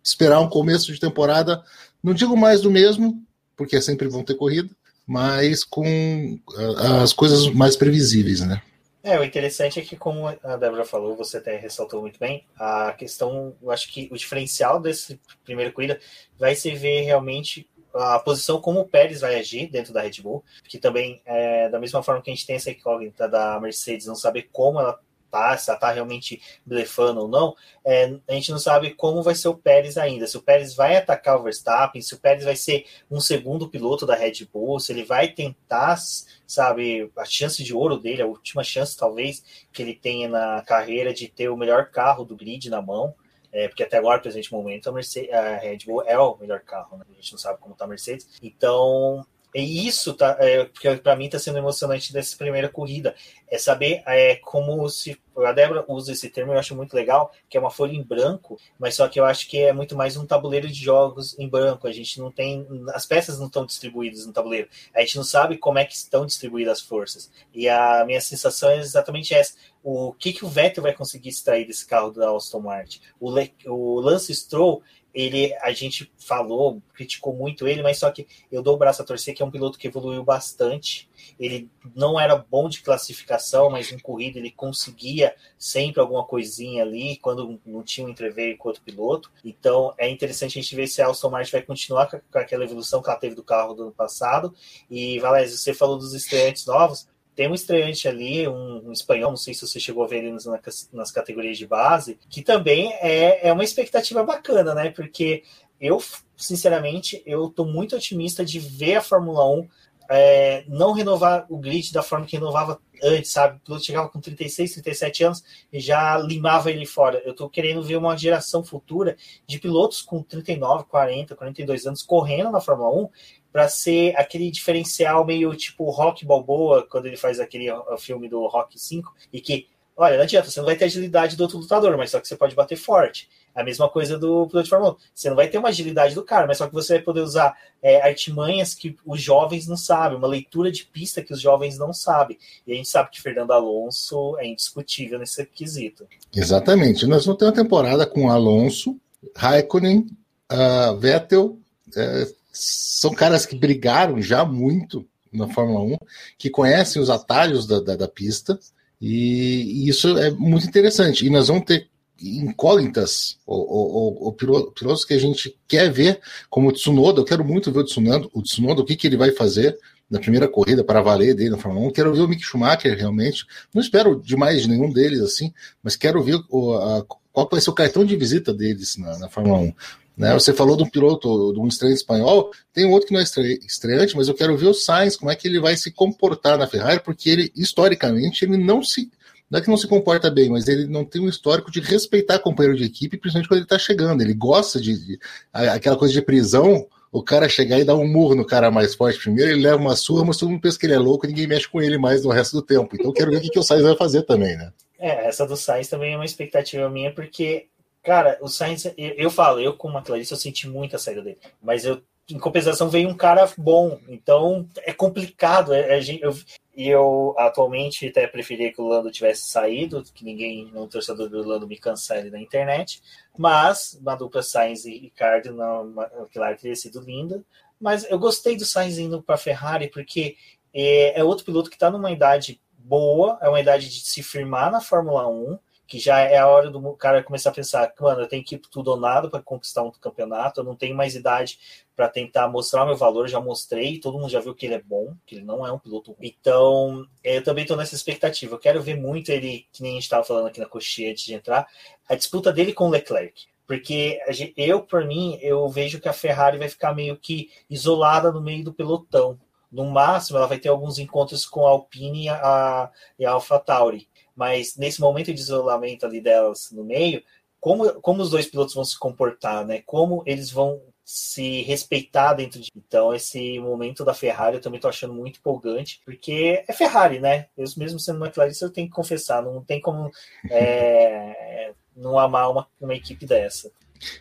esperar 0.03 0.39
um 0.39 0.49
começo 0.49 0.91
de 0.91 0.99
temporada, 0.99 1.61
não 2.03 2.13
digo 2.13 2.35
mais 2.35 2.61
do 2.61 2.71
mesmo, 2.71 3.23
porque 3.55 3.81
sempre 3.81 4.07
vão 4.07 4.23
ter 4.23 4.35
corrida, 4.35 4.69
mas 5.05 5.63
com 5.63 6.39
ah, 6.77 7.01
as 7.01 7.13
coisas 7.13 7.47
mais 7.47 7.75
previsíveis, 7.75 8.41
né? 8.41 8.61
É, 9.03 9.19
o 9.19 9.23
interessante 9.23 9.79
é 9.79 9.83
que, 9.83 9.95
como 9.95 10.27
a 10.27 10.57
Débora 10.57 10.85
falou, 10.85 11.15
você 11.15 11.37
até 11.37 11.57
ressaltou 11.57 12.01
muito 12.01 12.19
bem, 12.19 12.45
a 12.55 12.93
questão, 12.93 13.55
eu 13.61 13.71
acho 13.71 13.91
que 13.91 14.07
o 14.11 14.15
diferencial 14.15 14.79
desse 14.79 15.19
primeiro 15.43 15.73
corrida 15.73 15.99
vai 16.37 16.53
se 16.53 16.69
ver 16.75 17.01
realmente 17.01 17.67
a 17.93 18.19
posição 18.19 18.61
como 18.61 18.79
o 18.79 18.87
Pérez 18.87 19.19
vai 19.19 19.39
agir 19.39 19.67
dentro 19.69 19.91
da 19.91 20.01
Red 20.01 20.21
Bull, 20.21 20.43
que 20.67 20.77
também, 20.77 21.21
é, 21.25 21.67
da 21.69 21.79
mesma 21.79 22.01
forma 22.03 22.21
que 22.21 22.29
a 22.29 22.33
gente 22.33 22.45
tem 22.45 22.55
essa 22.55 22.71
incógnita 22.71 23.27
da 23.27 23.59
Mercedes, 23.59 24.05
não 24.05 24.15
saber 24.15 24.49
como 24.51 24.79
ela 24.79 24.99
tá, 25.31 25.57
se 25.57 25.69
ela 25.69 25.79
tá 25.79 25.91
realmente 25.91 26.41
blefando 26.65 27.21
ou 27.21 27.27
não, 27.27 27.55
é, 27.85 28.13
a 28.27 28.33
gente 28.33 28.51
não 28.51 28.59
sabe 28.59 28.93
como 28.93 29.23
vai 29.23 29.33
ser 29.33 29.47
o 29.47 29.55
Pérez 29.55 29.97
ainda. 29.97 30.27
Se 30.27 30.37
o 30.37 30.41
Pérez 30.41 30.75
vai 30.75 30.97
atacar 30.97 31.39
o 31.39 31.43
Verstappen, 31.43 32.01
se 32.01 32.13
o 32.13 32.19
Pérez 32.19 32.43
vai 32.43 32.55
ser 32.55 32.85
um 33.09 33.19
segundo 33.19 33.69
piloto 33.69 34.05
da 34.05 34.15
Red 34.15 34.45
Bull, 34.51 34.79
se 34.79 34.91
ele 34.91 35.03
vai 35.03 35.29
tentar, 35.29 35.97
sabe, 36.45 37.09
a 37.17 37.25
chance 37.25 37.63
de 37.63 37.73
ouro 37.73 37.97
dele, 37.97 38.21
a 38.21 38.27
última 38.27 38.63
chance 38.63 38.95
talvez 38.95 39.43
que 39.71 39.81
ele 39.81 39.95
tenha 39.95 40.27
na 40.27 40.61
carreira 40.61 41.13
de 41.13 41.27
ter 41.27 41.49
o 41.49 41.57
melhor 41.57 41.89
carro 41.89 42.25
do 42.25 42.35
grid 42.35 42.69
na 42.69 42.81
mão. 42.81 43.15
É, 43.53 43.67
porque 43.67 43.83
até 43.83 43.97
agora, 43.97 44.21
presente 44.21 44.51
momento, 44.51 44.89
a, 44.89 44.93
Mercedes, 44.93 45.33
a 45.33 45.57
Red 45.57 45.79
Bull 45.85 46.03
é 46.03 46.17
o 46.17 46.37
melhor 46.37 46.61
carro, 46.61 46.97
né? 46.97 47.05
A 47.09 47.13
gente 47.15 47.33
não 47.33 47.39
sabe 47.39 47.59
como 47.59 47.75
tá 47.75 47.83
a 47.83 47.87
Mercedes. 47.87 48.25
Então, 48.41 49.25
e 49.53 49.87
isso 49.87 50.13
tá, 50.13 50.37
é, 50.39 50.65
para 50.97 51.15
mim 51.15 51.25
está 51.25 51.37
sendo 51.37 51.57
emocionante 51.57 52.13
dessa 52.13 52.37
primeira 52.37 52.69
corrida. 52.69 53.15
É 53.49 53.57
saber 53.57 54.01
é, 54.07 54.35
como 54.37 54.87
se. 54.89 55.19
A 55.37 55.51
Débora 55.53 55.83
usa 55.87 56.11
esse 56.11 56.29
termo, 56.29 56.51
eu 56.51 56.59
acho 56.59 56.75
muito 56.75 56.93
legal, 56.93 57.31
que 57.49 57.57
é 57.57 57.59
uma 57.59 57.71
folha 57.71 57.93
em 57.93 58.03
branco, 58.03 58.59
mas 58.77 58.95
só 58.95 59.07
que 59.07 59.17
eu 59.17 59.23
acho 59.23 59.47
que 59.49 59.59
é 59.59 59.71
muito 59.71 59.95
mais 59.95 60.17
um 60.17 60.25
tabuleiro 60.25 60.67
de 60.67 60.83
jogos 60.83 61.37
em 61.39 61.47
branco. 61.47 61.87
A 61.87 61.91
gente 61.91 62.19
não 62.19 62.31
tem. 62.31 62.67
As 62.93 63.05
peças 63.05 63.39
não 63.39 63.47
estão 63.47 63.65
distribuídas 63.65 64.25
no 64.25 64.33
tabuleiro. 64.33 64.69
A 64.93 65.01
gente 65.01 65.17
não 65.17 65.23
sabe 65.23 65.57
como 65.57 65.79
é 65.79 65.85
que 65.85 65.95
estão 65.95 66.25
distribuídas 66.25 66.79
as 66.79 66.81
forças. 66.81 67.31
E 67.53 67.67
a 67.67 68.03
minha 68.05 68.21
sensação 68.21 68.69
é 68.69 68.77
exatamente 68.77 69.33
essa. 69.33 69.53
O 69.83 70.13
que, 70.13 70.31
que 70.31 70.45
o 70.45 70.49
Vettel 70.49 70.83
vai 70.83 70.93
conseguir 70.93 71.29
extrair 71.29 71.65
desse 71.65 71.85
carro 71.87 72.11
da 72.11 72.29
Aston 72.35 72.59
Martin? 72.59 73.01
O, 73.19 73.31
Le, 73.31 73.53
o 73.65 73.99
Lance 73.99 74.33
Stroll 74.35 74.83
ele 75.13 75.53
a 75.61 75.71
gente 75.71 76.11
falou, 76.17 76.81
criticou 76.93 77.33
muito 77.33 77.67
ele, 77.67 77.81
mas 77.81 77.99
só 77.99 78.09
que 78.11 78.27
eu 78.51 78.61
dou 78.61 78.75
o 78.75 78.77
braço 78.77 79.01
a 79.01 79.05
torcer 79.05 79.35
que 79.35 79.41
é 79.41 79.45
um 79.45 79.51
piloto 79.51 79.77
que 79.77 79.87
evoluiu 79.87 80.23
bastante. 80.23 81.09
Ele 81.39 81.69
não 81.95 82.19
era 82.19 82.35
bom 82.35 82.69
de 82.69 82.81
classificação, 82.81 83.69
mas 83.69 83.91
em 83.91 83.99
corrida 83.99 84.39
ele 84.39 84.51
conseguia 84.51 85.35
sempre 85.57 86.01
alguma 86.01 86.25
coisinha 86.25 86.83
ali 86.83 87.17
quando 87.17 87.59
não 87.65 87.83
tinha 87.83 88.07
um 88.07 88.09
entreveio 88.09 88.57
com 88.57 88.69
outro 88.69 88.83
piloto. 88.83 89.31
Então 89.43 89.93
é 89.97 90.09
interessante 90.09 90.57
a 90.57 90.61
gente 90.61 90.75
ver 90.75 90.87
se 90.87 91.01
a 91.01 91.09
Aston 91.09 91.29
Martin 91.29 91.51
vai 91.51 91.61
continuar 91.61 92.07
com 92.09 92.39
aquela 92.39 92.63
evolução 92.63 93.01
que 93.01 93.09
ela 93.09 93.19
teve 93.19 93.35
do 93.35 93.43
carro 93.43 93.73
do 93.73 93.83
ano 93.83 93.91
passado. 93.91 94.53
E 94.89 95.19
Valézio, 95.19 95.57
você 95.57 95.73
falou 95.73 95.97
dos 95.97 96.13
estreantes 96.13 96.65
novos 96.65 97.07
tem 97.41 97.49
um 97.49 97.55
estreante 97.55 98.07
ali, 98.07 98.47
um, 98.47 98.89
um, 98.89 98.91
espanhol, 98.91 99.31
não 99.31 99.37
sei 99.37 99.55
se 99.55 99.65
você 99.65 99.79
chegou 99.79 100.03
a 100.03 100.07
ver 100.07 100.17
ele 100.19 100.31
nas, 100.31 100.45
nas 100.93 101.11
categorias 101.11 101.57
de 101.57 101.65
base, 101.65 102.19
que 102.29 102.43
também 102.43 102.93
é, 103.01 103.47
é 103.47 103.51
uma 103.51 103.63
expectativa 103.63 104.23
bacana, 104.23 104.75
né? 104.75 104.91
Porque 104.91 105.41
eu, 105.79 105.99
sinceramente, 106.37 107.23
eu 107.25 107.49
tô 107.49 107.65
muito 107.65 107.95
otimista 107.95 108.45
de 108.45 108.59
ver 108.59 108.97
a 108.97 109.01
Fórmula 109.01 109.43
1 109.55 109.67
é, 110.13 110.65
não 110.67 110.91
renovar 110.91 111.45
o 111.49 111.57
grid 111.57 111.93
da 111.93 112.03
forma 112.03 112.25
que 112.25 112.35
renovava 112.35 112.81
antes, 113.01 113.31
sabe? 113.31 113.57
O 113.57 113.59
piloto 113.61 113.85
chegava 113.85 114.09
com 114.09 114.19
36, 114.19 114.73
37 114.73 115.23
anos 115.23 115.43
e 115.71 115.79
já 115.79 116.17
limava 116.17 116.69
ele 116.69 116.85
fora. 116.85 117.21
Eu 117.23 117.33
tô 117.33 117.49
querendo 117.49 117.81
ver 117.81 117.95
uma 117.95 118.17
geração 118.17 118.61
futura 118.61 119.15
de 119.47 119.57
pilotos 119.57 120.01
com 120.01 120.21
39, 120.21 120.83
40, 120.83 121.33
42 121.33 121.87
anos 121.87 122.03
correndo 122.03 122.51
na 122.51 122.59
Fórmula 122.59 122.93
1 123.05 123.09
para 123.53 123.69
ser 123.69 124.13
aquele 124.17 124.51
diferencial 124.51 125.25
meio 125.25 125.55
tipo 125.55 125.89
Rock 125.89 126.25
Balboa, 126.25 126.85
quando 126.89 127.05
ele 127.05 127.17
faz 127.17 127.39
aquele 127.39 127.67
filme 127.97 128.27
do 128.27 128.45
Rock 128.47 128.77
5, 128.77 129.13
e 129.31 129.39
que, 129.39 129.67
olha, 129.95 130.17
não 130.17 130.23
adianta, 130.23 130.49
você 130.49 130.59
não 130.59 130.67
vai 130.67 130.75
ter 130.75 130.85
agilidade 130.85 131.37
do 131.37 131.43
outro 131.43 131.57
lutador, 131.57 131.97
mas 131.97 132.11
só 132.11 132.19
que 132.19 132.27
você 132.27 132.35
pode 132.35 132.55
bater 132.55 132.77
forte. 132.77 133.29
A 133.53 133.63
mesma 133.63 133.89
coisa 133.89 134.17
do 134.17 134.47
piloto 134.47 134.63
de 134.63 134.69
Fórmula 134.69 134.93
1. 134.93 134.95
Você 135.13 135.29
não 135.29 135.35
vai 135.35 135.47
ter 135.47 135.57
uma 135.57 135.69
agilidade 135.69 136.15
do 136.15 136.23
cara, 136.23 136.47
mas 136.47 136.57
só 136.57 136.67
que 136.67 136.73
você 136.73 136.95
vai 136.95 137.03
poder 137.03 137.21
usar 137.21 137.55
é, 137.81 138.01
artimanhas 138.01 138.73
que 138.73 138.95
os 139.05 139.21
jovens 139.21 139.67
não 139.67 139.77
sabem, 139.77 140.17
uma 140.17 140.27
leitura 140.27 140.71
de 140.71 140.85
pista 140.85 141.21
que 141.21 141.33
os 141.33 141.41
jovens 141.41 141.77
não 141.77 141.93
sabem. 141.93 142.37
E 142.65 142.71
a 142.71 142.75
gente 142.75 142.89
sabe 142.89 143.09
que 143.11 143.21
Fernando 143.21 143.51
Alonso 143.51 144.37
é 144.39 144.47
indiscutível 144.47 145.19
nesse 145.19 145.45
quesito. 145.45 146.07
Exatamente. 146.35 147.05
Nós 147.05 147.25
vamos 147.25 147.39
ter 147.39 147.45
uma 147.45 147.51
temporada 147.51 148.05
com 148.05 148.29
Alonso, 148.29 148.99
Raikkonen, 149.35 150.07
uh, 150.51 150.97
Vettel, 150.97 151.57
uh, 151.89 152.41
são 152.51 153.13
caras 153.13 153.45
que 153.45 153.55
brigaram 153.55 154.21
já 154.21 154.43
muito 154.43 155.07
na 155.31 155.47
Fórmula 155.47 155.81
1, 155.81 155.97
que 156.37 156.49
conhecem 156.49 157.01
os 157.01 157.09
atalhos 157.09 157.65
da, 157.65 157.79
da, 157.79 157.95
da 157.95 158.07
pista, 158.07 158.59
e, 158.99 159.85
e, 159.85 159.89
isso 159.89 160.17
é 160.17 160.29
muito 160.29 160.67
interessante. 160.67 161.25
E 161.25 161.29
nós 161.29 161.47
vamos 161.47 161.65
ter 161.65 161.89
incógnitas, 162.21 163.37
ou, 163.45 164.23
ou, 164.23 164.33
pilotos 164.33 165.05
que 165.05 165.13
a 165.13 165.19
gente 165.19 165.57
quer 165.67 165.91
ver, 165.91 166.19
como 166.49 166.69
o 166.69 166.71
Tsunoda, 166.71 167.21
eu 167.21 167.25
quero 167.25 167.43
muito 167.43 167.71
ver 167.71 167.79
o 167.79 167.85
Tsunoda, 167.85 168.27
o 168.33 168.41
Tsunoda, 168.41 168.81
o 168.81 168.85
que, 168.85 168.95
que 168.95 169.07
ele 169.07 169.17
vai 169.17 169.31
fazer 169.31 169.77
na 170.09 170.19
primeira 170.19 170.47
corrida 170.47 170.83
para 170.83 171.01
valer 171.01 171.33
dele 171.33 171.51
na 171.51 171.57
Fórmula 171.57 171.87
1. 171.87 171.91
Quero 171.91 172.13
ver 172.13 172.21
o 172.21 172.27
Mick 172.27 172.43
Schumacher 172.43 172.97
realmente. 172.97 173.45
Não 173.73 173.81
espero 173.81 174.21
demais 174.21 174.63
de 174.63 174.67
nenhum 174.67 174.91
deles 174.91 175.21
assim, 175.21 175.53
mas 175.81 175.95
quero 175.95 176.21
ver 176.21 176.37
o, 176.49 176.73
a, 176.73 177.05
qual 177.31 177.47
vai 177.49 177.61
ser 177.61 177.69
o 177.69 177.73
cartão 177.73 178.03
de 178.03 178.17
visita 178.17 178.53
deles 178.53 178.97
na, 178.97 179.17
na 179.17 179.29
Fórmula 179.29 179.59
1. 179.59 179.73
Né? 180.17 180.33
Você 180.33 180.53
falou 180.53 180.75
de 180.75 180.83
um 180.83 180.89
piloto, 180.89 181.53
de 181.53 181.59
um 181.59 181.67
estreante 181.67 181.97
espanhol, 181.97 182.51
tem 182.73 182.85
outro 182.85 183.07
que 183.07 183.13
não 183.13 183.21
é 183.21 183.23
estreante, 183.23 184.15
mas 184.15 184.27
eu 184.27 184.33
quero 184.33 184.57
ver 184.57 184.67
o 184.67 184.73
Sainz, 184.73 185.15
como 185.15 185.31
é 185.31 185.35
que 185.35 185.47
ele 185.47 185.59
vai 185.59 185.77
se 185.77 185.91
comportar 185.91 186.57
na 186.57 186.67
Ferrari, 186.67 187.01
porque 187.03 187.29
ele, 187.29 187.51
historicamente, 187.55 188.43
ele 188.43 188.57
não 188.57 188.83
se. 188.83 189.09
Não 189.51 189.59
é 189.59 189.61
que 189.61 189.69
não 189.69 189.75
se 189.75 189.87
comporta 189.87 190.31
bem, 190.31 190.49
mas 190.49 190.67
ele 190.69 190.87
não 190.87 191.03
tem 191.03 191.21
um 191.21 191.27
histórico 191.27 191.69
de 191.69 191.81
respeitar 191.81 192.39
companheiro 192.39 192.77
de 192.77 192.85
equipe, 192.85 193.17
principalmente 193.17 193.49
quando 193.49 193.57
ele 193.57 193.65
está 193.65 193.77
chegando. 193.77 194.21
Ele 194.21 194.33
gosta 194.33 194.79
de, 194.79 194.97
de, 194.97 195.19
aquela 195.53 195.97
coisa 195.97 196.13
de 196.13 196.21
prisão, 196.21 196.87
o 197.11 197.21
cara 197.21 197.49
chegar 197.49 197.77
e 197.77 197.83
dar 197.83 197.95
um 197.95 198.07
murro 198.07 198.33
no 198.33 198.45
cara 198.45 198.71
mais 198.71 198.95
forte 198.95 199.19
primeiro, 199.19 199.51
ele 199.51 199.61
leva 199.61 199.77
uma 199.77 199.95
surra, 199.95 200.23
mas 200.23 200.37
todo 200.37 200.49
mundo 200.49 200.61
pensa 200.61 200.79
que 200.79 200.85
ele 200.85 200.93
é 200.93 200.99
louco 200.99 201.25
e 201.25 201.27
ninguém 201.27 201.47
mexe 201.47 201.67
com 201.67 201.81
ele 201.81 201.97
mais 201.97 202.23
no 202.23 202.31
resto 202.31 202.53
do 202.53 202.61
tempo. 202.61 202.95
Então 202.95 203.11
quero 203.11 203.29
ver 203.29 203.37
o 203.37 203.41
que, 203.41 203.49
que 203.49 203.59
o 203.59 203.63
Sainz 203.63 203.83
vai 203.83 203.95
fazer 203.97 204.21
também, 204.23 204.55
né? 204.55 204.71
É, 204.97 205.27
essa 205.27 205.45
do 205.45 205.57
Sainz 205.57 205.89
também 205.89 206.13
é 206.13 206.15
uma 206.15 206.25
expectativa 206.25 206.89
minha, 206.89 207.11
porque 207.11 207.67
Cara, 208.03 208.39
o 208.41 208.47
Sainz, 208.47 208.85
eu, 208.85 208.93
eu 208.97 209.29
falo, 209.29 209.59
eu 209.59 209.73
como 209.73 210.01
Clarice, 210.01 210.31
eu 210.31 210.37
senti 210.37 210.67
muito 210.67 210.95
a 210.95 210.99
saída 210.99 211.21
dele. 211.21 211.37
Mas 211.61 211.85
eu, 211.85 212.01
em 212.29 212.39
compensação, 212.39 212.89
veio 212.89 213.07
um 213.07 213.13
cara 213.13 213.47
bom. 213.57 213.99
Então 214.09 214.67
é 214.77 214.91
complicado. 214.91 215.73
É, 215.73 215.99
é, 215.99 216.19
eu, 216.19 216.35
e 216.75 216.87
eu 216.87 217.35
atualmente 217.37 218.07
até 218.07 218.25
preferia 218.27 218.71
que 218.71 218.81
o 218.81 218.87
Lando 218.87 219.11
tivesse 219.11 219.49
saído, 219.49 220.03
que 220.13 220.23
ninguém, 220.23 220.71
um 220.73 220.87
torcedor 220.87 221.29
do 221.29 221.45
Lando 221.45 221.67
me 221.67 221.77
cancele 221.77 222.29
na 222.29 222.39
internet. 222.39 223.01
Mas 223.37 223.97
uma 224.01 224.15
dupla 224.15 224.41
Sainz 224.41 224.85
e 224.85 224.97
Ricardo 224.97 225.53
na 225.53 225.81
McLaren 226.17 226.55
teria 226.55 226.75
sido 226.75 227.01
linda. 227.01 227.43
Mas 227.79 228.09
eu 228.09 228.17
gostei 228.17 228.55
do 228.55 228.63
Sainz 228.63 228.97
indo 228.97 229.21
para 229.21 229.35
a 229.35 229.37
Ferrari, 229.37 229.89
porque 229.89 230.37
é, 230.73 231.19
é 231.19 231.23
outro 231.23 231.45
piloto 231.45 231.69
que 231.69 231.75
está 231.75 231.89
numa 231.89 232.11
idade 232.11 232.61
boa, 232.77 233.37
é 233.41 233.49
uma 233.49 233.59
idade 233.59 233.89
de 233.89 234.01
se 234.01 234.23
firmar 234.23 234.71
na 234.71 234.79
Fórmula 234.79 235.27
1 235.27 235.59
que 235.91 235.99
já 235.99 236.19
é 236.19 236.37
a 236.37 236.47
hora 236.47 236.71
do 236.71 236.93
cara 236.93 237.21
começar 237.21 237.49
a 237.49 237.53
pensar, 237.53 237.93
mano, 237.99 238.21
eu 238.21 238.27
tenho 238.29 238.45
que 238.45 238.55
ir 238.55 238.59
tudo 238.59 238.91
ou 238.91 238.97
nada 238.97 239.29
para 239.29 239.41
conquistar 239.41 239.83
um 239.83 239.91
campeonato, 239.91 240.61
eu 240.61 240.63
não 240.63 240.73
tenho 240.73 240.95
mais 240.95 241.15
idade 241.15 241.59
para 241.97 242.07
tentar 242.07 242.47
mostrar 242.47 242.85
meu 242.85 242.95
valor, 242.95 243.27
já 243.27 243.41
mostrei, 243.41 243.99
todo 243.99 244.17
mundo 244.17 244.29
já 244.29 244.39
viu 244.39 244.55
que 244.55 244.65
ele 244.65 244.75
é 244.75 244.81
bom, 244.81 245.13
que 245.25 245.35
ele 245.35 245.43
não 245.43 245.67
é 245.67 245.71
um 245.73 245.77
piloto 245.77 246.13
ruim. 246.13 246.33
Então, 246.39 247.05
eu 247.21 247.43
também 247.43 247.63
estou 247.63 247.75
nessa 247.75 247.93
expectativa. 247.93 248.55
Eu 248.55 248.59
quero 248.59 248.81
ver 248.81 248.95
muito 248.95 249.33
ele, 249.33 249.67
que 249.73 249.81
nem 249.83 249.91
a 249.91 249.93
gente 249.95 250.03
estava 250.03 250.23
falando 250.23 250.47
aqui 250.47 250.61
na 250.61 250.65
coxinha 250.65 251.11
antes 251.11 251.25
de 251.25 251.33
entrar, 251.33 251.67
a 252.07 252.15
disputa 252.15 252.53
dele 252.53 252.71
com 252.71 252.87
o 252.87 252.89
Leclerc. 252.89 253.47
Porque 253.67 254.17
eu, 254.55 254.81
por 254.83 255.03
mim, 255.03 255.39
eu 255.41 255.67
vejo 255.67 255.99
que 255.99 256.07
a 256.07 256.13
Ferrari 256.13 256.57
vai 256.57 256.69
ficar 256.69 256.95
meio 256.95 257.17
que 257.17 257.49
isolada 257.69 258.31
no 258.31 258.39
meio 258.39 258.63
do 258.63 258.73
pelotão. 258.73 259.37
No 259.69 259.91
máximo, 259.91 260.37
ela 260.37 260.47
vai 260.47 260.57
ter 260.57 260.69
alguns 260.69 260.99
encontros 260.99 261.45
com 261.45 261.67
a 261.67 261.71
Alpine 261.71 262.27
e 262.27 262.29
a, 262.29 262.89
e 263.19 263.25
a 263.25 263.31
AlphaTauri 263.31 264.07
mas 264.41 264.75
nesse 264.75 264.99
momento 264.99 265.31
de 265.31 265.39
isolamento 265.39 266.03
ali 266.03 266.19
delas 266.19 266.71
no 266.71 266.83
meio, 266.83 267.21
como, 267.59 267.93
como 268.01 268.23
os 268.23 268.31
dois 268.31 268.47
pilotos 268.47 268.73
vão 268.73 268.83
se 268.83 268.97
comportar, 268.97 269.63
né? 269.63 269.83
Como 269.85 270.23
eles 270.25 270.49
vão 270.49 270.81
se 271.05 271.61
respeitar 271.61 272.33
dentro 272.33 272.59
de. 272.59 272.71
Então, 272.75 273.13
esse 273.13 273.59
momento 273.59 274.03
da 274.03 274.15
Ferrari 274.15 274.55
eu 274.55 274.61
também 274.61 274.79
estou 274.79 274.89
achando 274.89 275.13
muito 275.13 275.37
empolgante, 275.37 276.01
porque 276.03 276.65
é 276.67 276.73
Ferrari, 276.73 277.19
né? 277.19 277.49
Eu 277.55 277.65
mesmo 277.77 277.99
sendo 277.99 278.17
uma 278.17 278.31
clarista, 278.31 278.65
eu 278.65 278.71
tenho 278.71 278.87
que 278.87 278.95
confessar, 278.95 279.43
não 279.43 279.63
tem 279.63 279.79
como 279.79 280.09
é, 280.49 281.75
não 281.95 282.17
amar 282.17 282.49
uma, 282.49 282.67
uma 282.79 282.95
equipe 282.95 283.27
dessa. 283.27 283.71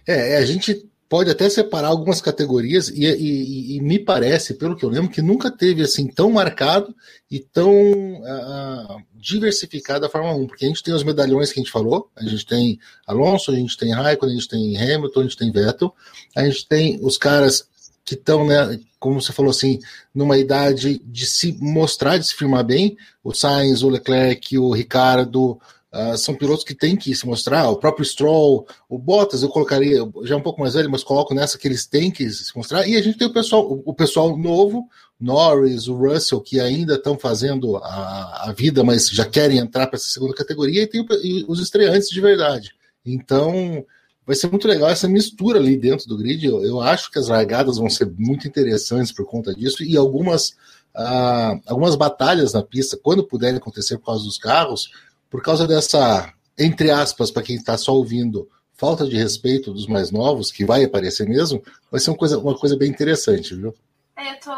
É, 0.07 0.37
a 0.37 0.45
gente 0.45 0.87
pode 1.11 1.29
até 1.29 1.51
separar 1.51 1.89
algumas 1.89 2.21
categorias 2.21 2.89
e, 2.89 3.05
e, 3.05 3.77
e, 3.77 3.81
me 3.81 3.99
parece, 3.99 4.55
pelo 4.55 4.77
que 4.77 4.85
eu 4.85 4.89
lembro, 4.89 5.11
que 5.11 5.21
nunca 5.21 5.51
teve 5.51 5.83
assim 5.83 6.07
tão 6.07 6.31
marcado 6.31 6.95
e 7.29 7.41
tão 7.41 7.73
uh, 7.73 9.03
diversificado 9.17 10.07
a 10.07 10.09
Fórmula 10.09 10.37
1, 10.37 10.47
porque 10.47 10.65
a 10.65 10.69
gente 10.69 10.85
tem 10.85 10.95
os 10.95 11.03
medalhões 11.03 11.53
que 11.53 11.59
a 11.59 11.63
gente 11.65 11.73
falou, 11.73 12.09
a 12.15 12.23
gente 12.23 12.47
tem 12.47 12.79
Alonso, 13.05 13.51
a 13.51 13.57
gente 13.57 13.77
tem 13.77 13.93
Raikkonen, 13.93 14.37
a 14.37 14.39
gente 14.39 14.49
tem 14.49 14.77
Hamilton, 14.77 15.19
a 15.19 15.23
gente 15.25 15.37
tem 15.37 15.51
Vettel, 15.51 15.93
a 16.37 16.45
gente 16.45 16.69
tem 16.69 17.01
os 17.03 17.19
caras 17.19 17.69
que 18.05 18.15
estão, 18.15 18.47
né, 18.47 18.79
como 19.01 19.21
você 19.21 19.33
falou 19.33 19.51
assim, 19.51 19.81
numa 20.15 20.39
idade 20.39 21.03
de 21.05 21.27
se 21.27 21.59
mostrar, 21.61 22.19
de 22.19 22.27
se 22.29 22.37
firmar 22.37 22.63
bem, 22.63 22.97
o 23.25 23.35
Sainz, 23.35 23.83
o 23.83 23.89
Leclerc, 23.89 24.57
o 24.57 24.71
Ricardo, 24.71 25.61
Uh, 25.93 26.17
são 26.17 26.37
pilotos 26.37 26.63
que 26.63 26.73
têm 26.73 26.95
que 26.95 27.13
se 27.17 27.27
mostrar, 27.27 27.69
o 27.69 27.77
próprio 27.77 28.05
Stroll, 28.05 28.65
o 28.89 28.97
Bottas, 28.97 29.43
eu 29.43 29.49
colocaria, 29.49 29.99
já 30.23 30.37
um 30.37 30.41
pouco 30.41 30.61
mais 30.61 30.75
velho, 30.75 30.89
mas 30.89 31.03
coloco 31.03 31.35
nessa 31.35 31.59
que 31.59 31.67
eles 31.67 31.85
têm 31.85 32.13
que 32.13 32.31
se 32.31 32.57
mostrar, 32.57 32.87
e 32.87 32.97
a 32.97 33.03
gente 33.03 33.19
tem 33.19 33.27
o 33.27 33.33
pessoal, 33.33 33.69
o, 33.69 33.83
o 33.85 33.93
pessoal 33.93 34.37
novo, 34.37 34.89
Norris, 35.21 35.89
o 35.89 35.95
Russell, 35.97 36.41
que 36.41 36.61
ainda 36.61 36.95
estão 36.95 37.19
fazendo 37.19 37.77
a, 37.79 38.49
a, 38.49 38.55
vida, 38.57 38.85
mas 38.85 39.09
já 39.09 39.25
querem 39.25 39.59
entrar 39.59 39.89
para 39.89 39.97
essa 39.97 40.09
segunda 40.09 40.33
categoria, 40.33 40.83
e 40.83 40.87
tem 40.87 41.01
o, 41.01 41.07
e 41.25 41.45
os 41.49 41.61
estreantes 41.61 42.09
de 42.09 42.21
verdade. 42.21 42.71
Então, 43.05 43.85
vai 44.25 44.37
ser 44.37 44.49
muito 44.49 44.69
legal 44.69 44.89
essa 44.89 45.09
mistura 45.09 45.59
ali 45.59 45.77
dentro 45.77 46.07
do 46.07 46.17
grid. 46.17 46.47
Eu, 46.47 46.63
eu 46.63 46.81
acho 46.81 47.11
que 47.11 47.19
as 47.19 47.27
largadas 47.27 47.79
vão 47.79 47.91
ser 47.91 48.09
muito 48.17 48.47
interessantes 48.47 49.11
por 49.11 49.27
conta 49.27 49.53
disso, 49.53 49.83
e 49.83 49.97
algumas, 49.97 50.51
uh, 50.97 51.61
algumas 51.67 51.97
batalhas 51.97 52.53
na 52.53 52.63
pista, 52.63 52.97
quando 52.97 53.27
puderem 53.27 53.57
acontecer 53.57 53.99
por 53.99 54.07
causa 54.07 54.25
dos 54.25 54.39
carros, 54.39 54.89
por 55.31 55.43
causa 55.43 55.67
dessa, 55.67 56.35
entre 56.59 56.91
aspas, 56.91 57.31
para 57.31 57.43
quem 57.43 57.57
está 57.57 57.79
só 57.79 57.95
ouvindo, 57.95 58.49
falta 58.77 59.07
de 59.07 59.17
respeito 59.17 59.73
dos 59.73 59.87
mais 59.87 60.11
novos, 60.11 60.51
que 60.51 60.65
vai 60.65 60.85
aparecer 60.85 61.29
mesmo, 61.29 61.63
vai 61.91 62.01
ser 62.01 62.11
uma 62.11 62.17
coisa, 62.17 62.39
uma 62.39 62.59
coisa 62.59 62.77
bem 62.77 62.91
interessante, 62.91 63.55
viu? 63.55 63.75
É, 64.17 64.33
eu 64.33 64.41
tô, 64.41 64.53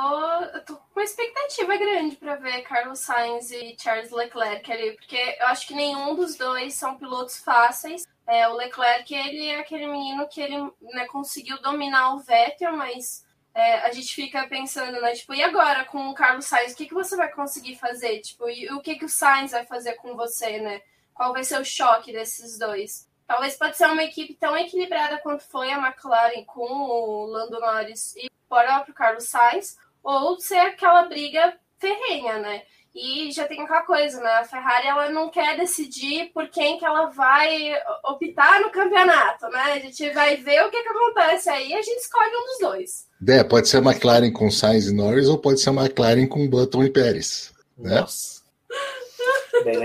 eu 0.56 0.64
tô 0.64 0.74
com 0.74 1.00
uma 1.00 1.04
expectativa 1.04 1.76
grande 1.76 2.16
para 2.16 2.36
ver 2.36 2.62
Carlos 2.62 3.00
Sainz 3.00 3.50
e 3.50 3.76
Charles 3.78 4.10
Leclerc 4.10 4.72
ali, 4.72 4.92
porque 4.92 5.36
eu 5.40 5.46
acho 5.46 5.66
que 5.66 5.74
nenhum 5.74 6.14
dos 6.14 6.36
dois 6.36 6.74
são 6.74 6.96
pilotos 6.96 7.36
fáceis. 7.38 8.04
É, 8.26 8.48
o 8.48 8.56
Leclerc, 8.56 9.12
ele 9.12 9.46
é 9.46 9.60
aquele 9.60 9.86
menino 9.86 10.26
que 10.28 10.40
ele 10.40 10.56
né, 10.94 11.04
conseguiu 11.06 11.60
dominar 11.60 12.14
o 12.14 12.20
Vettel, 12.20 12.76
mas 12.76 13.24
é, 13.54 13.80
a 13.80 13.92
gente 13.92 14.14
fica 14.14 14.46
pensando, 14.48 15.00
né? 15.00 15.12
Tipo, 15.12 15.34
e 15.34 15.42
agora 15.42 15.84
com 15.84 16.08
o 16.08 16.14
Carlos 16.14 16.46
Sainz, 16.46 16.72
o 16.72 16.76
que, 16.76 16.86
que 16.86 16.94
você 16.94 17.16
vai 17.16 17.30
conseguir 17.30 17.76
fazer? 17.76 18.20
Tipo, 18.20 18.48
e 18.48 18.70
o 18.72 18.80
que, 18.80 18.96
que 18.96 19.04
o 19.04 19.08
Sainz 19.08 19.52
vai 19.52 19.64
fazer 19.64 19.94
com 19.94 20.16
você, 20.16 20.58
né? 20.58 20.80
Qual 21.12 21.32
vai 21.32 21.44
ser 21.44 21.60
o 21.60 21.64
choque 21.64 22.12
desses 22.12 22.58
dois? 22.58 23.08
Talvez 23.26 23.56
pode 23.56 23.76
ser 23.76 23.86
uma 23.86 24.02
equipe 24.02 24.34
tão 24.34 24.56
equilibrada 24.56 25.18
quanto 25.18 25.42
foi 25.44 25.70
a 25.70 25.78
McLaren 25.78 26.44
com 26.44 26.62
o 26.62 27.26
Lando 27.26 27.60
Norris 27.60 28.14
e 28.16 28.26
o 28.26 28.30
próprio 28.48 28.94
Carlos 28.94 29.28
Sainz, 29.28 29.78
ou 30.02 30.38
ser 30.40 30.58
aquela 30.58 31.04
briga 31.04 31.56
ferrenha, 31.78 32.38
né? 32.38 32.64
E 32.94 33.32
já 33.32 33.46
tem 33.46 33.62
aquela 33.62 33.82
coisa, 33.82 34.20
né? 34.20 34.30
A 34.34 34.44
Ferrari 34.44 34.86
ela 34.86 35.08
não 35.10 35.30
quer 35.30 35.56
decidir 35.56 36.30
por 36.34 36.48
quem 36.48 36.78
que 36.78 36.84
ela 36.84 37.06
vai 37.06 37.72
optar 38.04 38.60
no 38.60 38.70
campeonato, 38.70 39.48
né? 39.48 39.72
A 39.72 39.78
gente 39.78 40.10
vai 40.10 40.36
ver 40.36 40.62
o 40.66 40.70
que, 40.70 40.82
que 40.82 40.88
acontece 40.88 41.48
aí 41.48 41.70
e 41.70 41.74
a 41.74 41.80
gente 41.80 42.00
escolhe 42.00 42.30
um 42.36 42.46
dos 42.46 42.58
dois. 42.60 43.06
É, 43.26 43.42
pode 43.42 43.68
ser 43.68 43.78
a 43.78 43.80
McLaren 43.80 44.30
com 44.30 44.50
Sainz 44.50 44.88
e 44.88 44.94
Norris 44.94 45.26
ou 45.26 45.38
pode 45.38 45.60
ser 45.60 45.70
a 45.70 45.72
McLaren 45.72 46.26
com 46.26 46.48
Button 46.48 46.84
e 46.84 46.90
Pérez. 46.90 47.52
Né? 47.78 47.98
Nossa. 47.98 48.42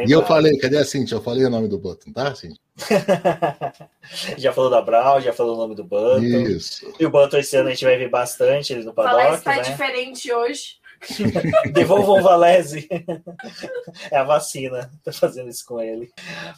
e 0.05 0.11
eu 0.11 0.25
falei, 0.25 0.57
cadê 0.57 0.77
a 0.77 0.83
Cintia? 0.83 1.15
Eu 1.15 1.21
falei 1.21 1.45
o 1.45 1.49
nome 1.49 1.69
do 1.69 1.77
Button, 1.77 2.11
tá, 2.11 2.35
Cintia? 2.35 2.57
já 4.37 4.51
falou 4.51 4.69
da 4.69 4.81
Brown, 4.81 5.21
já 5.21 5.31
falou 5.31 5.55
o 5.55 5.57
nome 5.57 5.75
do 5.75 5.83
Button. 5.83 6.19
Isso. 6.19 6.93
E 6.99 7.05
o 7.05 7.09
Button 7.09 7.37
esse 7.37 7.55
ano 7.55 7.69
a 7.69 7.71
gente 7.71 7.85
vai 7.85 7.97
ver 7.97 8.09
bastante 8.09 8.73
ele 8.73 8.83
no 8.83 8.93
paddock. 8.93 9.15
Parece 9.15 9.43
tá 9.43 9.55
né? 9.55 9.61
diferente 9.61 10.31
hoje. 10.31 10.76
Devolvam 11.73 12.19
o 12.19 12.23
Valese. 12.23 12.87
é 14.11 14.17
a 14.17 14.23
vacina, 14.23 14.91
tá 15.03 15.11
fazendo 15.11 15.49
isso 15.49 15.65
com 15.65 15.81
ele. 15.81 16.11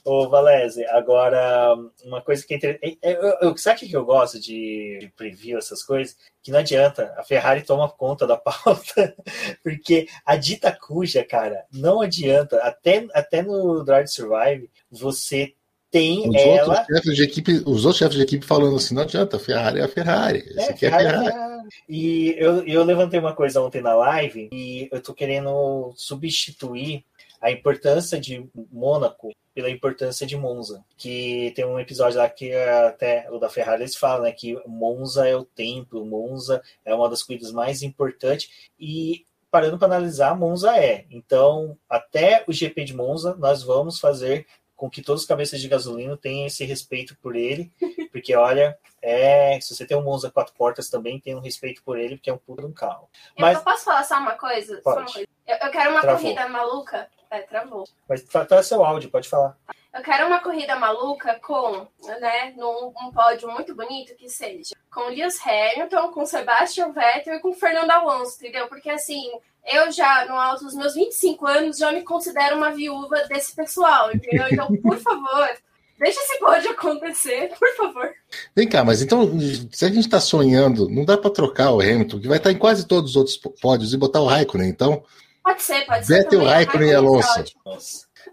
Ô, 0.03 0.29
Valese, 0.29 0.85
agora, 0.85 1.75
uma 2.03 2.21
coisa 2.21 2.45
que 2.45 2.53
é 2.53 2.57
interessante. 2.57 2.99
Eu, 3.01 3.37
eu, 3.41 3.57
sabe 3.57 3.85
o 3.85 3.89
que 3.89 3.95
eu 3.95 4.05
gosto 4.05 4.39
de, 4.39 4.97
de 4.99 5.09
preview, 5.09 5.57
essas 5.57 5.83
coisas? 5.83 6.15
Que 6.41 6.51
não 6.51 6.59
adianta, 6.59 7.13
a 7.17 7.23
Ferrari 7.23 7.61
toma 7.61 7.89
conta 7.89 8.25
da 8.25 8.37
pauta, 8.37 9.15
porque 9.63 10.07
a 10.25 10.35
dita 10.35 10.71
cuja, 10.71 11.23
cara, 11.23 11.65
não 11.71 12.01
adianta. 12.01 12.57
Até, 12.63 13.07
até 13.13 13.41
no 13.41 13.83
Drive 13.83 14.07
Survive, 14.07 14.69
você 14.89 15.53
tem 15.91 16.29
os 16.29 16.35
ela. 16.35 16.79
Outros 16.79 16.87
chefes 16.87 17.15
de 17.15 17.23
equipe, 17.23 17.51
os 17.65 17.85
outros 17.85 17.97
chefes 17.97 18.15
de 18.15 18.21
equipe 18.21 18.45
falando 18.45 18.75
assim: 18.75 18.93
não 18.93 19.03
adianta, 19.03 19.37
a 19.37 19.39
Ferrari 19.39 19.79
é 19.79 19.83
a 19.83 19.87
Ferrari. 19.87 20.39
Esse 20.39 20.59
é, 20.59 20.69
aqui 20.69 20.85
é 20.85 20.89
a 20.89 20.97
Ferrari. 20.97 21.25
Ferrari. 21.25 21.49
E 21.87 22.35
eu, 22.37 22.65
eu 22.65 22.83
levantei 22.83 23.19
uma 23.19 23.33
coisa 23.33 23.61
ontem 23.61 23.81
na 23.81 23.93
live 23.93 24.49
e 24.51 24.87
eu 24.91 25.01
tô 25.01 25.13
querendo 25.13 25.93
substituir 25.95 27.03
a 27.41 27.51
importância 27.51 28.19
de 28.19 28.47
Mônaco 28.71 29.31
pela 29.53 29.69
importância 29.69 30.25
de 30.25 30.35
Monza. 30.35 30.83
Que 30.97 31.51
tem 31.55 31.65
um 31.65 31.79
episódio 31.79 32.19
lá 32.19 32.29
que 32.29 32.53
até 32.53 33.29
o 33.31 33.39
da 33.39 33.49
Ferrari 33.49 33.83
eles 33.83 33.95
falam, 33.95 34.23
né? 34.23 34.31
Que 34.31 34.57
Monza 34.67 35.27
é 35.27 35.35
o 35.35 35.45
templo, 35.45 36.05
Monza 36.05 36.61
é 36.85 36.93
uma 36.93 37.09
das 37.09 37.23
corridas 37.23 37.51
mais 37.51 37.81
importantes. 37.81 38.49
E 38.79 39.25
parando 39.51 39.77
para 39.77 39.87
analisar, 39.87 40.37
Monza 40.37 40.77
é. 40.77 41.05
Então, 41.09 41.77
até 41.89 42.43
o 42.47 42.53
GP 42.53 42.83
de 42.83 42.95
Monza, 42.95 43.35
nós 43.35 43.63
vamos 43.63 43.99
fazer 43.99 44.45
com 44.79 44.89
que 44.89 45.01
todos 45.01 45.23
os 45.23 45.27
cabeças 45.27 45.59
de 45.59 45.67
gasolina 45.67 46.15
tenham 46.15 46.47
esse 46.47 46.63
respeito 46.63 47.13
por 47.21 47.35
ele, 47.35 47.69
porque 48.13 48.33
olha, 48.33 48.79
é, 49.01 49.59
se 49.59 49.75
você 49.75 49.85
tem 49.85 49.97
um 49.97 50.01
Monza 50.01 50.31
quatro 50.31 50.53
portas 50.53 50.89
também, 50.89 51.19
tem 51.19 51.35
um 51.35 51.41
respeito 51.41 51.83
por 51.83 51.99
ele, 51.99 52.15
porque 52.15 52.29
é 52.29 52.33
um 52.33 52.37
puto 52.37 52.65
um 52.65 52.71
carro. 52.71 53.09
Mas 53.37 53.57
eu 53.57 53.63
posso 53.63 53.83
falar 53.83 54.05
só 54.05 54.17
uma 54.17 54.35
coisa? 54.35 54.81
Só 54.81 54.95
uma 54.95 55.11
coisa. 55.11 55.27
Eu, 55.45 55.57
eu, 55.57 55.69
quero 55.69 55.91
uma 55.91 55.99
travou. 55.99 56.21
corrida 56.21 56.47
maluca. 56.47 57.09
É, 57.29 57.41
travou. 57.41 57.83
Mas 58.07 58.23
tá, 58.23 58.45
tá 58.45 58.63
seu 58.63 58.83
áudio, 58.83 59.11
pode 59.11 59.27
falar. 59.27 59.57
Eu 59.93 60.01
quero 60.01 60.27
uma 60.27 60.39
corrida 60.39 60.77
maluca 60.77 61.37
com, 61.41 61.85
né, 62.21 62.53
num 62.55 62.87
um 62.87 63.11
pódio 63.11 63.51
muito 63.51 63.75
bonito 63.75 64.15
que 64.15 64.29
seja 64.29 64.75
com 64.89 65.09
Lewis 65.09 65.39
Hamilton, 65.45 66.11
com 66.11 66.25
Sebastian 66.25 66.91
Vettel 66.91 67.35
e 67.35 67.39
com 67.39 67.53
Fernando 67.53 67.91
Alonso, 67.91 68.37
entendeu? 68.37 68.67
Porque 68.67 68.89
assim, 68.89 69.31
eu 69.65 69.91
já, 69.91 70.25
no 70.25 70.35
alto 70.35 70.65
dos 70.65 70.75
meus 70.75 70.93
25 70.93 71.45
anos, 71.45 71.77
já 71.77 71.91
me 71.91 72.03
considero 72.03 72.57
uma 72.57 72.71
viúva 72.71 73.17
desse 73.27 73.55
pessoal, 73.55 74.11
entendeu? 74.13 74.47
Então, 74.51 74.67
por 74.81 74.97
favor, 74.97 75.49
deixa 75.97 76.19
esse 76.19 76.39
pódio 76.39 76.71
acontecer, 76.71 77.51
por 77.57 77.75
favor. 77.75 78.09
Vem 78.55 78.67
cá, 78.67 78.83
mas 78.83 79.01
então, 79.01 79.29
se 79.71 79.85
a 79.85 79.89
gente 79.89 79.99
está 79.99 80.19
sonhando, 80.19 80.89
não 80.89 81.05
dá 81.05 81.17
para 81.17 81.31
trocar 81.31 81.71
o 81.71 81.81
Hamilton, 81.81 82.19
que 82.19 82.27
vai 82.27 82.37
estar 82.37 82.51
em 82.51 82.57
quase 82.57 82.87
todos 82.87 83.11
os 83.11 83.15
outros 83.15 83.37
pódios, 83.61 83.93
e 83.93 83.97
botar 83.97 84.21
o 84.21 84.27
Raikkonen, 84.27 84.69
então? 84.69 85.03
Pode 85.43 85.61
ser, 85.61 85.85
pode 85.85 86.05
ser. 86.05 86.23
Vettel, 86.23 86.43
Raikkonen 86.43 86.89
e 86.89 86.93
Alonso. 86.93 87.43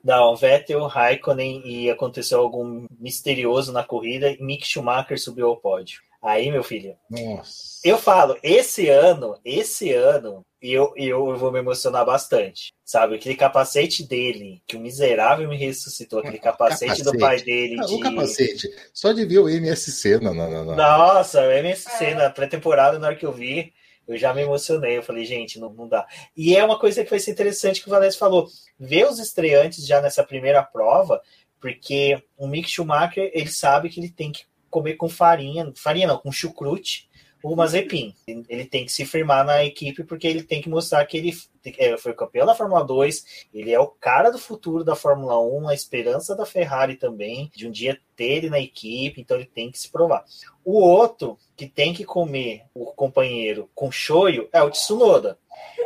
Não, 0.05 0.37
Vettel, 0.37 0.87
Raikkonen 0.87 1.63
e 1.65 1.91
aconteceu 1.91 2.41
algum 2.41 2.87
misterioso 2.99 3.73
na 3.73 3.83
corrida 3.83 4.31
e 4.31 4.43
Mick 4.43 4.67
Schumacher 4.67 5.21
subiu 5.21 5.49
ao 5.49 5.57
pódio. 5.57 6.01
Aí, 6.23 6.51
meu 6.51 6.63
filho. 6.63 6.97
Nossa. 7.09 7.81
Eu 7.85 7.97
falo, 7.99 8.37
esse 8.43 8.89
ano, 8.89 9.39
esse 9.45 9.93
ano, 9.93 10.45
eu, 10.73 10.93
eu 10.97 11.37
vou 11.37 11.53
me 11.53 11.59
emocionar 11.59 12.05
bastante. 12.05 12.73
Sabe, 12.85 13.17
aquele 13.17 13.35
capacete 13.35 14.05
dele, 14.05 14.63
que 14.67 14.77
o 14.77 14.81
miserável 14.81 15.49
me 15.49 15.57
ressuscitou, 15.57 16.21
aquele 16.21 16.39
capacete, 16.41 17.03
capacete. 17.03 17.13
do 17.13 17.19
pai 17.19 17.43
dele. 17.43 17.77
Ah, 17.81 17.85
de... 17.85 17.95
O 17.95 18.01
capacete, 18.01 18.69
só 18.93 19.13
de 19.13 19.25
ver 19.25 19.39
o 19.39 19.49
MSC 19.49 20.19
na. 20.21 20.33
na, 20.33 20.49
na... 20.49 20.77
Nossa, 20.77 21.41
o 21.41 21.51
MSC 21.51 22.05
é. 22.05 22.15
na 22.15 22.31
pré-temporada, 22.31 22.99
na 22.99 23.09
hora 23.09 23.17
que 23.17 23.27
eu 23.27 23.33
vi, 23.33 23.73
eu 24.07 24.17
já 24.17 24.33
me 24.33 24.43
emocionei. 24.43 24.97
Eu 24.97 25.03
falei, 25.03 25.25
gente, 25.25 25.59
não, 25.59 25.73
não 25.73 25.89
dá. 25.89 26.07
E 26.37 26.57
é 26.57 26.65
uma 26.65 26.79
coisa 26.79 27.05
que 27.05 27.11
vai 27.11 27.19
ser 27.19 27.33
interessante 27.33 27.83
que 27.83 27.89
o 27.89 27.91
Valécio 27.91 28.19
falou: 28.19 28.49
ver 28.79 29.07
os 29.07 29.19
estreantes 29.19 29.87
já 29.87 30.01
nessa 30.01 30.23
primeira 30.23 30.63
prova, 30.63 31.21
porque 31.61 32.23
o 32.37 32.47
Mick 32.47 32.69
Schumacher, 32.71 33.31
ele 33.35 33.51
sabe 33.51 33.89
que 33.89 34.01
ele 34.01 34.11
tem 34.11 34.31
que 34.31 34.45
comer 34.71 34.95
com 34.95 35.09
farinha, 35.09 35.73
farinha 35.75 36.07
não, 36.07 36.19
com 36.19 36.31
chucrute, 36.31 37.06
o 37.43 37.55
Mazepin. 37.55 38.15
Ele 38.27 38.65
tem 38.65 38.85
que 38.85 38.93
se 38.93 39.05
firmar 39.05 39.45
na 39.45 39.65
equipe 39.65 40.05
porque 40.05 40.27
ele 40.27 40.43
tem 40.43 40.61
que 40.61 40.69
mostrar 40.69 41.05
que 41.07 41.17
ele 41.17 41.33
é, 41.79 41.97
foi 41.97 42.13
campeão 42.13 42.47
da 42.47 42.55
Fórmula 42.55 42.85
2, 42.85 43.47
ele 43.53 43.73
é 43.73 43.81
o 43.81 43.89
cara 43.89 44.31
do 44.31 44.39
futuro 44.39 44.85
da 44.85 44.95
Fórmula 44.95 45.41
1, 45.41 45.69
a 45.69 45.75
esperança 45.75 46.35
da 46.35 46.47
Ferrari 46.47 46.97
também, 46.97 47.51
de 47.55 47.67
um 47.67 47.71
dia 47.71 47.99
ter 48.15 48.25
ele 48.25 48.51
na 48.51 48.61
equipe, 48.61 49.21
então 49.21 49.37
ele 49.37 49.47
tem 49.47 49.71
que 49.71 49.79
se 49.79 49.91
provar. 49.91 50.25
O 50.65 50.81
outro 50.81 51.39
que 51.57 51.67
tem 51.67 51.93
que 51.93 52.05
comer 52.05 52.65
o 52.75 52.87
companheiro 52.87 53.71
com 53.75 53.91
shoyu 53.91 54.49
é 54.53 54.63
o 54.63 54.71
Tsunoda. 54.71 55.39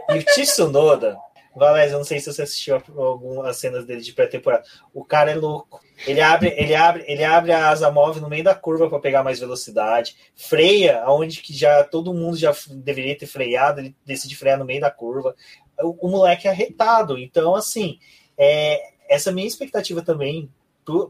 E 0.08 0.18
o 0.18 0.24
Tsunoda, 0.24 1.18
Valézio, 1.58 1.94
eu 1.94 1.98
não 1.98 2.04
sei 2.04 2.20
se 2.20 2.32
você 2.32 2.42
assistiu 2.42 2.76
algumas 2.96 3.56
cenas 3.56 3.84
dele 3.84 4.00
de 4.00 4.12
pré-temporada. 4.12 4.64
O 4.94 5.04
cara 5.04 5.32
é 5.32 5.34
louco. 5.34 5.80
Ele 6.06 6.20
abre, 6.20 6.54
ele 6.56 6.74
abre, 6.74 7.04
ele 7.06 7.24
abre 7.24 7.52
a 7.52 7.68
asa 7.68 7.90
móvel 7.90 8.22
no 8.22 8.28
meio 8.28 8.44
da 8.44 8.54
curva 8.54 8.88
para 8.88 9.00
pegar 9.00 9.22
mais 9.22 9.40
velocidade, 9.40 10.16
freia 10.34 11.02
aonde 11.02 11.42
que 11.42 11.52
já 11.52 11.82
todo 11.84 12.14
mundo 12.14 12.36
já 12.36 12.54
deveria 12.68 13.18
ter 13.18 13.26
freado, 13.26 13.80
ele 13.80 13.96
decide 14.06 14.36
frear 14.36 14.58
no 14.58 14.64
meio 14.64 14.80
da 14.80 14.90
curva. 14.90 15.34
O, 15.80 16.06
o 16.06 16.10
moleque 16.10 16.46
é 16.46 16.50
arretado. 16.50 17.18
Então, 17.18 17.54
assim, 17.54 17.98
é, 18.38 18.80
essa 19.08 19.32
minha 19.32 19.46
expectativa 19.46 20.02
também 20.02 20.50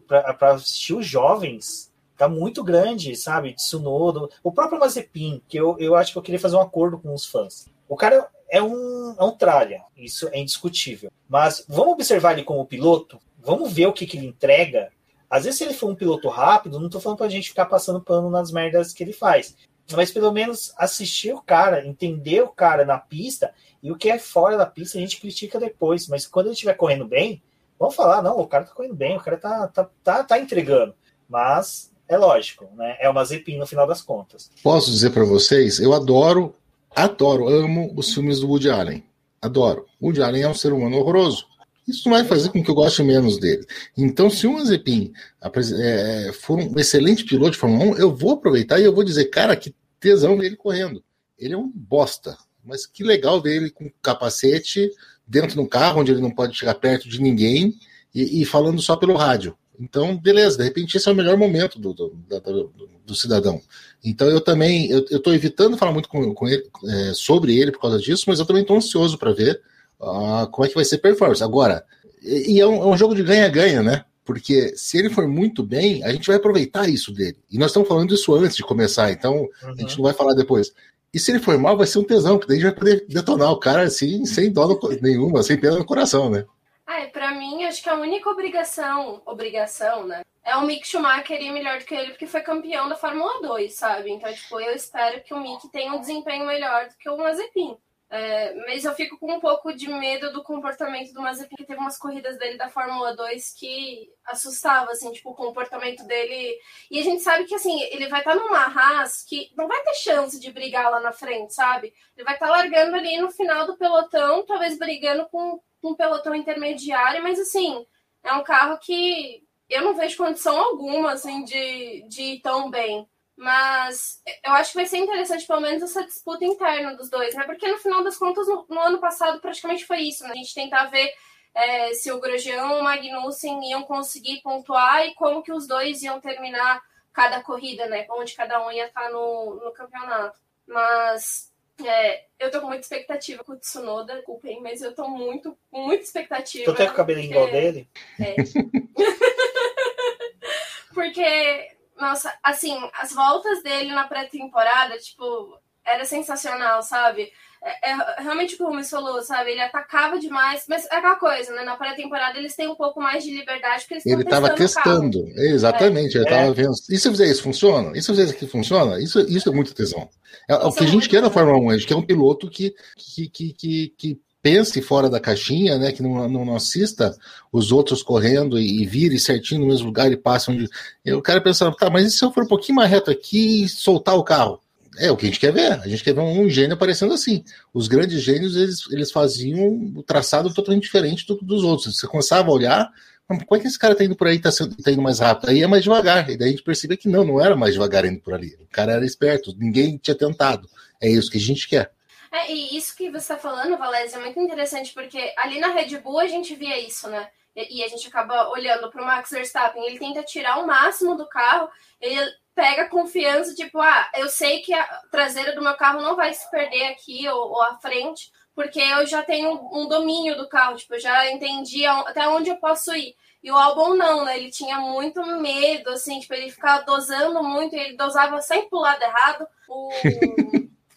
para 0.08 0.52
assistir 0.52 0.94
os 0.94 1.06
jovens 1.06 1.90
tá 2.16 2.28
muito 2.28 2.62
grande, 2.62 3.16
sabe? 3.16 3.54
Tsunoda, 3.54 4.28
o 4.42 4.52
próprio 4.52 4.78
Mazepin, 4.78 5.42
que 5.48 5.56
eu, 5.56 5.76
eu 5.78 5.94
acho 5.94 6.12
que 6.12 6.18
eu 6.18 6.22
queria 6.22 6.40
fazer 6.40 6.56
um 6.56 6.60
acordo 6.60 6.98
com 6.98 7.14
os 7.14 7.24
fãs. 7.24 7.66
O 7.88 7.96
cara 7.96 8.28
é 8.50 8.62
um, 8.62 9.14
é 9.18 9.24
um 9.24 9.30
tralha, 9.30 9.82
isso 9.96 10.28
é 10.32 10.38
indiscutível. 10.38 11.10
Mas 11.28 11.64
vamos 11.68 11.94
observar 11.94 12.32
ele 12.32 12.44
como 12.44 12.66
piloto, 12.66 13.18
vamos 13.38 13.72
ver 13.72 13.86
o 13.86 13.92
que, 13.92 14.06
que 14.06 14.16
ele 14.16 14.26
entrega. 14.26 14.90
Às 15.28 15.44
vezes, 15.44 15.58
se 15.58 15.64
ele 15.64 15.74
for 15.74 15.90
um 15.90 15.94
piloto 15.94 16.28
rápido, 16.28 16.78
não 16.78 16.86
estou 16.86 17.00
falando 17.00 17.18
para 17.18 17.26
a 17.26 17.30
gente 17.30 17.48
ficar 17.48 17.66
passando 17.66 18.00
pano 18.00 18.28
nas 18.28 18.50
merdas 18.50 18.92
que 18.92 19.02
ele 19.02 19.12
faz, 19.12 19.54
mas 19.92 20.10
pelo 20.10 20.32
menos 20.32 20.72
assistir 20.76 21.32
o 21.32 21.40
cara, 21.40 21.86
entender 21.86 22.42
o 22.42 22.48
cara 22.48 22.84
na 22.84 22.98
pista 22.98 23.52
e 23.82 23.90
o 23.90 23.96
que 23.96 24.10
é 24.10 24.18
fora 24.18 24.56
da 24.56 24.66
pista 24.66 24.98
a 24.98 25.00
gente 25.00 25.20
critica 25.20 25.58
depois. 25.58 26.08
Mas 26.08 26.26
quando 26.26 26.46
ele 26.46 26.54
estiver 26.54 26.74
correndo 26.74 27.06
bem, 27.06 27.42
vamos 27.78 27.94
falar, 27.94 28.22
não, 28.22 28.38
o 28.38 28.46
cara 28.46 28.64
tá 28.64 28.74
correndo 28.74 28.94
bem, 28.94 29.16
o 29.16 29.20
cara 29.20 29.36
tá, 29.36 29.68
tá, 29.68 29.90
tá, 30.02 30.24
tá 30.24 30.38
entregando. 30.38 30.94
Mas 31.28 31.90
é 32.08 32.16
lógico, 32.16 32.68
né? 32.74 32.96
É 33.00 33.08
uma 33.08 33.24
Zepin 33.24 33.56
no 33.56 33.66
final 33.66 33.86
das 33.86 34.02
contas. 34.02 34.50
Posso 34.62 34.90
dizer 34.90 35.10
para 35.10 35.24
vocês, 35.24 35.78
eu 35.78 35.94
adoro, 35.94 36.54
adoro, 36.94 37.48
amo 37.48 37.92
os 37.96 38.12
filmes 38.12 38.40
do 38.40 38.48
Woody 38.48 38.70
Allen. 38.70 39.04
Adoro. 39.40 39.86
Woody 40.00 40.22
Allen 40.22 40.42
é 40.42 40.48
um 40.48 40.54
ser 40.54 40.72
humano 40.72 40.96
horroroso. 40.96 41.46
Isso 41.88 42.08
não 42.08 42.16
vai 42.16 42.24
fazer 42.24 42.50
com 42.50 42.62
que 42.62 42.70
eu 42.70 42.74
goste 42.74 43.02
menos 43.02 43.38
dele. 43.38 43.66
Então, 43.96 44.30
se 44.30 44.46
o 44.46 44.52
Mazepin 44.52 45.12
é, 45.42 46.30
for 46.32 46.58
um 46.58 46.78
excelente 46.78 47.24
piloto 47.24 47.52
de 47.52 47.58
Fórmula 47.58 47.96
1, 47.96 47.98
eu 47.98 48.14
vou 48.14 48.32
aproveitar 48.32 48.78
e 48.78 48.84
eu 48.84 48.94
vou 48.94 49.02
dizer, 49.02 49.26
cara, 49.26 49.56
que 49.56 49.74
tesão 49.98 50.38
ver 50.38 50.46
ele 50.46 50.56
correndo. 50.56 51.02
Ele 51.38 51.54
é 51.54 51.58
um 51.58 51.70
bosta, 51.74 52.36
mas 52.64 52.86
que 52.86 53.02
legal 53.02 53.40
ver 53.40 53.56
ele 53.56 53.70
com 53.70 53.90
capacete 54.02 54.90
dentro 55.26 55.54
de 55.54 55.60
um 55.60 55.66
carro 55.66 56.00
onde 56.00 56.12
ele 56.12 56.20
não 56.20 56.30
pode 56.30 56.56
chegar 56.56 56.74
perto 56.74 57.08
de 57.08 57.20
ninguém 57.20 57.74
e, 58.14 58.42
e 58.42 58.44
falando 58.44 58.80
só 58.80 58.96
pelo 58.96 59.16
rádio. 59.16 59.56
Então, 59.80 60.14
beleza, 60.16 60.58
de 60.58 60.64
repente 60.64 60.96
esse 60.96 61.08
é 61.08 61.12
o 61.12 61.14
melhor 61.14 61.38
momento 61.38 61.78
do, 61.78 61.94
do, 61.94 62.14
do, 62.28 62.72
do 63.06 63.14
cidadão. 63.14 63.62
Então, 64.04 64.28
eu 64.28 64.40
também, 64.40 64.90
eu 64.90 65.00
estou 65.10 65.32
evitando 65.32 65.76
falar 65.78 65.90
muito 65.92 66.08
com, 66.08 66.34
com 66.34 66.46
ele, 66.46 66.68
é, 66.86 67.12
sobre 67.14 67.58
ele 67.58 67.72
por 67.72 67.80
causa 67.80 67.98
disso, 67.98 68.24
mas 68.26 68.38
eu 68.38 68.44
também 68.44 68.60
estou 68.60 68.76
ansioso 68.76 69.16
para 69.16 69.32
ver 69.32 69.58
uh, 69.98 70.46
como 70.50 70.66
é 70.66 70.68
que 70.68 70.74
vai 70.74 70.84
ser 70.84 70.98
performance. 70.98 71.42
Agora, 71.42 71.82
e, 72.22 72.56
e 72.56 72.60
é, 72.60 72.66
um, 72.66 72.82
é 72.82 72.86
um 72.86 72.96
jogo 72.96 73.14
de 73.14 73.22
ganha-ganha, 73.22 73.82
né? 73.82 74.04
Porque 74.22 74.74
se 74.76 74.98
ele 74.98 75.08
for 75.08 75.26
muito 75.26 75.62
bem, 75.62 76.04
a 76.04 76.12
gente 76.12 76.26
vai 76.26 76.36
aproveitar 76.36 76.88
isso 76.88 77.10
dele. 77.10 77.38
E 77.50 77.58
nós 77.58 77.70
estamos 77.70 77.88
falando 77.88 78.14
isso 78.14 78.34
antes 78.34 78.56
de 78.56 78.62
começar, 78.62 79.10
então 79.10 79.48
uhum. 79.62 79.70
a 79.70 79.80
gente 79.80 79.96
não 79.96 80.04
vai 80.04 80.12
falar 80.12 80.34
depois. 80.34 80.72
E 81.12 81.18
se 81.18 81.32
ele 81.32 81.40
for 81.40 81.56
mal, 81.58 81.76
vai 81.76 81.86
ser 81.86 81.98
um 81.98 82.04
tesão, 82.04 82.38
porque 82.38 82.52
daí 82.52 82.58
a 82.58 82.60
gente 82.60 82.70
vai 82.70 82.78
poder 82.78 83.06
detonar 83.08 83.50
o 83.50 83.58
cara 83.58 83.82
assim, 83.82 84.24
sem 84.26 84.52
dó 84.52 84.78
nenhuma, 85.00 85.42
sem 85.42 85.56
pena 85.56 85.78
no 85.78 85.84
coração, 85.84 86.30
né? 86.30 86.44
Ah, 86.92 87.06
pra 87.06 87.30
mim, 87.30 87.62
acho 87.64 87.80
que 87.84 87.88
a 87.88 87.94
única 87.94 88.28
obrigação, 88.28 89.22
obrigação, 89.24 90.08
né? 90.08 90.22
É 90.42 90.56
o 90.56 90.62
Mick 90.62 90.84
Schumacher 90.84 91.40
ir 91.40 91.52
melhor 91.52 91.78
do 91.78 91.84
que 91.84 91.94
ele, 91.94 92.10
porque 92.10 92.26
foi 92.26 92.40
campeão 92.40 92.88
da 92.88 92.96
Fórmula 92.96 93.40
2, 93.40 93.72
sabe? 93.72 94.10
Então, 94.10 94.32
tipo, 94.34 94.60
eu 94.60 94.74
espero 94.74 95.22
que 95.22 95.32
o 95.32 95.38
Mick 95.38 95.68
tenha 95.68 95.92
um 95.94 96.00
desempenho 96.00 96.44
melhor 96.46 96.88
do 96.88 96.96
que 96.96 97.08
o 97.08 97.16
Mazepin. 97.16 97.78
É, 98.12 98.52
mas 98.66 98.84
eu 98.84 98.92
fico 98.92 99.16
com 99.16 99.34
um 99.34 99.38
pouco 99.40 99.72
de 99.72 99.88
medo 99.88 100.32
do 100.32 100.42
comportamento 100.42 101.12
do 101.12 101.22
Mazepin, 101.22 101.54
que 101.54 101.64
teve 101.64 101.78
umas 101.78 101.96
corridas 101.96 102.36
dele 102.36 102.58
da 102.58 102.68
Fórmula 102.68 103.14
2 103.14 103.52
que 103.52 104.10
assustava, 104.24 104.90
assim, 104.90 105.12
tipo, 105.12 105.30
o 105.30 105.34
comportamento 105.34 106.04
dele. 106.04 106.58
E 106.90 106.98
a 106.98 107.04
gente 107.04 107.22
sabe 107.22 107.44
que, 107.44 107.54
assim, 107.54 107.80
ele 107.84 108.08
vai 108.08 108.18
estar 108.18 108.32
tá 108.32 108.36
numa 108.36 108.64
Haas 108.64 109.22
que 109.22 109.52
não 109.56 109.68
vai 109.68 109.80
ter 109.84 109.94
chance 109.94 110.40
de 110.40 110.50
brigar 110.50 110.90
lá 110.90 110.98
na 110.98 111.12
frente, 111.12 111.54
sabe? 111.54 111.94
Ele 112.16 112.24
vai 112.24 112.34
estar 112.34 112.46
tá 112.46 112.52
largando 112.52 112.96
ali 112.96 113.16
no 113.16 113.30
final 113.30 113.64
do 113.64 113.76
pelotão, 113.78 114.44
talvez 114.44 114.76
brigando 114.76 115.28
com, 115.28 115.60
com 115.80 115.90
um 115.92 115.96
pelotão 115.96 116.34
intermediário, 116.34 117.22
mas, 117.22 117.38
assim, 117.38 117.86
é 118.24 118.32
um 118.32 118.42
carro 118.42 118.76
que 118.78 119.44
eu 119.68 119.82
não 119.82 119.94
vejo 119.94 120.16
condição 120.16 120.58
alguma, 120.58 121.12
assim, 121.12 121.44
de, 121.44 122.02
de 122.08 122.22
ir 122.22 122.40
tão 122.40 122.68
bem. 122.68 123.08
Mas 123.40 124.20
eu 124.44 124.52
acho 124.52 124.72
que 124.72 124.76
vai 124.76 124.84
ser 124.84 124.98
interessante, 124.98 125.46
pelo 125.46 125.62
menos, 125.62 125.82
essa 125.82 126.04
disputa 126.04 126.44
interna 126.44 126.94
dos 126.94 127.08
dois, 127.08 127.34
né? 127.34 127.44
Porque 127.44 127.66
no 127.66 127.78
final 127.78 128.04
das 128.04 128.18
contas, 128.18 128.46
no, 128.46 128.66
no 128.68 128.78
ano 128.78 129.00
passado, 129.00 129.40
praticamente 129.40 129.86
foi 129.86 130.00
isso, 130.00 130.24
né? 130.24 130.32
A 130.32 130.34
gente 130.34 130.52
tentar 130.52 130.90
ver 130.90 131.10
é, 131.54 131.94
se 131.94 132.12
o 132.12 132.20
Grosjean 132.20 132.68
e 132.68 132.80
o 132.80 132.84
Magnussen 132.84 133.70
iam 133.70 133.84
conseguir 133.84 134.42
pontuar 134.42 135.06
e 135.06 135.14
como 135.14 135.42
que 135.42 135.50
os 135.50 135.66
dois 135.66 136.02
iam 136.02 136.20
terminar 136.20 136.82
cada 137.14 137.42
corrida, 137.42 137.86
né? 137.86 138.06
Onde 138.10 138.34
cada 138.34 138.62
um 138.62 138.70
ia 138.70 138.88
estar 138.88 139.08
no, 139.08 139.54
no 139.54 139.72
campeonato. 139.72 140.38
Mas 140.66 141.50
é, 141.82 142.26
eu 142.38 142.50
tô 142.50 142.60
com 142.60 142.66
muita 142.66 142.82
expectativa 142.82 143.42
com 143.42 143.52
o 143.52 143.58
Tsunoda, 143.58 144.16
desculpem, 144.16 144.60
mas 144.60 144.82
eu 144.82 144.94
tô 144.94 145.08
muito, 145.08 145.56
com 145.70 145.86
muita 145.86 146.04
expectativa. 146.04 146.66
Tu 146.66 146.74
tem 146.74 146.90
o 146.90 146.92
cabelinho 146.92 147.32
porque... 147.32 147.38
igual 147.38 147.50
dele? 147.50 147.88
É. 148.20 148.34
porque 150.92 151.79
nossa, 152.00 152.32
assim, 152.42 152.76
as 152.94 153.12
voltas 153.12 153.62
dele 153.62 153.92
na 153.92 154.04
pré-temporada, 154.04 154.96
tipo, 154.98 155.58
era 155.84 156.04
sensacional, 156.04 156.82
sabe? 156.82 157.30
É, 157.62 157.90
é, 157.90 158.22
realmente 158.22 158.56
como 158.56 158.68
o 158.68 158.72
Rubens 158.72 158.88
falou, 158.88 159.20
sabe? 159.20 159.50
Ele 159.50 159.60
atacava 159.60 160.18
demais, 160.18 160.64
mas 160.66 160.86
é 160.86 160.96
aquela 160.96 161.16
coisa, 161.16 161.52
né? 161.52 161.62
Na 161.62 161.76
pré-temporada 161.76 162.38
eles 162.38 162.56
têm 162.56 162.68
um 162.68 162.74
pouco 162.74 163.02
mais 163.02 163.22
de 163.22 163.30
liberdade 163.30 163.82
porque 163.82 163.94
eles 163.94 164.06
Ele 164.06 164.22
estava 164.22 164.54
testando, 164.54 165.26
exatamente. 165.36 166.16
É. 166.16 166.20
Ele 166.20 166.28
estava 166.28 166.54
vendo. 166.54 166.72
E 166.88 166.98
se 166.98 167.06
eu 167.06 167.12
fizer 167.12 167.26
isso, 167.26 167.42
funciona? 167.42 167.96
E 167.96 168.00
se 168.00 168.10
eu 168.10 168.14
fizer 168.14 168.28
isso 168.28 168.34
aqui, 168.34 168.46
funciona? 168.46 168.98
Isso, 168.98 169.20
isso 169.28 169.50
é 169.50 169.52
muito 169.52 169.74
tesão. 169.74 170.08
É, 170.48 170.54
o 170.54 170.72
que 170.72 170.84
a 170.84 170.86
gente 170.86 171.08
quer 171.08 171.20
na 171.20 171.30
Fórmula 171.30 171.58
1, 171.58 171.70
a 171.70 171.76
gente 171.76 171.86
quer 171.86 171.96
um 171.96 172.06
piloto 172.06 172.48
que, 172.48 172.74
que, 172.96 173.28
que, 173.28 173.52
que, 173.52 173.94
que 173.98 174.20
pense 174.42 174.80
fora 174.80 175.08
da 175.08 175.20
caixinha, 175.20 175.78
né? 175.78 175.92
Que 175.92 176.02
não, 176.02 176.28
não, 176.28 176.44
não 176.44 176.56
assista 176.56 177.16
os 177.52 177.72
outros 177.72 178.02
correndo 178.02 178.58
e, 178.58 178.82
e, 178.82 178.86
vire 178.86 179.18
certinho 179.18 179.60
no 179.60 179.66
mesmo 179.66 179.86
lugar 179.86 180.10
e 180.10 180.16
passe 180.16 180.50
onde. 180.50 180.68
Eu 181.04 181.22
quero 181.22 181.42
pensar, 181.42 181.70
tá, 181.74 181.90
mas 181.90 182.06
e 182.06 182.10
se 182.10 182.24
eu 182.24 182.32
for 182.32 182.44
um 182.44 182.48
pouquinho 182.48 182.76
mais 182.76 182.90
reto 182.90 183.10
aqui 183.10 183.64
e 183.64 183.68
soltar 183.68 184.16
o 184.16 184.24
carro? 184.24 184.60
É 184.98 185.10
o 185.10 185.16
que 185.16 185.24
a 185.24 185.28
gente 185.28 185.40
quer 185.40 185.52
ver. 185.52 185.72
A 185.72 185.88
gente 185.88 186.02
quer 186.02 186.14
ver 186.14 186.20
um, 186.20 186.48
gênio 186.48 186.74
aparecendo 186.74 187.14
assim. 187.14 187.44
Os 187.72 187.86
grandes 187.86 188.22
gênios, 188.22 188.56
eles, 188.56 188.82
eles 188.90 189.10
faziam 189.10 189.92
o 189.94 190.02
traçado 190.02 190.52
totalmente 190.52 190.82
diferente 190.82 191.26
do, 191.26 191.36
dos 191.36 191.62
outros. 191.62 191.96
Você 191.96 192.06
começava 192.06 192.50
a 192.50 192.52
olhar, 192.52 192.90
como 193.26 193.56
é 193.56 193.60
que 193.60 193.68
esse 193.68 193.78
cara 193.78 193.94
tá 193.94 194.04
indo 194.04 194.16
por 194.16 194.26
aí, 194.26 194.38
tá, 194.38 194.50
tá 194.50 194.90
indo 194.90 195.00
mais 195.00 195.20
rápido? 195.20 195.50
Aí 195.50 195.62
é 195.62 195.66
mais 195.66 195.84
devagar. 195.84 196.28
E 196.28 196.36
daí 196.36 196.48
a 196.48 196.50
gente 196.50 196.64
percebeu 196.64 196.98
que 196.98 197.08
não, 197.08 197.24
não 197.24 197.40
era 197.40 197.54
mais 197.54 197.74
devagar 197.74 198.04
indo 198.04 198.20
por 198.20 198.34
ali. 198.34 198.56
O 198.60 198.66
cara 198.70 198.92
era 198.92 199.04
esperto, 199.04 199.54
ninguém 199.56 199.96
tinha 199.96 200.14
tentado. 200.14 200.68
É 201.00 201.08
isso 201.08 201.30
que 201.30 201.38
a 201.38 201.40
gente 201.40 201.68
quer. 201.68 201.92
É, 202.32 202.52
e 202.52 202.76
isso 202.76 202.96
que 202.96 203.10
você 203.10 203.18
está 203.18 203.36
falando, 203.36 203.76
Valézia, 203.76 204.16
é 204.16 204.20
muito 204.20 204.38
interessante, 204.38 204.92
porque 204.94 205.32
ali 205.36 205.58
na 205.58 205.68
Red 205.68 205.98
Bull 205.98 206.20
a 206.20 206.28
gente 206.28 206.54
via 206.54 206.78
isso, 206.78 207.08
né? 207.08 207.28
E, 207.56 207.78
e 207.78 207.84
a 207.84 207.88
gente 207.88 208.06
acaba 208.06 208.48
olhando 208.50 208.88
para 208.88 209.02
o 209.02 209.04
Max 209.04 209.30
Verstappen, 209.30 209.84
ele 209.84 209.98
tenta 209.98 210.22
tirar 210.22 210.58
o 210.58 210.66
máximo 210.66 211.16
do 211.16 211.28
carro, 211.28 211.68
ele 212.00 212.30
pega 212.54 212.88
confiança, 212.88 213.54
tipo, 213.54 213.80
ah, 213.80 214.08
eu 214.14 214.28
sei 214.28 214.60
que 214.60 214.72
a 214.72 214.84
traseira 215.10 215.54
do 215.54 215.62
meu 215.62 215.74
carro 215.74 216.02
não 216.02 216.14
vai 216.14 216.32
se 216.32 216.48
perder 216.50 216.84
aqui 216.88 217.28
ou, 217.28 217.50
ou 217.50 217.62
a 217.62 217.78
frente, 217.78 218.30
porque 218.54 218.80
eu 218.80 219.06
já 219.06 219.22
tenho 219.22 219.52
um 219.72 219.88
domínio 219.88 220.36
do 220.36 220.48
carro, 220.48 220.76
tipo, 220.76 220.94
eu 220.94 221.00
já 221.00 221.30
entendi 221.30 221.84
até 221.86 222.28
onde 222.28 222.50
eu 222.50 222.56
posso 222.56 222.94
ir. 222.94 223.16
E 223.42 223.50
o 223.50 223.56
Albon 223.56 223.94
não, 223.94 224.24
né? 224.24 224.36
Ele 224.36 224.50
tinha 224.50 224.78
muito 224.78 225.24
medo, 225.38 225.90
assim, 225.90 226.20
tipo, 226.20 226.34
ele 226.34 226.50
ficava 226.50 226.84
dosando 226.84 227.42
muito, 227.42 227.74
ele 227.74 227.96
dosava 227.96 228.40
sempre 228.42 228.68
pro 228.68 228.80
lado 228.80 229.02
errado. 229.02 229.46
O, 229.66 229.90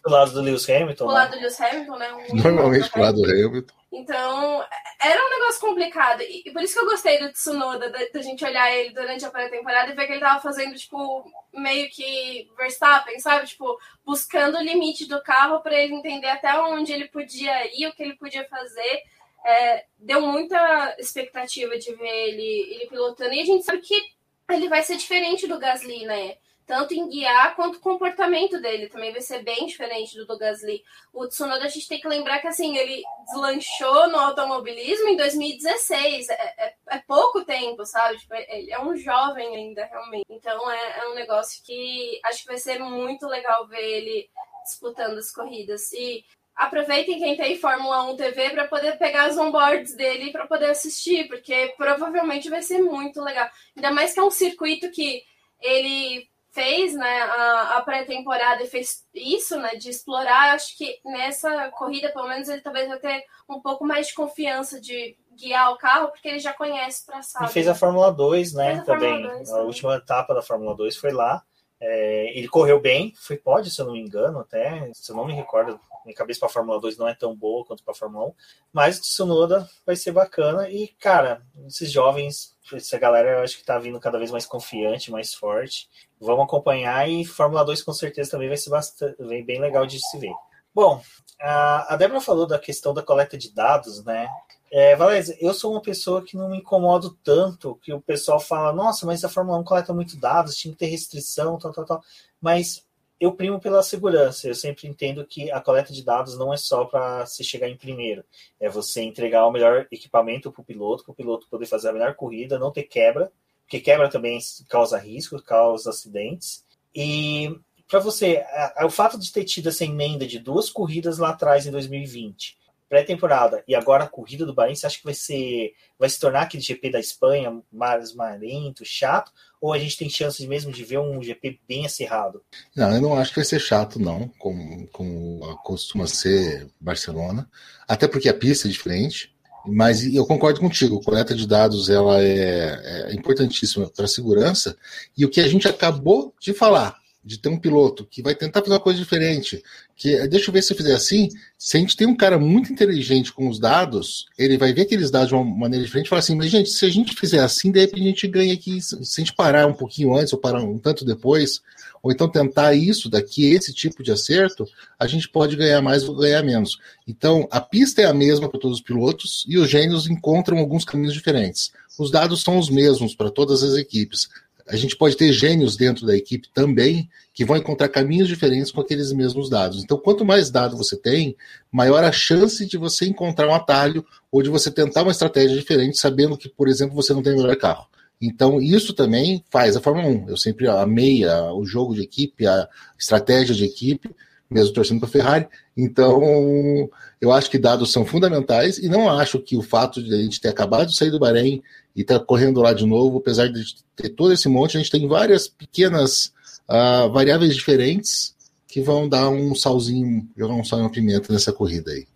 do 0.04 0.10
lado 0.10 0.32
do 0.32 0.42
Lewis 0.42 0.68
Hamilton. 0.68 1.06
Do 1.06 1.12
né? 1.12 1.18
lado 1.18 1.30
do 1.32 1.38
Lewis 1.38 1.60
Hamilton, 1.60 1.96
né? 1.96 2.12
Um 2.12 2.36
Normalmente 2.36 2.90
pro 2.90 3.00
lado 3.00 3.22
do 3.22 3.30
Hamilton. 3.30 3.74
Então, 3.90 4.64
era 5.00 5.24
um 5.24 5.30
negócio 5.30 5.60
complicado. 5.60 6.20
E, 6.22 6.50
por 6.52 6.62
isso 6.62 6.74
que 6.74 6.80
eu 6.80 6.90
gostei 6.90 7.18
do 7.20 7.32
Tsunoda, 7.32 7.88
da, 7.90 7.98
da 8.12 8.22
gente 8.22 8.44
olhar 8.44 8.70
ele 8.74 8.92
durante 8.92 9.24
a 9.24 9.30
pré-temporada 9.30 9.90
e 9.90 9.94
ver 9.94 10.06
que 10.06 10.12
ele 10.12 10.20
tava 10.20 10.42
fazendo, 10.42 10.74
tipo, 10.74 11.24
meio 11.52 11.88
que 11.90 12.50
Verstappen, 12.56 13.18
sabe? 13.18 13.46
Tipo, 13.46 13.78
buscando 14.04 14.58
o 14.58 14.62
limite 14.62 15.06
do 15.06 15.22
carro 15.22 15.60
para 15.60 15.74
ele 15.74 15.94
entender 15.94 16.28
até 16.28 16.58
onde 16.58 16.92
ele 16.92 17.08
podia 17.08 17.66
ir, 17.74 17.86
o 17.86 17.94
que 17.94 18.02
ele 18.02 18.16
podia 18.16 18.44
fazer. 18.48 19.02
É, 19.46 19.84
deu 19.98 20.20
muita 20.20 20.96
expectativa 20.98 21.78
de 21.78 21.94
ver 21.94 22.28
ele, 22.28 22.74
ele 22.74 22.86
pilotando. 22.88 23.32
E 23.32 23.40
a 23.40 23.44
gente 23.44 23.64
sabe 23.64 23.78
que 23.78 24.02
ele 24.50 24.68
vai 24.68 24.82
ser 24.82 24.96
diferente 24.96 25.46
do 25.46 25.58
Gasly, 25.58 26.04
né? 26.04 26.36
Tanto 26.66 26.94
em 26.94 27.08
guiar 27.08 27.54
quanto 27.54 27.76
o 27.76 27.80
comportamento 27.80 28.60
dele 28.60 28.88
também 28.88 29.12
vai 29.12 29.20
ser 29.20 29.42
bem 29.42 29.66
diferente 29.66 30.16
do 30.16 30.26
do 30.26 30.38
Gasly. 30.38 30.82
O 31.12 31.26
Tsunoda 31.26 31.64
a 31.64 31.68
gente 31.68 31.88
tem 31.88 32.00
que 32.00 32.08
lembrar 32.08 32.40
que 32.40 32.46
assim 32.46 32.76
ele 32.76 33.02
deslanchou 33.26 34.08
no 34.08 34.18
automobilismo 34.18 35.08
em 35.08 35.16
2016, 35.16 36.28
é, 36.28 36.54
é, 36.58 36.74
é 36.90 36.98
pouco 37.06 37.44
tempo, 37.44 37.84
sabe? 37.84 38.18
Tipo, 38.18 38.34
ele 38.34 38.72
é 38.72 38.80
um 38.80 38.96
jovem 38.96 39.54
ainda 39.56 39.84
realmente. 39.84 40.26
Então 40.28 40.70
é, 40.70 40.98
é, 41.00 41.08
um 41.08 41.14
negócio 41.14 41.62
que 41.64 42.20
acho 42.24 42.42
que 42.42 42.48
vai 42.48 42.58
ser 42.58 42.78
muito 42.78 43.26
legal 43.26 43.66
ver 43.66 43.82
ele 43.82 44.30
disputando 44.64 45.18
as 45.18 45.30
corridas 45.30 45.92
e 45.92 46.24
aproveitem 46.56 47.18
quem 47.18 47.36
tem 47.36 47.58
Fórmula 47.58 48.04
1 48.10 48.16
TV 48.16 48.50
para 48.50 48.68
poder 48.68 48.96
pegar 48.96 49.28
os 49.28 49.36
onboards 49.36 49.94
dele 49.94 50.30
para 50.30 50.46
poder 50.46 50.70
assistir, 50.70 51.26
porque 51.28 51.74
provavelmente 51.76 52.48
vai 52.48 52.62
ser 52.62 52.80
muito 52.80 53.20
legal. 53.20 53.48
Ainda 53.76 53.90
mais 53.90 54.14
que 54.14 54.20
é 54.20 54.22
um 54.22 54.30
circuito 54.30 54.90
que 54.90 55.22
ele 55.60 56.28
fez 56.54 56.94
né, 56.94 57.22
a, 57.22 57.78
a 57.78 57.82
pré-temporada 57.82 58.62
e 58.62 58.68
fez 58.68 59.04
isso, 59.12 59.58
né, 59.58 59.74
de 59.74 59.90
explorar, 59.90 60.54
acho 60.54 60.78
que 60.78 61.00
nessa 61.04 61.68
corrida, 61.72 62.12
pelo 62.12 62.28
menos, 62.28 62.48
ele 62.48 62.60
talvez 62.60 62.88
vai 62.88 62.98
ter 62.98 63.24
um 63.50 63.60
pouco 63.60 63.84
mais 63.84 64.06
de 64.06 64.14
confiança 64.14 64.80
de 64.80 65.18
guiar 65.36 65.72
o 65.72 65.76
carro, 65.76 66.08
porque 66.08 66.28
ele 66.28 66.38
já 66.38 66.52
conhece 66.52 67.02
o 67.02 67.06
traçado. 67.06 67.44
E 67.44 67.48
fez 67.48 67.66
a 67.66 67.74
Fórmula 67.74 68.12
2, 68.12 68.54
né, 68.54 68.82
também. 68.86 69.22
2, 69.22 69.52
a 69.52 69.62
última 69.62 69.96
etapa 69.96 70.32
da 70.32 70.42
Fórmula 70.42 70.76
2 70.76 70.96
foi 70.96 71.10
lá. 71.10 71.42
É, 71.80 72.38
ele 72.38 72.46
correu 72.46 72.80
bem, 72.80 73.12
foi 73.16 73.36
pódio, 73.36 73.70
se 73.70 73.80
eu 73.80 73.86
não 73.86 73.94
me 73.94 74.00
engano, 74.00 74.38
até, 74.38 74.90
se 74.94 75.10
eu 75.10 75.16
não 75.16 75.26
me 75.26 75.34
recordo, 75.34 75.78
minha 76.04 76.14
cabeça 76.14 76.38
para 76.38 76.48
a 76.48 76.52
Fórmula 76.52 76.80
2 76.80 76.96
não 76.96 77.08
é 77.08 77.14
tão 77.14 77.34
boa 77.34 77.64
quanto 77.64 77.82
para 77.82 77.92
a 77.92 77.96
Fórmula 77.96 78.28
1, 78.28 78.32
mas 78.72 78.98
o 78.98 79.02
Tsunoda 79.02 79.68
vai 79.84 79.96
ser 79.96 80.12
bacana 80.12 80.70
e, 80.70 80.88
cara, 81.00 81.42
esses 81.66 81.90
jovens, 81.90 82.53
essa 82.72 82.98
galera 82.98 83.30
eu 83.30 83.40
acho 83.40 83.56
que 83.56 83.62
está 83.62 83.78
vindo 83.78 84.00
cada 84.00 84.18
vez 84.18 84.30
mais 84.30 84.46
confiante, 84.46 85.10
mais 85.10 85.34
forte. 85.34 85.88
Vamos 86.20 86.44
acompanhar 86.44 87.08
e 87.08 87.24
Fórmula 87.24 87.64
2 87.64 87.82
com 87.82 87.92
certeza 87.92 88.32
também 88.32 88.48
vai 88.48 88.56
ser 88.56 88.70
bastante, 88.70 89.16
bem 89.42 89.60
legal 89.60 89.86
de 89.86 89.98
se 90.00 90.18
ver. 90.18 90.32
Bom, 90.74 91.00
a 91.40 91.94
Débora 91.96 92.20
falou 92.20 92.46
da 92.46 92.58
questão 92.58 92.94
da 92.94 93.02
coleta 93.02 93.36
de 93.38 93.52
dados, 93.52 94.04
né? 94.04 94.28
É, 94.72 94.96
Valézia, 94.96 95.36
eu 95.40 95.54
sou 95.54 95.70
uma 95.70 95.80
pessoa 95.80 96.20
que 96.20 96.36
não 96.36 96.48
me 96.48 96.58
incomodo 96.58 97.16
tanto 97.22 97.76
que 97.76 97.92
o 97.92 98.00
pessoal 98.00 98.40
fala, 98.40 98.72
nossa, 98.72 99.06
mas 99.06 99.24
a 99.24 99.28
Fórmula 99.28 99.58
1 99.58 99.62
coleta 99.64 99.94
muito 99.94 100.18
dados, 100.18 100.56
tinha 100.56 100.72
que 100.72 100.78
ter 100.78 100.86
restrição, 100.86 101.56
tal, 101.58 101.72
tal, 101.72 101.84
tal. 101.84 102.02
Mas 102.40 102.84
eu 103.20 103.32
primo 103.32 103.60
pela 103.60 103.82
segurança. 103.82 104.48
Eu 104.48 104.54
sempre 104.54 104.88
entendo 104.88 105.24
que 105.26 105.50
a 105.50 105.60
coleta 105.60 105.92
de 105.92 106.04
dados 106.04 106.38
não 106.38 106.52
é 106.52 106.56
só 106.56 106.84
para 106.84 107.24
se 107.26 107.44
chegar 107.44 107.68
em 107.68 107.76
primeiro. 107.76 108.24
É 108.60 108.68
você 108.68 109.02
entregar 109.02 109.46
o 109.46 109.52
melhor 109.52 109.86
equipamento 109.90 110.50
para 110.50 110.60
o 110.60 110.64
piloto, 110.64 111.04
para 111.04 111.12
o 111.12 111.16
piloto 111.16 111.48
poder 111.48 111.66
fazer 111.66 111.88
a 111.88 111.92
melhor 111.92 112.14
corrida, 112.14 112.58
não 112.58 112.72
ter 112.72 112.84
quebra, 112.84 113.32
porque 113.62 113.80
quebra 113.80 114.10
também 114.10 114.38
causa 114.68 114.98
risco, 114.98 115.42
causa 115.42 115.90
acidentes. 115.90 116.64
E 116.94 117.58
para 117.88 118.00
você, 118.00 118.44
o 118.84 118.90
fato 118.90 119.18
de 119.18 119.32
ter 119.32 119.44
tido 119.44 119.68
essa 119.68 119.84
emenda 119.84 120.26
de 120.26 120.38
duas 120.38 120.70
corridas 120.70 121.18
lá 121.18 121.30
atrás 121.30 121.66
em 121.66 121.70
2020 121.70 122.63
pré-temporada 122.88 123.62
e 123.66 123.74
agora 123.74 124.04
a 124.04 124.08
corrida 124.08 124.44
do 124.44 124.54
Bahrein, 124.54 124.74
você 124.74 124.86
acha 124.86 124.98
que 124.98 125.04
vai 125.04 125.14
ser 125.14 125.72
vai 125.98 126.08
se 126.08 126.20
tornar 126.20 126.42
aquele 126.42 126.62
GP 126.62 126.90
da 126.90 127.00
Espanha 127.00 127.60
mais 127.72 128.14
marento, 128.14 128.84
chato, 128.84 129.32
ou 129.60 129.72
a 129.72 129.78
gente 129.78 129.96
tem 129.96 130.08
chances 130.08 130.46
mesmo 130.46 130.72
de 130.72 130.84
ver 130.84 130.98
um 130.98 131.22
GP 131.22 131.60
bem 131.66 131.86
acirrado? 131.86 132.42
Não, 132.76 132.94
eu 132.94 133.00
não 133.00 133.14
acho 133.16 133.30
que 133.30 133.36
vai 133.36 133.44
ser 133.44 133.60
chato, 133.60 133.98
não, 133.98 134.28
como, 134.38 134.86
como 134.88 135.56
costuma 135.62 136.06
ser 136.06 136.68
Barcelona, 136.80 137.48
até 137.88 138.06
porque 138.06 138.28
a 138.28 138.34
pista 138.34 138.68
é 138.68 138.70
diferente. 138.70 139.34
Mas 139.66 140.04
eu 140.14 140.26
concordo 140.26 140.60
contigo, 140.60 140.98
a 140.98 141.02
coleta 141.02 141.34
de 141.34 141.46
dados 141.46 141.88
ela 141.88 142.22
é, 142.22 143.08
é 143.08 143.14
importantíssima 143.14 143.88
para 143.88 144.04
a 144.04 144.08
segurança. 144.08 144.76
E 145.16 145.24
o 145.24 145.30
que 145.30 145.40
a 145.40 145.48
gente 145.48 145.66
acabou 145.66 146.34
de 146.38 146.52
falar, 146.52 146.98
de 147.24 147.38
ter 147.38 147.48
um 147.48 147.58
piloto 147.58 148.04
que 148.04 148.22
vai 148.22 148.34
tentar 148.34 148.60
fazer 148.60 148.72
uma 148.72 148.80
coisa 148.80 148.98
diferente. 148.98 149.62
Que 149.96 150.26
deixa 150.28 150.50
eu 150.50 150.52
ver 150.52 150.62
se 150.62 150.72
eu 150.72 150.76
fizer 150.76 150.94
assim. 150.94 151.28
Se 151.56 151.76
a 151.76 151.80
gente 151.80 151.96
tem 151.96 152.06
um 152.06 152.16
cara 152.16 152.38
muito 152.38 152.70
inteligente 152.70 153.32
com 153.32 153.48
os 153.48 153.58
dados, 153.58 154.26
ele 154.36 154.58
vai 154.58 154.72
ver 154.72 154.82
aqueles 154.82 155.10
dados 155.10 155.28
de 155.28 155.34
uma 155.34 155.44
maneira 155.44 155.84
diferente 155.84 156.06
e 156.06 156.08
falar 156.10 156.18
assim: 156.20 156.36
mas 156.36 156.50
gente, 156.50 156.68
se 156.68 156.84
a 156.84 156.90
gente 156.90 157.16
fizer 157.16 157.40
assim, 157.40 157.70
de 157.70 157.80
repente 157.80 158.02
a 158.02 158.06
gente 158.08 158.28
ganha 158.28 158.52
aqui. 158.52 158.80
Se 158.82 158.96
a 158.96 159.24
gente 159.24 159.34
parar 159.34 159.66
um 159.66 159.72
pouquinho 159.72 160.14
antes 160.14 160.32
ou 160.32 160.38
parar 160.38 160.62
um 160.62 160.78
tanto 160.78 161.04
depois, 161.04 161.62
ou 162.02 162.12
então 162.12 162.28
tentar 162.28 162.74
isso 162.74 163.08
daqui, 163.08 163.46
esse 163.46 163.72
tipo 163.72 164.02
de 164.02 164.12
acerto, 164.12 164.66
a 164.98 165.06
gente 165.06 165.26
pode 165.26 165.56
ganhar 165.56 165.80
mais 165.80 166.06
ou 166.06 166.14
ganhar 166.14 166.42
menos. 166.42 166.78
Então, 167.08 167.48
a 167.50 167.60
pista 167.62 168.02
é 168.02 168.04
a 168.04 168.12
mesma 168.12 168.46
para 168.46 168.60
todos 168.60 168.78
os 168.78 168.84
pilotos 168.84 169.46
e 169.48 169.56
os 169.56 169.70
gênios 169.70 170.06
encontram 170.06 170.58
alguns 170.58 170.84
caminhos 170.84 171.14
diferentes. 171.14 171.72
Os 171.98 172.10
dados 172.10 172.42
são 172.42 172.58
os 172.58 172.68
mesmos 172.68 173.14
para 173.14 173.30
todas 173.30 173.62
as 173.62 173.74
equipes 173.76 174.28
a 174.66 174.76
gente 174.76 174.96
pode 174.96 175.16
ter 175.16 175.32
gênios 175.32 175.76
dentro 175.76 176.06
da 176.06 176.16
equipe 176.16 176.48
também 176.52 177.08
que 177.32 177.44
vão 177.44 177.56
encontrar 177.56 177.88
caminhos 177.88 178.28
diferentes 178.28 178.70
com 178.70 178.80
aqueles 178.80 179.12
mesmos 179.12 179.50
dados. 179.50 179.82
Então, 179.82 179.98
quanto 179.98 180.24
mais 180.24 180.50
dado 180.50 180.76
você 180.76 180.96
tem, 180.96 181.36
maior 181.70 182.02
a 182.02 182.12
chance 182.12 182.64
de 182.64 182.78
você 182.78 183.06
encontrar 183.06 183.48
um 183.48 183.54
atalho 183.54 184.04
ou 184.30 184.42
de 184.42 184.48
você 184.48 184.70
tentar 184.70 185.02
uma 185.02 185.12
estratégia 185.12 185.56
diferente, 185.56 185.98
sabendo 185.98 186.38
que, 186.38 186.48
por 186.48 186.68
exemplo, 186.68 186.94
você 186.94 187.12
não 187.12 187.22
tem 187.22 187.34
o 187.34 187.36
melhor 187.36 187.56
carro. 187.56 187.86
Então, 188.20 188.60
isso 188.60 188.94
também 188.94 189.44
faz 189.50 189.76
a 189.76 189.80
Fórmula 189.80 190.08
1. 190.08 190.30
Eu 190.30 190.36
sempre 190.36 190.66
amei 190.66 191.24
a, 191.24 191.52
o 191.52 191.66
jogo 191.66 191.94
de 191.94 192.02
equipe, 192.02 192.46
a 192.46 192.68
estratégia 192.98 193.54
de 193.54 193.64
equipe, 193.64 194.10
mesmo 194.54 194.72
torcendo 194.72 195.00
para 195.00 195.08
a 195.08 195.12
Ferrari. 195.12 195.48
Então, 195.76 196.88
eu 197.20 197.32
acho 197.32 197.50
que 197.50 197.58
dados 197.58 197.90
são 197.90 198.06
fundamentais 198.06 198.78
e 198.78 198.88
não 198.88 199.10
acho 199.10 199.40
que 199.40 199.56
o 199.56 199.62
fato 199.62 200.00
de 200.00 200.14
a 200.14 200.18
gente 200.18 200.40
ter 200.40 200.48
acabado 200.48 200.88
de 200.88 200.96
sair 200.96 201.10
do 201.10 201.18
Bahrein 201.18 201.60
e 201.96 202.02
estar 202.02 202.20
tá 202.20 202.24
correndo 202.24 202.60
lá 202.60 202.72
de 202.72 202.86
novo, 202.86 203.18
apesar 203.18 203.48
de 203.48 203.64
ter 203.96 204.10
todo 204.10 204.32
esse 204.32 204.48
monte, 204.48 204.76
a 204.76 204.80
gente 204.80 204.92
tem 204.92 205.08
várias 205.08 205.48
pequenas 205.48 206.32
uh, 206.68 207.10
variáveis 207.12 207.54
diferentes 207.56 208.32
que 208.68 208.80
vão 208.80 209.08
dar 209.08 209.28
um 209.28 209.54
salzinho, 209.56 210.28
jogar 210.36 210.54
um 210.54 210.64
sal 210.64 210.78
uma 210.78 210.90
pimenta 210.90 211.32
nessa 211.32 211.52
corrida 211.52 211.90
aí. 211.90 212.06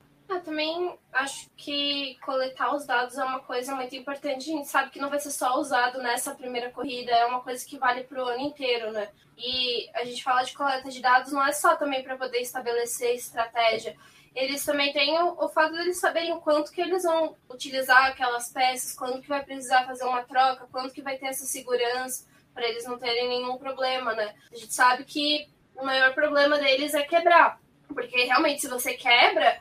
Que 1.69 2.17
coletar 2.25 2.75
os 2.75 2.87
dados 2.87 3.19
é 3.19 3.25
uma 3.25 3.41
coisa 3.41 3.75
muito 3.75 3.95
importante. 3.95 4.51
A 4.51 4.57
gente 4.57 4.69
sabe 4.69 4.91
que 4.91 4.99
não 4.99 5.11
vai 5.11 5.21
ser 5.21 5.31
só 5.31 5.59
usado 5.61 5.99
nessa 5.99 6.35
primeira 6.35 6.71
corrida, 6.71 7.11
é 7.11 7.27
uma 7.27 7.41
coisa 7.41 7.63
que 7.67 7.77
vale 7.77 8.05
para 8.05 8.25
o 8.25 8.27
ano 8.27 8.41
inteiro, 8.41 8.91
né? 8.91 9.11
E 9.37 9.87
a 9.93 10.03
gente 10.03 10.25
fala 10.25 10.43
de 10.45 10.55
coleta 10.55 10.89
de 10.89 11.03
dados 11.03 11.31
não 11.31 11.47
é 11.47 11.53
só 11.53 11.77
também 11.77 12.03
para 12.03 12.17
poder 12.17 12.39
estabelecer 12.39 13.15
estratégia 13.15 13.95
eles 14.35 14.65
também 14.65 14.93
têm 14.93 15.21
o, 15.21 15.45
o 15.45 15.49
fato 15.49 15.73
de 15.75 15.81
eles 15.81 15.99
saberem 15.99 16.33
o 16.33 16.41
quanto 16.41 16.71
que 16.71 16.81
eles 16.81 17.03
vão 17.03 17.37
utilizar 17.51 18.07
aquelas 18.07 18.51
peças, 18.53 18.95
quando 18.95 19.21
que 19.21 19.29
vai 19.29 19.45
precisar 19.45 19.85
fazer 19.85 20.05
uma 20.05 20.23
troca, 20.23 20.69
quando 20.71 20.93
que 20.93 21.03
vai 21.03 21.19
ter 21.19 21.27
essa 21.27 21.45
segurança, 21.45 22.25
para 22.55 22.69
eles 22.69 22.85
não 22.85 22.99
terem 22.99 23.29
nenhum 23.29 23.59
problema, 23.59 24.15
né? 24.15 24.35
A 24.53 24.57
gente 24.57 24.73
sabe 24.73 25.05
que 25.05 25.49
o 25.75 25.85
maior 25.85 26.15
problema 26.15 26.57
deles 26.57 26.95
é 26.95 27.03
quebrar, 27.03 27.61
porque 27.89 28.25
realmente 28.25 28.61
se 28.61 28.69
você 28.69 28.95
quebra, 28.95 29.59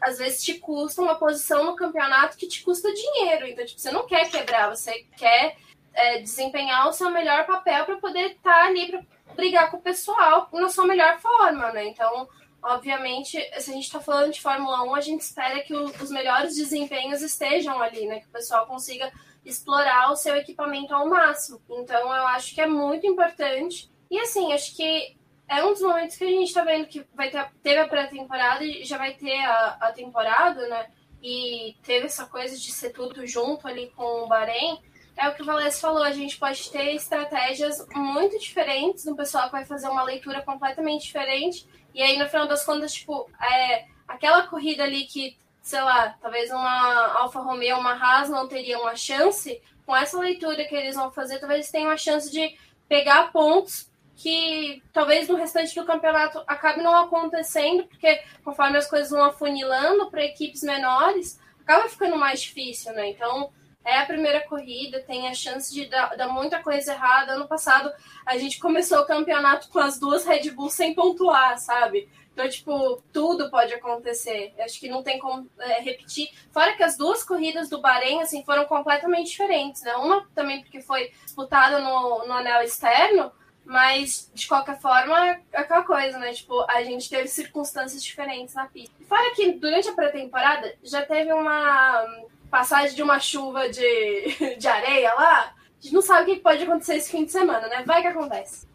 às 0.00 0.18
vezes 0.18 0.42
te 0.42 0.54
custa 0.58 1.02
uma 1.02 1.14
posição 1.14 1.64
no 1.64 1.76
campeonato 1.76 2.36
que 2.36 2.46
te 2.46 2.62
custa 2.62 2.92
dinheiro, 2.92 3.46
então 3.46 3.64
tipo, 3.64 3.80
você 3.80 3.90
não 3.90 4.06
quer 4.06 4.30
quebrar, 4.30 4.68
você 4.68 5.06
quer 5.16 5.56
é, 5.94 6.18
desempenhar 6.18 6.88
o 6.88 6.92
seu 6.92 7.10
melhor 7.10 7.46
papel 7.46 7.84
para 7.84 7.96
poder 7.96 8.32
estar 8.32 8.52
tá 8.52 8.66
ali 8.66 8.90
para 8.90 9.02
brigar 9.34 9.70
com 9.70 9.76
o 9.78 9.82
pessoal 9.82 10.48
na 10.52 10.68
sua 10.68 10.86
melhor 10.86 11.18
forma, 11.20 11.72
né? 11.72 11.86
Então 11.86 12.28
obviamente, 12.62 13.38
se 13.58 13.70
a 13.70 13.74
gente 13.74 13.84
está 13.84 14.00
falando 14.00 14.32
de 14.32 14.40
Fórmula 14.40 14.82
1, 14.84 14.94
a 14.94 15.00
gente 15.00 15.20
espera 15.22 15.62
que 15.62 15.74
o, 15.74 15.84
os 15.84 16.10
melhores 16.10 16.56
desempenhos 16.56 17.22
estejam 17.22 17.80
ali, 17.80 18.06
né? 18.06 18.20
Que 18.20 18.26
o 18.26 18.32
pessoal 18.32 18.66
consiga 18.66 19.10
explorar 19.44 20.10
o 20.10 20.16
seu 20.16 20.36
equipamento 20.36 20.94
ao 20.94 21.08
máximo. 21.08 21.60
Então, 21.70 22.14
eu 22.14 22.26
acho 22.26 22.54
que 22.54 22.60
é 22.60 22.66
muito 22.66 23.06
importante. 23.06 23.90
E 24.10 24.18
assim, 24.18 24.52
acho 24.52 24.76
que 24.76 25.16
é 25.50 25.64
um 25.64 25.72
dos 25.72 25.82
momentos 25.82 26.16
que 26.16 26.24
a 26.24 26.28
gente 26.28 26.48
está 26.48 26.64
vendo 26.64 26.86
que 26.86 27.04
vai 27.14 27.28
ter, 27.28 27.46
teve 27.62 27.80
a 27.80 27.88
pré-temporada 27.88 28.64
e 28.64 28.84
já 28.84 28.96
vai 28.96 29.14
ter 29.14 29.36
a, 29.44 29.76
a 29.80 29.92
temporada, 29.92 30.66
né? 30.68 30.86
E 31.22 31.76
teve 31.82 32.06
essa 32.06 32.24
coisa 32.24 32.56
de 32.56 32.72
ser 32.72 32.90
tudo 32.90 33.26
junto 33.26 33.68
ali 33.68 33.92
com 33.94 34.22
o 34.22 34.26
Bahrein. 34.26 34.78
É 35.16 35.28
o 35.28 35.34
que 35.34 35.42
o 35.42 35.44
Valés 35.44 35.78
falou, 35.78 36.02
a 36.02 36.12
gente 36.12 36.38
pode 36.38 36.70
ter 36.70 36.94
estratégias 36.94 37.86
muito 37.94 38.38
diferentes, 38.38 39.06
um 39.06 39.14
pessoal 39.14 39.46
que 39.46 39.52
vai 39.52 39.66
fazer 39.66 39.88
uma 39.88 40.02
leitura 40.02 40.40
completamente 40.40 41.04
diferente 41.04 41.68
e 41.94 42.02
aí, 42.02 42.18
no 42.18 42.28
final 42.28 42.46
das 42.46 42.64
contas, 42.64 42.92
tipo, 42.92 43.28
é, 43.40 43.86
aquela 44.06 44.46
corrida 44.46 44.84
ali 44.84 45.04
que, 45.04 45.36
sei 45.60 45.80
lá, 45.82 46.16
talvez 46.20 46.50
uma 46.50 47.18
Alfa 47.18 47.40
Romeo, 47.40 47.78
uma 47.78 47.92
Haas 47.92 48.28
não 48.28 48.46
teria 48.46 48.78
uma 48.78 48.94
chance, 48.94 49.60
com 49.84 49.96
essa 49.96 50.18
leitura 50.18 50.64
que 50.64 50.74
eles 50.74 50.94
vão 50.94 51.10
fazer, 51.10 51.38
talvez 51.38 51.70
tenham 51.70 51.90
a 51.90 51.96
chance 51.96 52.30
de 52.30 52.56
pegar 52.88 53.32
pontos 53.32 53.89
que 54.20 54.82
talvez 54.92 55.28
no 55.28 55.36
restante 55.36 55.74
do 55.74 55.86
campeonato 55.86 56.44
acabe 56.46 56.82
não 56.82 56.94
acontecendo, 56.94 57.86
porque 57.86 58.22
conforme 58.44 58.76
as 58.76 58.86
coisas 58.86 59.10
vão 59.10 59.24
afunilando 59.24 60.10
para 60.10 60.22
equipes 60.22 60.62
menores, 60.62 61.40
acaba 61.62 61.88
ficando 61.88 62.18
mais 62.18 62.42
difícil, 62.42 62.92
né? 62.92 63.08
Então, 63.08 63.50
é 63.82 63.96
a 63.96 64.04
primeira 64.04 64.46
corrida, 64.46 65.00
tem 65.00 65.26
a 65.26 65.32
chance 65.32 65.72
de 65.72 65.86
dar, 65.86 66.14
dar, 66.18 66.28
muita 66.28 66.62
coisa 66.62 66.92
errada. 66.92 67.32
Ano 67.32 67.48
passado, 67.48 67.90
a 68.26 68.36
gente 68.36 68.60
começou 68.60 68.98
o 68.98 69.06
campeonato 69.06 69.70
com 69.70 69.78
as 69.78 69.98
duas 69.98 70.26
Red 70.26 70.50
Bull 70.50 70.68
sem 70.68 70.94
pontuar, 70.94 71.58
sabe? 71.58 72.06
Então, 72.34 72.46
tipo, 72.46 73.02
tudo 73.10 73.50
pode 73.50 73.72
acontecer. 73.72 74.52
Acho 74.58 74.78
que 74.78 74.88
não 74.88 75.02
tem 75.02 75.18
como 75.18 75.48
é, 75.58 75.80
repetir. 75.80 76.28
Fora 76.52 76.76
que 76.76 76.82
as 76.82 76.94
duas 76.94 77.24
corridas 77.24 77.70
do 77.70 77.80
Bahrein, 77.80 78.20
assim, 78.20 78.44
foram 78.44 78.66
completamente 78.66 79.30
diferentes, 79.30 79.80
né? 79.82 79.94
Uma 79.96 80.28
também 80.34 80.60
porque 80.60 80.82
foi 80.82 81.10
disputada 81.24 81.78
no, 81.78 82.26
no 82.26 82.32
anel 82.34 82.62
externo, 82.62 83.32
mas, 83.70 84.28
de 84.34 84.48
qualquer 84.48 84.80
forma, 84.80 85.16
é 85.52 85.60
aquela 85.60 85.84
coisa, 85.84 86.18
né? 86.18 86.32
Tipo, 86.32 86.60
a 86.68 86.82
gente 86.82 87.08
teve 87.08 87.28
circunstâncias 87.28 88.02
diferentes 88.02 88.52
na 88.52 88.66
pista. 88.66 88.92
Fora 89.08 89.32
que, 89.36 89.52
durante 89.52 89.88
a 89.88 89.92
pré-temporada, 89.92 90.74
já 90.82 91.02
teve 91.02 91.32
uma 91.32 92.04
passagem 92.50 92.96
de 92.96 93.02
uma 93.02 93.20
chuva 93.20 93.68
de, 93.68 94.56
de 94.58 94.66
areia 94.66 95.14
lá, 95.14 95.54
a 95.54 95.54
gente 95.80 95.94
não 95.94 96.02
sabe 96.02 96.32
o 96.32 96.34
que 96.34 96.40
pode 96.40 96.64
acontecer 96.64 96.96
esse 96.96 97.12
fim 97.12 97.24
de 97.24 97.30
semana, 97.30 97.68
né? 97.68 97.84
Vai 97.86 98.02
que 98.02 98.08
acontece. 98.08 98.66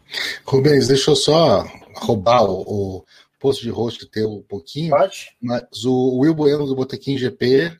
Rubens, 0.46 0.88
deixa 0.88 1.10
eu 1.10 1.16
só 1.16 1.66
roubar 1.96 2.44
o, 2.44 2.62
o 2.62 3.04
posto 3.38 3.60
de 3.64 3.68
rosto 3.68 4.08
teu 4.08 4.30
um 4.30 4.42
pouquinho. 4.42 4.96
Pode. 4.96 5.36
Mas 5.42 5.84
o 5.84 6.20
Will 6.20 6.34
Bueno 6.34 6.64
do 6.64 6.74
Botequim 6.74 7.18
GP, 7.18 7.70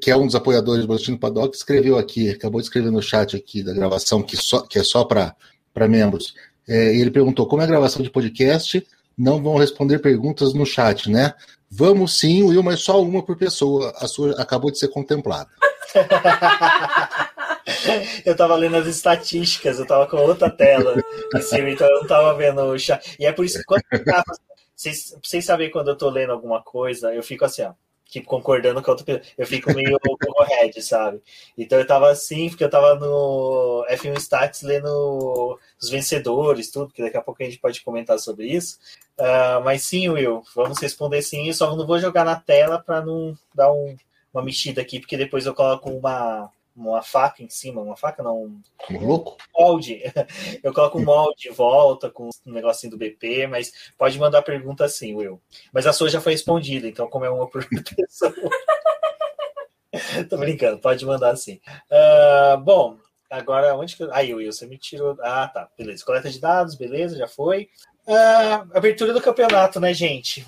que 0.00 0.10
é 0.10 0.16
um 0.16 0.26
dos 0.26 0.34
apoiadores 0.34 0.82
do 0.82 0.88
Boletim 0.88 1.12
do 1.12 1.20
Paddock, 1.20 1.56
escreveu 1.56 1.96
aqui, 1.96 2.30
acabou 2.30 2.60
de 2.60 2.66
escrever 2.66 2.90
no 2.90 3.00
chat 3.00 3.36
aqui 3.36 3.62
da 3.62 3.72
gravação, 3.72 4.24
que, 4.24 4.36
só, 4.36 4.62
que 4.62 4.76
é 4.76 4.82
só 4.82 5.04
para 5.04 5.36
membros. 5.88 6.34
É, 6.68 6.94
ele 6.94 7.10
perguntou 7.10 7.46
como 7.46 7.62
é 7.62 7.64
a 7.64 7.68
gravação 7.68 8.02
de 8.02 8.10
podcast, 8.10 8.86
não 9.16 9.42
vão 9.42 9.56
responder 9.56 10.00
perguntas 10.00 10.52
no 10.52 10.66
chat, 10.66 11.10
né? 11.10 11.34
Vamos 11.70 12.18
sim, 12.18 12.42
Will, 12.42 12.62
mas 12.62 12.80
só 12.80 13.02
uma 13.02 13.22
por 13.22 13.36
pessoa. 13.36 13.92
A 13.96 14.06
sua 14.06 14.40
acabou 14.40 14.70
de 14.70 14.78
ser 14.78 14.88
contemplada. 14.88 15.48
eu 18.24 18.36
tava 18.36 18.56
lendo 18.56 18.76
as 18.76 18.86
estatísticas, 18.86 19.78
eu 19.78 19.86
tava 19.86 20.06
com 20.06 20.16
outra 20.18 20.50
tela 20.50 21.02
em 21.34 21.40
cima, 21.40 21.70
então 21.70 21.86
eu 21.86 22.00
não 22.00 22.06
tava 22.06 22.34
vendo 22.34 22.62
o 22.62 22.78
chat. 22.78 23.16
E 23.18 23.26
é 23.26 23.32
por 23.32 23.44
isso 23.44 23.58
que 23.58 23.64
quando 23.64 23.82
eu 23.90 24.00
vocês, 24.76 25.16
vocês 25.22 25.44
sabem 25.44 25.70
quando 25.70 25.88
eu 25.88 25.96
tô 25.96 26.08
lendo 26.08 26.32
alguma 26.32 26.62
coisa, 26.62 27.12
eu 27.12 27.22
fico 27.22 27.44
assim, 27.44 27.62
ó 27.62 27.72
tipo, 28.08 28.26
concordando 28.26 28.82
com 28.82 28.90
a 28.90 28.94
outra 28.94 29.04
pessoa. 29.04 29.34
Eu 29.36 29.46
fico 29.46 29.72
meio 29.74 29.98
overhead, 30.36 30.82
sabe? 30.82 31.20
Então 31.56 31.78
eu 31.78 31.86
tava 31.86 32.10
assim, 32.10 32.48
porque 32.48 32.64
eu 32.64 32.70
tava 32.70 32.94
no 32.94 33.86
F1 33.90 34.16
Stats 34.18 34.62
lendo 34.62 35.58
os 35.80 35.90
vencedores, 35.90 36.70
tudo, 36.70 36.92
que 36.92 37.02
daqui 37.02 37.16
a 37.16 37.22
pouco 37.22 37.42
a 37.42 37.46
gente 37.46 37.58
pode 37.58 37.82
comentar 37.82 38.18
sobre 38.18 38.46
isso. 38.46 38.78
Uh, 39.18 39.62
mas 39.64 39.82
sim, 39.82 40.08
Will, 40.08 40.42
vamos 40.54 40.78
responder 40.78 41.22
sim, 41.22 41.52
só 41.52 41.74
não 41.76 41.86
vou 41.86 41.98
jogar 41.98 42.24
na 42.24 42.36
tela 42.36 42.78
para 42.78 43.04
não 43.04 43.36
dar 43.54 43.70
um, 43.72 43.96
uma 44.32 44.42
mexida 44.42 44.80
aqui, 44.80 45.00
porque 45.00 45.16
depois 45.16 45.44
eu 45.44 45.54
coloco 45.54 45.90
uma, 45.90 46.50
uma 46.78 47.02
faca 47.02 47.42
em 47.42 47.48
cima, 47.48 47.80
uma 47.80 47.96
faca 47.96 48.22
não, 48.22 48.60
um 48.90 49.06
louco? 49.06 49.36
molde. 49.56 50.02
Eu 50.62 50.72
coloco 50.72 50.98
um 50.98 51.04
molde 51.04 51.42
de 51.42 51.50
volta 51.50 52.10
com 52.10 52.30
um 52.46 52.52
negocinho 52.52 52.92
do 52.92 52.98
BP, 52.98 53.46
mas 53.46 53.72
pode 53.96 54.18
mandar 54.18 54.42
pergunta 54.42 54.84
assim, 54.84 55.14
Will. 55.14 55.40
Mas 55.72 55.86
a 55.86 55.92
sua 55.92 56.08
já 56.08 56.20
foi 56.20 56.32
respondida, 56.32 56.86
então 56.86 57.08
como 57.08 57.24
é 57.24 57.30
uma 57.30 57.48
por 57.48 57.66
pessoa. 57.96 58.32
Tô 60.28 60.36
brincando, 60.36 60.78
pode 60.78 61.04
mandar 61.04 61.30
assim. 61.30 61.60
Uh, 61.90 62.58
bom, 62.58 62.98
agora 63.30 63.74
onde 63.74 63.96
que. 63.96 64.08
Aí, 64.12 64.34
Will, 64.34 64.52
você 64.52 64.66
me 64.66 64.78
tirou. 64.78 65.16
Ah, 65.20 65.48
tá. 65.48 65.68
Beleza. 65.76 66.04
Coleta 66.04 66.30
de 66.30 66.40
dados, 66.40 66.74
beleza, 66.74 67.16
já 67.16 67.26
foi. 67.26 67.68
Uh, 68.06 68.76
abertura 68.76 69.12
do 69.12 69.20
campeonato, 69.20 69.80
né, 69.80 69.92
gente? 69.92 70.46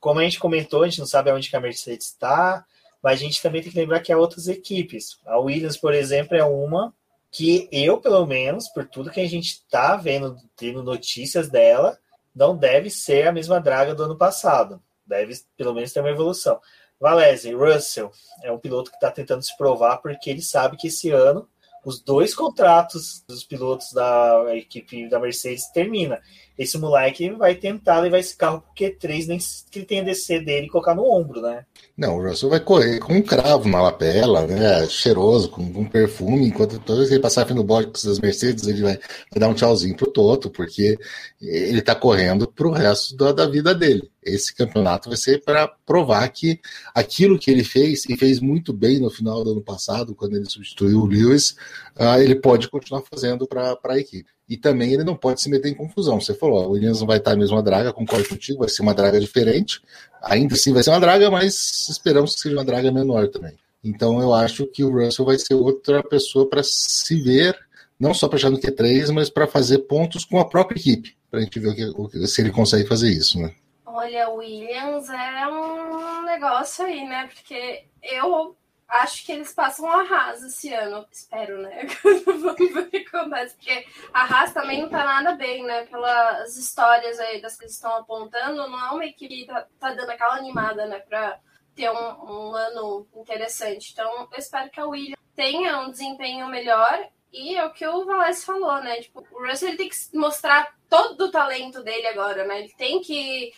Como 0.00 0.20
a 0.20 0.22
gente 0.22 0.38
comentou, 0.38 0.82
a 0.82 0.88
gente 0.88 0.98
não 0.98 1.06
sabe 1.06 1.30
aonde 1.30 1.48
que 1.48 1.56
a 1.56 1.60
Mercedes 1.60 2.08
está, 2.08 2.64
mas 3.04 3.20
a 3.20 3.22
gente 3.22 3.42
também 3.42 3.62
tem 3.62 3.70
que 3.70 3.78
lembrar 3.78 4.00
que 4.00 4.10
há 4.10 4.16
outras 4.16 4.48
equipes. 4.48 5.18
A 5.26 5.38
Williams, 5.38 5.76
por 5.76 5.92
exemplo, 5.92 6.34
é 6.34 6.42
uma 6.42 6.94
que 7.30 7.68
eu, 7.70 8.00
pelo 8.00 8.24
menos, 8.24 8.66
por 8.70 8.86
tudo 8.86 9.10
que 9.10 9.20
a 9.20 9.28
gente 9.28 9.48
está 9.48 9.94
vendo, 9.94 10.38
tendo 10.56 10.82
notícias 10.82 11.50
dela, 11.50 11.98
não 12.34 12.56
deve 12.56 12.88
ser 12.88 13.28
a 13.28 13.32
mesma 13.32 13.60
draga 13.60 13.94
do 13.94 14.04
ano 14.04 14.16
passado. 14.16 14.82
Deve, 15.06 15.34
pelo 15.54 15.74
menos, 15.74 15.92
ter 15.92 16.00
uma 16.00 16.08
evolução. 16.08 16.58
Valese, 16.98 17.52
Russell 17.52 18.10
é 18.42 18.50
um 18.50 18.58
piloto 18.58 18.90
que 18.90 18.96
está 18.96 19.10
tentando 19.10 19.42
se 19.42 19.54
provar 19.58 19.98
porque 19.98 20.30
ele 20.30 20.40
sabe 20.40 20.78
que 20.78 20.86
esse 20.86 21.10
ano 21.10 21.46
os 21.84 22.00
dois 22.00 22.34
contratos 22.34 23.22
dos 23.28 23.44
pilotos 23.44 23.92
da 23.92 24.56
equipe 24.56 25.10
da 25.10 25.20
Mercedes 25.20 25.70
termina. 25.70 26.22
Esse 26.56 26.78
moleque 26.78 27.30
vai 27.30 27.54
tentar 27.54 28.00
levar 28.00 28.18
esse 28.18 28.36
carro 28.36 28.62
pro 28.62 28.86
Q3, 28.86 29.26
nem 29.26 29.38
que 29.38 29.78
ele 29.80 29.86
tenha 29.86 30.04
DC 30.04 30.40
dele 30.40 30.66
e 30.66 30.70
colocar 30.70 30.94
no 30.94 31.04
ombro, 31.04 31.40
né? 31.40 31.64
Não, 31.96 32.16
o 32.16 32.22
Russell 32.22 32.50
vai 32.50 32.60
correr 32.60 33.00
com 33.00 33.12
um 33.12 33.22
cravo 33.22 33.68
na 33.68 33.82
lapela, 33.82 34.46
né? 34.46 34.86
Cheiroso, 34.88 35.48
com 35.48 35.62
um 35.62 35.84
perfume, 35.84 36.46
enquanto 36.46 36.78
toda 36.78 36.98
vez 36.98 37.08
que 37.08 37.14
ele 37.14 37.22
passar 37.22 37.52
no 37.52 37.64
box 37.64 38.06
das 38.06 38.20
Mercedes, 38.20 38.66
ele 38.66 38.82
vai, 38.82 38.94
vai, 38.94 39.38
dar 39.38 39.48
um 39.48 39.54
tchauzinho 39.54 39.96
pro 39.96 40.10
Toto, 40.10 40.48
porque 40.50 40.96
ele 41.40 41.82
tá 41.82 41.94
correndo 41.94 42.46
pro 42.46 42.70
resto 42.70 43.16
da, 43.16 43.32
da 43.32 43.46
vida 43.46 43.74
dele. 43.74 44.08
Esse 44.24 44.54
campeonato 44.54 45.08
vai 45.08 45.18
ser 45.18 45.42
para 45.42 45.68
provar 45.68 46.26
que 46.28 46.60
aquilo 46.94 47.38
que 47.38 47.50
ele 47.50 47.64
fez, 47.64 48.04
e 48.08 48.16
fez 48.16 48.40
muito 48.40 48.72
bem 48.72 48.98
no 48.98 49.10
final 49.10 49.44
do 49.44 49.52
ano 49.52 49.62
passado, 49.62 50.14
quando 50.14 50.36
ele 50.36 50.48
substituiu 50.48 51.00
o 51.00 51.06
Lewis, 51.06 51.56
uh, 51.96 52.20
ele 52.20 52.34
pode 52.34 52.68
continuar 52.68 53.02
fazendo 53.02 53.46
para 53.46 53.78
a 53.84 53.98
equipe. 53.98 54.30
E 54.48 54.56
também 54.56 54.92
ele 54.92 55.04
não 55.04 55.16
pode 55.16 55.40
se 55.40 55.48
meter 55.48 55.68
em 55.68 55.74
confusão. 55.74 56.20
Você 56.20 56.34
falou, 56.34 56.66
o 56.66 56.70
Williams 56.72 57.00
não 57.00 57.06
vai 57.06 57.18
estar 57.18 57.32
a 57.32 57.36
mesma 57.36 57.62
draga, 57.62 57.92
concordo 57.92 58.28
contigo, 58.28 58.60
vai 58.60 58.68
ser 58.68 58.82
uma 58.82 58.94
draga 58.94 59.18
diferente. 59.18 59.80
Ainda 60.22 60.54
assim 60.54 60.72
vai 60.72 60.82
ser 60.82 60.90
uma 60.90 61.00
draga, 61.00 61.30
mas 61.30 61.88
esperamos 61.88 62.34
que 62.34 62.40
seja 62.40 62.56
uma 62.56 62.64
draga 62.64 62.92
menor 62.92 63.28
também. 63.28 63.54
Então 63.82 64.20
eu 64.20 64.32
acho 64.32 64.66
que 64.66 64.82
o 64.82 64.90
Russell 64.90 65.26
vai 65.26 65.38
ser 65.38 65.54
outra 65.54 66.02
pessoa 66.02 66.48
para 66.48 66.62
se 66.62 67.20
ver, 67.20 67.56
não 68.00 68.14
só 68.14 68.28
para 68.28 68.38
chegar 68.38 68.50
no 68.50 68.58
Q3, 68.58 69.12
mas 69.12 69.28
para 69.28 69.46
fazer 69.46 69.78
pontos 69.80 70.24
com 70.24 70.38
a 70.38 70.44
própria 70.44 70.78
equipe, 70.78 71.14
para 71.30 71.40
a 71.40 71.42
gente 71.42 71.58
ver 71.58 71.90
o 71.94 72.08
que, 72.08 72.26
se 72.26 72.40
ele 72.40 72.50
consegue 72.50 72.88
fazer 72.88 73.10
isso, 73.10 73.38
né? 73.38 73.54
Olha, 73.96 74.28
Williams 74.28 75.08
é 75.08 75.46
um 75.46 76.22
negócio 76.22 76.84
aí, 76.84 77.06
né? 77.06 77.28
Porque 77.28 77.86
eu 78.02 78.56
acho 78.88 79.24
que 79.24 79.30
eles 79.30 79.52
passam 79.52 79.88
a 79.88 80.02
Haas 80.02 80.42
esse 80.42 80.74
ano. 80.74 81.06
Espero, 81.12 81.62
né? 81.62 81.86
Vamos 82.26 82.74
ver 82.74 82.80
o 82.80 82.90
que 82.90 82.96
acontece. 82.96 83.54
Porque 83.54 83.86
a 84.12 84.24
Haas 84.24 84.52
também 84.52 84.82
não 84.82 84.88
tá 84.88 85.04
nada 85.04 85.36
bem, 85.36 85.62
né? 85.62 85.84
Pelas 85.86 86.56
histórias 86.56 87.20
aí 87.20 87.40
das 87.40 87.56
que 87.56 87.66
eles 87.66 87.74
estão 87.74 87.94
apontando, 87.94 88.68
não 88.68 88.84
é 88.84 88.90
uma 88.90 89.06
equipe 89.06 89.42
que 89.42 89.46
tá, 89.46 89.64
tá 89.78 89.94
dando 89.94 90.10
aquela 90.10 90.38
animada, 90.38 90.86
né? 90.86 90.98
Pra 90.98 91.38
ter 91.76 91.88
um, 91.88 91.94
um, 91.96 92.52
ano 92.52 93.06
interessante. 93.14 93.92
Então, 93.92 94.28
eu 94.28 94.38
espero 94.38 94.70
que 94.70 94.80
a 94.80 94.86
Williams 94.86 95.22
tenha 95.36 95.78
um 95.78 95.92
desempenho 95.92 96.48
melhor. 96.48 96.98
E 97.32 97.56
é 97.56 97.64
o 97.64 97.72
que 97.72 97.86
o 97.86 98.04
Valés 98.04 98.44
falou, 98.44 98.82
né? 98.82 99.00
Tipo, 99.02 99.24
o 99.30 99.46
Russell 99.46 99.76
tem 99.76 99.88
que 99.88 99.96
mostrar 100.14 100.74
todo 100.88 101.26
o 101.26 101.30
talento 101.30 101.80
dele 101.82 102.08
agora, 102.08 102.44
né? 102.44 102.60
Ele 102.60 102.74
tem 102.76 103.00
que 103.00 103.52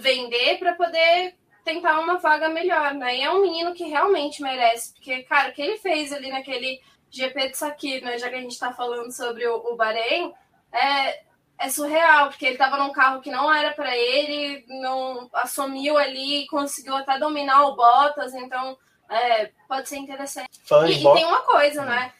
vender 0.00 0.58
para 0.58 0.74
poder 0.74 1.34
tentar 1.64 2.00
uma 2.00 2.18
vaga 2.18 2.48
melhor, 2.48 2.94
né? 2.94 3.16
E 3.16 3.22
é 3.22 3.30
um 3.30 3.42
menino 3.42 3.74
que 3.74 3.84
realmente 3.84 4.42
merece, 4.42 4.92
porque, 4.94 5.22
cara, 5.24 5.50
o 5.50 5.52
que 5.52 5.60
ele 5.60 5.78
fez 5.78 6.12
ali 6.12 6.30
naquele 6.30 6.80
GP 7.10 7.50
de 7.50 7.56
Sakir, 7.56 8.02
né? 8.02 8.18
Já 8.18 8.28
que 8.28 8.36
a 8.36 8.40
gente 8.40 8.58
tá 8.58 8.72
falando 8.72 9.12
sobre 9.12 9.46
o, 9.46 9.56
o 9.56 9.76
Bahrein, 9.76 10.32
é, 10.72 11.20
é 11.58 11.68
surreal, 11.68 12.28
porque 12.28 12.46
ele 12.46 12.56
tava 12.56 12.78
num 12.78 12.92
carro 12.92 13.20
que 13.20 13.30
não 13.30 13.52
era 13.52 13.72
para 13.72 13.96
ele, 13.96 14.64
não 14.80 15.28
assumiu 15.32 15.98
ali, 15.98 16.46
conseguiu 16.46 16.96
até 16.96 17.18
dominar 17.18 17.66
o 17.66 17.76
Bottas, 17.76 18.32
então 18.34 18.76
é, 19.10 19.50
pode 19.66 19.88
ser 19.88 19.96
interessante. 19.96 20.48
e, 20.86 20.92
e 20.92 21.12
tem 21.12 21.24
uma 21.24 21.42
coisa, 21.42 21.84
né? 21.84 22.12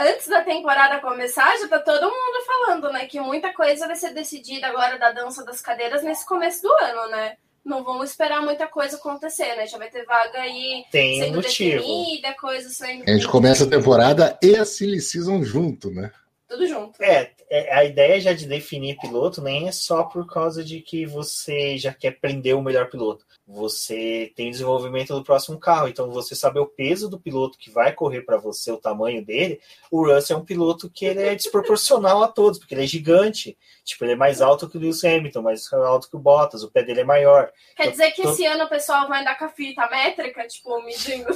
Antes 0.00 0.28
da 0.28 0.42
temporada 0.42 1.00
começar, 1.00 1.58
já 1.58 1.68
tá 1.68 1.80
todo 1.80 2.04
mundo 2.04 2.46
falando, 2.46 2.92
né? 2.92 3.06
Que 3.06 3.20
muita 3.20 3.52
coisa 3.52 3.86
vai 3.86 3.96
ser 3.96 4.14
decidida 4.14 4.68
agora 4.68 4.98
da 4.98 5.10
dança 5.10 5.44
das 5.44 5.60
cadeiras 5.60 6.02
nesse 6.02 6.24
começo 6.24 6.62
do 6.62 6.72
ano, 6.84 7.10
né? 7.10 7.36
não 7.64 7.84
vamos 7.84 8.10
esperar 8.10 8.42
muita 8.42 8.66
coisa 8.66 8.96
acontecer, 8.96 9.54
né? 9.56 9.66
Já 9.66 9.78
vai 9.78 9.88
ter 9.88 10.04
vaga 10.04 10.40
aí 10.40 10.84
Tem 10.90 11.20
sendo 11.20 11.36
motivo. 11.36 11.80
definida, 11.80 12.34
coisa 12.34 12.68
sendo. 12.68 13.04
A 13.08 13.12
gente 13.12 13.28
começa 13.28 13.64
a 13.64 13.70
temporada 13.70 14.38
e 14.42 14.56
a 14.56 14.64
Silly 14.64 15.00
Season 15.00 15.42
junto, 15.44 15.90
né? 15.90 16.10
Tudo 16.52 16.66
junto. 16.66 17.02
É, 17.02 17.30
é, 17.48 17.74
a 17.74 17.82
ideia 17.82 18.20
já 18.20 18.34
de 18.34 18.46
definir 18.46 18.98
piloto 18.98 19.40
nem 19.40 19.68
é 19.68 19.72
só 19.72 20.04
por 20.04 20.30
causa 20.30 20.62
de 20.62 20.82
que 20.82 21.06
você 21.06 21.78
já 21.78 21.94
quer 21.94 22.20
prender 22.20 22.54
o 22.54 22.60
melhor 22.60 22.90
piloto. 22.90 23.24
Você 23.46 24.30
tem 24.36 24.50
desenvolvimento 24.50 25.14
do 25.14 25.24
próximo 25.24 25.58
carro, 25.58 25.88
então 25.88 26.10
você 26.10 26.34
sabe 26.34 26.58
o 26.58 26.66
peso 26.66 27.08
do 27.08 27.18
piloto 27.18 27.58
que 27.58 27.70
vai 27.70 27.92
correr 27.92 28.20
para 28.20 28.36
você, 28.36 28.70
o 28.70 28.76
tamanho 28.76 29.24
dele. 29.24 29.60
O 29.90 30.06
Russell 30.06 30.36
é 30.36 30.40
um 30.40 30.44
piloto 30.44 30.90
que 30.90 31.06
ele 31.06 31.22
é 31.22 31.34
desproporcional 31.34 32.22
a 32.22 32.28
todos, 32.28 32.58
porque 32.58 32.74
ele 32.74 32.84
é 32.84 32.86
gigante. 32.86 33.56
Tipo, 33.84 34.04
ele 34.04 34.12
é 34.12 34.16
mais 34.16 34.40
alto 34.40 34.68
que 34.68 34.76
o 34.76 34.80
Lewis 34.80 35.02
Hamilton, 35.04 35.42
mais 35.42 35.70
alto 35.72 36.08
que 36.08 36.16
o 36.16 36.20
Bottas, 36.20 36.62
o 36.62 36.70
pé 36.70 36.82
dele 36.82 37.00
é 37.00 37.04
maior. 37.04 37.50
Quer 37.76 37.90
dizer 37.90 38.12
que 38.12 38.22
tô... 38.22 38.30
esse 38.30 38.46
ano 38.46 38.64
o 38.64 38.68
pessoal 38.68 39.08
vai 39.08 39.20
andar 39.20 39.36
com 39.36 39.44
a 39.44 39.48
fita 39.48 39.88
métrica, 39.90 40.46
tipo, 40.46 40.80
medindo. 40.82 41.28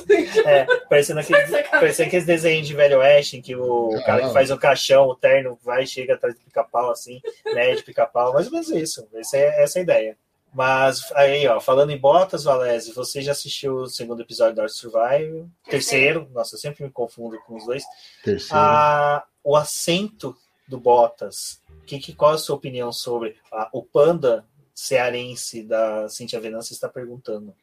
É, 0.47 0.65
parecendo 0.89 1.21
aqueles, 1.21 1.51
parecendo 1.69 2.07
aqueles 2.09 2.27
desenhos 2.27 2.67
de 2.67 2.75
velho 2.75 3.01
Oeste, 3.01 3.37
em 3.37 3.43
que 3.43 3.57
o 3.57 3.91
cara 4.07 4.27
que 4.27 4.33
faz 4.33 4.51
o 4.51 4.57
caixão, 4.57 5.06
o 5.09 5.17
terno, 5.17 5.59
vai 5.63 5.85
e 5.85 5.87
chega 5.87 6.15
atrás 6.15 6.35
do 6.35 6.41
pica-pau, 6.41 6.91
assim, 6.91 7.21
mede 7.47 7.83
pica-pau, 7.83 8.33
mais 8.33 8.47
ou 8.47 8.53
menos 8.53 8.71
isso. 8.71 9.07
Essa 9.15 9.37
é, 9.37 9.63
essa 9.63 9.79
é 9.79 9.81
a 9.81 9.83
ideia. 9.83 10.19
Mas 10.55 11.13
aí, 11.15 11.47
ó, 11.49 11.61
falando 11.61 11.91
em 11.91 11.99
Botas, 11.99 12.45
Valese, 12.45 12.93
você 12.93 13.21
já 13.21 13.33
assistiu 13.33 13.75
o 13.75 13.89
segundo 13.89 14.23
episódio 14.23 14.55
da 14.55 14.63
Art 14.63 14.73
Survival? 14.73 15.51
Terceiro, 15.69 16.31
nossa, 16.33 16.55
eu 16.55 16.59
sempre 16.59 16.85
me 16.85 16.91
confundo 16.91 17.39
com 17.47 17.57
os 17.57 17.67
dois. 17.67 17.85
Terceiro. 18.25 18.57
Ah, 18.57 19.25
o 19.45 19.55
assento 19.55 20.35
do 20.67 20.79
Botas. 20.79 21.61
Que, 21.87 21.99
que, 21.99 22.15
qual 22.15 22.33
a 22.33 22.39
sua 22.39 22.57
opinião 22.57 22.91
sobre 22.91 23.37
ah, 23.53 23.69
o 23.73 23.83
panda 23.83 24.47
cearense 24.75 25.63
da 25.63 26.09
Cintia 26.09 26.41
Venâncio 26.41 26.73
está 26.73 26.89
perguntando? 26.89 27.55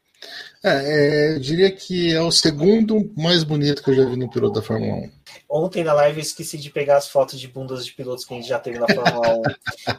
É, 0.64 0.70
é, 0.70 1.36
eu 1.36 1.40
diria 1.40 1.72
que 1.72 2.14
é 2.14 2.22
o 2.22 2.32
segundo 2.32 3.12
mais 3.18 3.44
bonito 3.44 3.84
que 3.84 3.90
eu 3.90 3.96
já 3.96 4.06
vi 4.06 4.16
no 4.16 4.30
piloto 4.30 4.60
da 4.60 4.66
Fórmula 4.66 4.94
1. 4.94 5.12
Ontem 5.50 5.84
na 5.84 5.94
live 5.94 6.18
eu 6.18 6.22
esqueci 6.22 6.58
de 6.58 6.70
pegar 6.70 6.98
as 6.98 7.08
fotos 7.08 7.40
de 7.40 7.48
bundas 7.48 7.86
de 7.86 7.94
pilotos 7.94 8.26
que 8.26 8.34
a 8.34 8.38
gente 8.38 8.50
já 8.50 8.60
teve 8.60 8.80
na 8.80 8.88
Fórmula 8.88 9.30
1. 9.30 9.42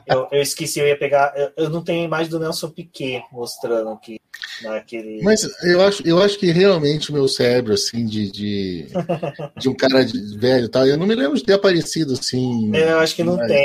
eu, 0.06 0.28
eu, 0.32 0.42
esqueci, 0.42 0.80
eu 0.80 0.86
ia 0.86 0.98
pegar. 0.98 1.32
Eu, 1.36 1.52
eu, 1.56 1.70
não 1.70 1.82
tenho 1.82 2.02
a 2.02 2.04
imagem 2.04 2.30
do 2.30 2.38
Nelson 2.38 2.70
Piquet 2.70 3.24
mostrando 3.30 3.90
aqui. 3.90 4.20
Naquele... 4.62 5.22
Mas 5.22 5.48
eu 5.62 5.80
acho, 5.80 6.06
eu 6.06 6.22
acho 6.22 6.38
que 6.38 6.50
realmente 6.50 7.10
o 7.10 7.14
meu 7.14 7.28
cérebro, 7.28 7.74
assim, 7.74 8.06
de, 8.06 8.30
de, 8.30 8.86
de 9.58 9.68
um 9.68 9.74
cara 9.74 10.04
de, 10.04 10.36
velho 10.38 10.68
tal, 10.68 10.86
eu 10.86 10.96
não 10.96 11.06
me 11.06 11.14
lembro 11.14 11.36
de 11.36 11.44
ter 11.44 11.54
aparecido 11.54 12.12
assim. 12.12 12.74
É, 12.74 12.92
eu 12.92 12.98
acho 12.98 13.14
que 13.14 13.24
não 13.24 13.36
mas... 13.36 13.48
tem. 13.48 13.64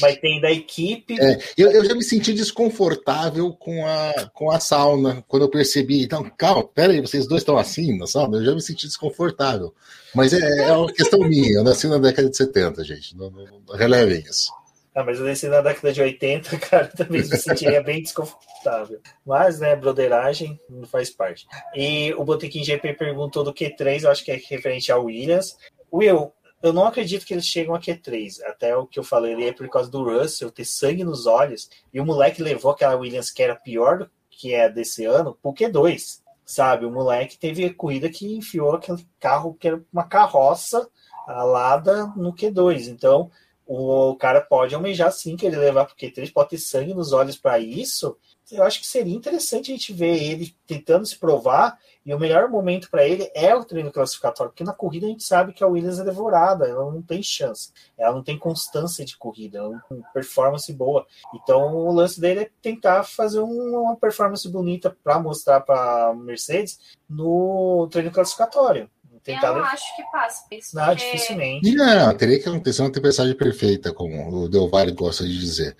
Mas 0.00 0.18
tem 0.18 0.40
da 0.40 0.50
equipe. 0.50 1.18
É, 1.20 1.38
eu, 1.56 1.70
eu 1.70 1.84
já 1.84 1.94
me 1.94 2.02
senti 2.02 2.32
desconfortável 2.34 3.52
com 3.52 3.86
a, 3.86 4.30
com 4.34 4.50
a 4.50 4.60
sauna 4.60 5.24
quando 5.26 5.42
eu 5.42 5.48
percebi. 5.48 6.02
Então, 6.02 6.30
calma, 6.36 6.64
peraí, 6.64 7.00
vocês 7.00 7.26
dois 7.26 7.42
estão 7.42 7.56
assim 7.56 7.96
na 7.96 8.06
sauna? 8.06 8.38
Eu 8.38 8.44
já 8.44 8.54
me 8.54 8.60
senti 8.60 8.86
desconfortável. 8.86 9.72
Mas 10.14 10.32
é, 10.32 10.68
é 10.68 10.72
uma 10.72 10.92
questão 10.92 11.20
minha. 11.20 11.52
Eu 11.52 11.64
nasci 11.64 11.86
na 11.86 11.98
década 11.98 12.28
de 12.28 12.36
70, 12.36 12.84
gente. 12.84 13.16
Não, 13.16 13.30
não, 13.30 13.44
não 13.66 13.76
relevem 13.76 14.22
isso. 14.28 14.50
Ah, 14.98 15.04
mas 15.04 15.20
eu 15.20 15.26
nasci 15.26 15.46
na 15.46 15.60
década 15.60 15.92
de 15.92 16.02
80, 16.02 16.58
cara, 16.58 16.88
também 16.88 17.20
me 17.20 17.36
sentiria 17.36 17.80
bem 17.80 18.02
desconfortável. 18.02 19.00
Mas, 19.24 19.60
né, 19.60 19.76
broderagem 19.76 20.60
não 20.68 20.88
faz 20.88 21.08
parte. 21.08 21.46
E 21.72 22.12
o 22.14 22.24
Botequim 22.24 22.64
GP 22.64 22.94
perguntou 22.94 23.44
do 23.44 23.54
Q3, 23.54 24.02
eu 24.02 24.10
acho 24.10 24.24
que 24.24 24.32
é 24.32 24.34
referente 24.34 24.90
ao 24.90 25.04
Williams. 25.04 25.56
Will, 25.92 26.32
eu 26.60 26.72
não 26.72 26.84
acredito 26.84 27.24
que 27.24 27.32
eles 27.32 27.46
chegam 27.46 27.76
a 27.76 27.78
Q3. 27.78 28.42
Até 28.44 28.76
o 28.76 28.88
que 28.88 28.98
eu 28.98 29.04
falei 29.04 29.34
ali 29.34 29.46
é 29.46 29.52
por 29.52 29.68
causa 29.68 29.88
do 29.88 30.02
Russell 30.02 30.50
ter 30.50 30.64
sangue 30.64 31.04
nos 31.04 31.26
olhos. 31.26 31.70
E 31.94 32.00
o 32.00 32.04
moleque 32.04 32.42
levou 32.42 32.72
aquela 32.72 32.96
Williams 32.96 33.30
que 33.30 33.40
era 33.40 33.54
pior 33.54 33.98
do 33.98 34.10
que 34.28 34.52
é 34.52 34.68
desse 34.68 35.04
ano 35.04 35.38
pro 35.40 35.54
Q2 35.54 36.26
sabe? 36.44 36.86
O 36.86 36.90
moleque 36.90 37.38
teve 37.38 37.68
corrida 37.74 38.08
que 38.08 38.34
enfiou 38.34 38.74
aquele 38.74 39.06
carro 39.20 39.52
que 39.52 39.68
era 39.68 39.84
uma 39.92 40.04
carroça 40.04 40.88
alada 41.26 42.06
no 42.16 42.34
Q2. 42.34 42.88
Então, 42.88 43.30
o 43.70 44.16
cara 44.16 44.40
pode 44.40 44.74
almejar 44.74 45.12
sim 45.12 45.36
que 45.36 45.44
ele 45.44 45.56
levar, 45.56 45.84
porque 45.84 46.10
ele 46.16 46.30
pode 46.30 46.48
ter 46.48 46.58
sangue 46.58 46.94
nos 46.94 47.12
olhos 47.12 47.36
para 47.36 47.58
isso. 47.58 48.16
Eu 48.50 48.62
acho 48.62 48.80
que 48.80 48.86
seria 48.86 49.14
interessante 49.14 49.70
a 49.70 49.74
gente 49.76 49.92
ver 49.92 50.22
ele 50.22 50.56
tentando 50.66 51.04
se 51.04 51.18
provar, 51.18 51.78
e 52.06 52.14
o 52.14 52.18
melhor 52.18 52.48
momento 52.48 52.90
para 52.90 53.06
ele 53.06 53.30
é 53.34 53.54
o 53.54 53.62
treino 53.62 53.92
classificatório, 53.92 54.50
porque 54.50 54.64
na 54.64 54.72
corrida 54.72 55.04
a 55.04 55.10
gente 55.10 55.22
sabe 55.22 55.52
que 55.52 55.62
a 55.62 55.66
Williams 55.66 55.98
é 55.98 56.04
devorada, 56.04 56.66
ela 56.66 56.90
não 56.90 57.02
tem 57.02 57.22
chance, 57.22 57.70
ela 57.98 58.14
não 58.14 58.22
tem 58.22 58.38
constância 58.38 59.04
de 59.04 59.18
corrida, 59.18 59.58
ela 59.58 59.68
não 59.68 59.80
tem 59.80 60.02
performance 60.14 60.72
boa. 60.72 61.06
Então 61.34 61.76
o 61.76 61.92
lance 61.92 62.18
dele 62.18 62.40
é 62.40 62.50
tentar 62.62 63.04
fazer 63.04 63.40
uma 63.40 63.94
performance 63.96 64.48
bonita 64.48 64.96
para 65.04 65.18
mostrar 65.18 65.60
para 65.60 66.14
Mercedes 66.14 66.78
no 67.06 67.86
treino 67.90 68.10
classificatório. 68.10 68.88
Tentar... 69.28 69.48
Eu 69.48 69.56
não 69.56 69.64
acho 69.64 69.94
que 69.94 70.02
passa 70.10 70.44
isso. 70.50 70.74
Não, 70.74 70.86
porque... 70.86 71.04
dificilmente. 71.04 71.74
Não, 71.74 72.14
teria 72.14 72.40
que 72.40 72.48
acontecer 72.48 72.80
uma 72.80 72.90
tempestade 72.90 73.34
perfeita, 73.34 73.92
como 73.92 74.44
o 74.44 74.48
Del 74.48 74.70
Valle 74.70 74.92
gosta 74.92 75.22
de 75.22 75.38
dizer. 75.38 75.76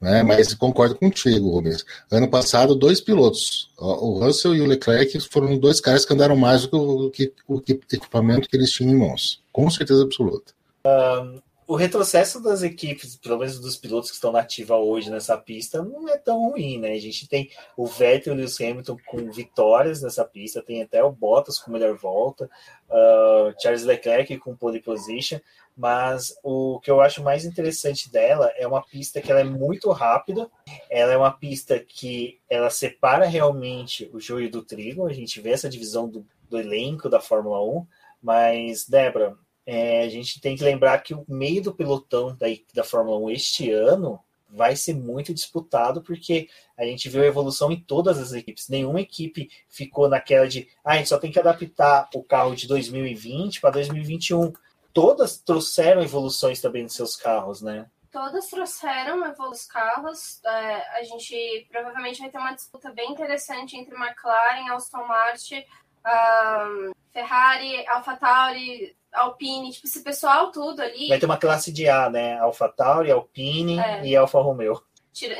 Né? 0.00 0.22
Mas 0.22 0.54
concordo 0.54 0.94
contigo, 0.94 1.50
Rubens. 1.50 1.84
Ano 2.08 2.28
passado, 2.28 2.76
dois 2.76 3.00
pilotos, 3.00 3.70
o 3.76 4.20
Russell 4.20 4.54
e 4.54 4.60
o 4.60 4.66
Leclerc, 4.66 5.18
foram 5.20 5.58
dois 5.58 5.80
caras 5.80 6.06
que 6.06 6.14
andaram 6.14 6.36
mais 6.36 6.64
do 6.68 7.10
que 7.10 7.32
o, 7.48 7.60
que, 7.60 7.72
o 7.72 7.94
equipamento 7.96 8.48
que 8.48 8.56
eles 8.56 8.70
tinham 8.70 8.92
em 8.92 8.96
mãos. 8.96 9.42
Com 9.52 9.68
certeza 9.68 10.04
absoluta. 10.04 10.52
Um, 10.86 11.40
o 11.66 11.76
retrocesso 11.76 12.42
das 12.42 12.62
equipes, 12.62 13.16
pelo 13.16 13.38
menos 13.38 13.58
dos 13.60 13.76
pilotos 13.76 14.10
que 14.10 14.16
estão 14.16 14.32
na 14.32 14.40
ativa 14.40 14.76
hoje 14.76 15.10
nessa 15.10 15.36
pista, 15.36 15.82
não 15.82 16.08
é 16.08 16.18
tão 16.18 16.50
ruim, 16.50 16.78
né? 16.78 16.92
A 16.92 17.00
gente 17.00 17.28
tem 17.28 17.50
o 17.76 17.86
Vettel 17.86 18.38
e 18.38 18.44
o 18.44 18.48
Hamilton 18.60 18.96
com 19.06 19.30
vitórias 19.30 20.02
nessa 20.02 20.24
pista, 20.24 20.62
tem 20.62 20.82
até 20.82 21.02
o 21.02 21.12
Bottas 21.12 21.58
com 21.58 21.70
melhor 21.70 21.96
volta, 21.96 22.50
uh, 22.90 23.54
Charles 23.60 23.84
Leclerc 23.84 24.36
com 24.38 24.56
pole 24.56 24.82
position, 24.82 25.38
mas 25.76 26.34
o 26.42 26.80
que 26.80 26.90
eu 26.90 27.00
acho 27.00 27.22
mais 27.22 27.44
interessante 27.44 28.10
dela 28.10 28.52
é 28.56 28.66
uma 28.66 28.82
pista 28.82 29.20
que 29.20 29.30
ela 29.30 29.40
é 29.40 29.44
muito 29.44 29.90
rápida, 29.90 30.50
ela 30.90 31.12
é 31.12 31.16
uma 31.16 31.30
pista 31.30 31.78
que 31.78 32.40
ela 32.50 32.70
separa 32.70 33.24
realmente 33.24 34.10
o 34.12 34.20
joio 34.20 34.50
do 34.50 34.62
trigo, 34.62 35.06
a 35.06 35.12
gente 35.12 35.40
vê 35.40 35.50
essa 35.50 35.68
divisão 35.68 36.08
do, 36.08 36.26
do 36.50 36.58
elenco 36.58 37.08
da 37.08 37.20
Fórmula 37.20 37.64
1, 37.64 37.86
mas, 38.22 38.86
Débora, 38.86 39.36
é, 39.66 40.02
a 40.02 40.08
gente 40.08 40.40
tem 40.40 40.56
que 40.56 40.64
lembrar 40.64 40.98
que 40.98 41.14
o 41.14 41.24
meio 41.28 41.62
do 41.62 41.74
pelotão 41.74 42.36
da, 42.36 42.46
da 42.74 42.84
Fórmula 42.84 43.18
1 43.18 43.30
este 43.30 43.70
ano 43.70 44.20
vai 44.52 44.76
ser 44.76 44.94
muito 44.94 45.32
disputado, 45.32 46.02
porque 46.02 46.48
a 46.76 46.84
gente 46.84 47.08
viu 47.08 47.22
a 47.22 47.26
evolução 47.26 47.72
em 47.72 47.80
todas 47.80 48.18
as 48.18 48.32
equipes. 48.32 48.68
Nenhuma 48.68 49.00
equipe 49.00 49.50
ficou 49.68 50.08
naquela 50.08 50.46
de 50.46 50.68
ah, 50.84 50.92
a 50.92 50.96
gente 50.96 51.08
só 51.08 51.18
tem 51.18 51.32
que 51.32 51.38
adaptar 51.38 52.08
o 52.14 52.22
carro 52.22 52.54
de 52.54 52.68
2020 52.68 53.60
para 53.60 53.70
2021. 53.70 54.52
Todas 54.92 55.38
trouxeram 55.38 56.02
evoluções 56.02 56.60
também 56.60 56.82
nos 56.82 56.94
seus 56.94 57.16
carros, 57.16 57.62
né? 57.62 57.86
Todas 58.10 58.46
trouxeram 58.48 59.24
evoluções 59.24 59.66
carros. 59.66 60.44
É, 60.44 60.98
a 60.98 61.02
gente 61.02 61.66
provavelmente 61.70 62.20
vai 62.20 62.28
ter 62.28 62.36
uma 62.36 62.52
disputa 62.52 62.92
bem 62.92 63.10
interessante 63.10 63.74
entre 63.74 63.94
McLaren, 63.94 64.70
Aston 64.70 65.06
Martin, 65.06 65.64
um, 66.06 66.92
Ferrari, 67.12 67.86
AlphaTauri, 67.86 68.96
Alpine, 69.12 69.72
tipo, 69.72 69.86
esse 69.86 70.00
pessoal 70.02 70.50
tudo 70.50 70.80
ali. 70.80 71.08
Vai 71.08 71.18
ter 71.18 71.26
uma 71.26 71.36
classe 71.36 71.70
de 71.70 71.88
A, 71.88 72.08
né? 72.08 72.38
AlphaTauri, 72.40 73.10
Alpine 73.10 73.78
é. 73.78 74.06
e 74.06 74.16
Alfa 74.16 74.40
Romeo. 74.40 74.82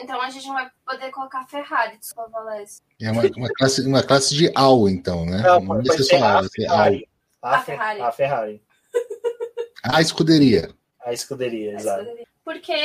Então 0.02 0.20
a 0.20 0.28
gente 0.28 0.46
não 0.46 0.54
vai 0.54 0.70
poder 0.84 1.10
colocar 1.10 1.46
Ferrari, 1.46 1.96
desculpa, 1.96 2.28
Valécio. 2.30 2.82
É 3.00 3.10
uma, 3.10 3.22
uma, 3.22 3.48
classe, 3.48 3.80
uma 3.86 4.02
classe 4.02 4.34
de 4.34 4.52
AL, 4.54 4.88
então, 4.88 5.24
né? 5.24 5.38
Não, 5.38 5.60
não 5.60 5.82
vai 5.82 5.98
ser 5.98 6.16
a, 6.22 6.42
Ferrari. 6.42 7.08
A, 7.40 7.56
a, 7.56 7.62
Ferrari. 7.62 8.00
A 8.02 8.12
Ferrari. 8.12 8.62
A 9.82 10.00
escuderia. 10.02 10.70
A 11.00 11.12
escuderia, 11.12 11.74
exato. 11.74 12.06
Porque 12.44 12.76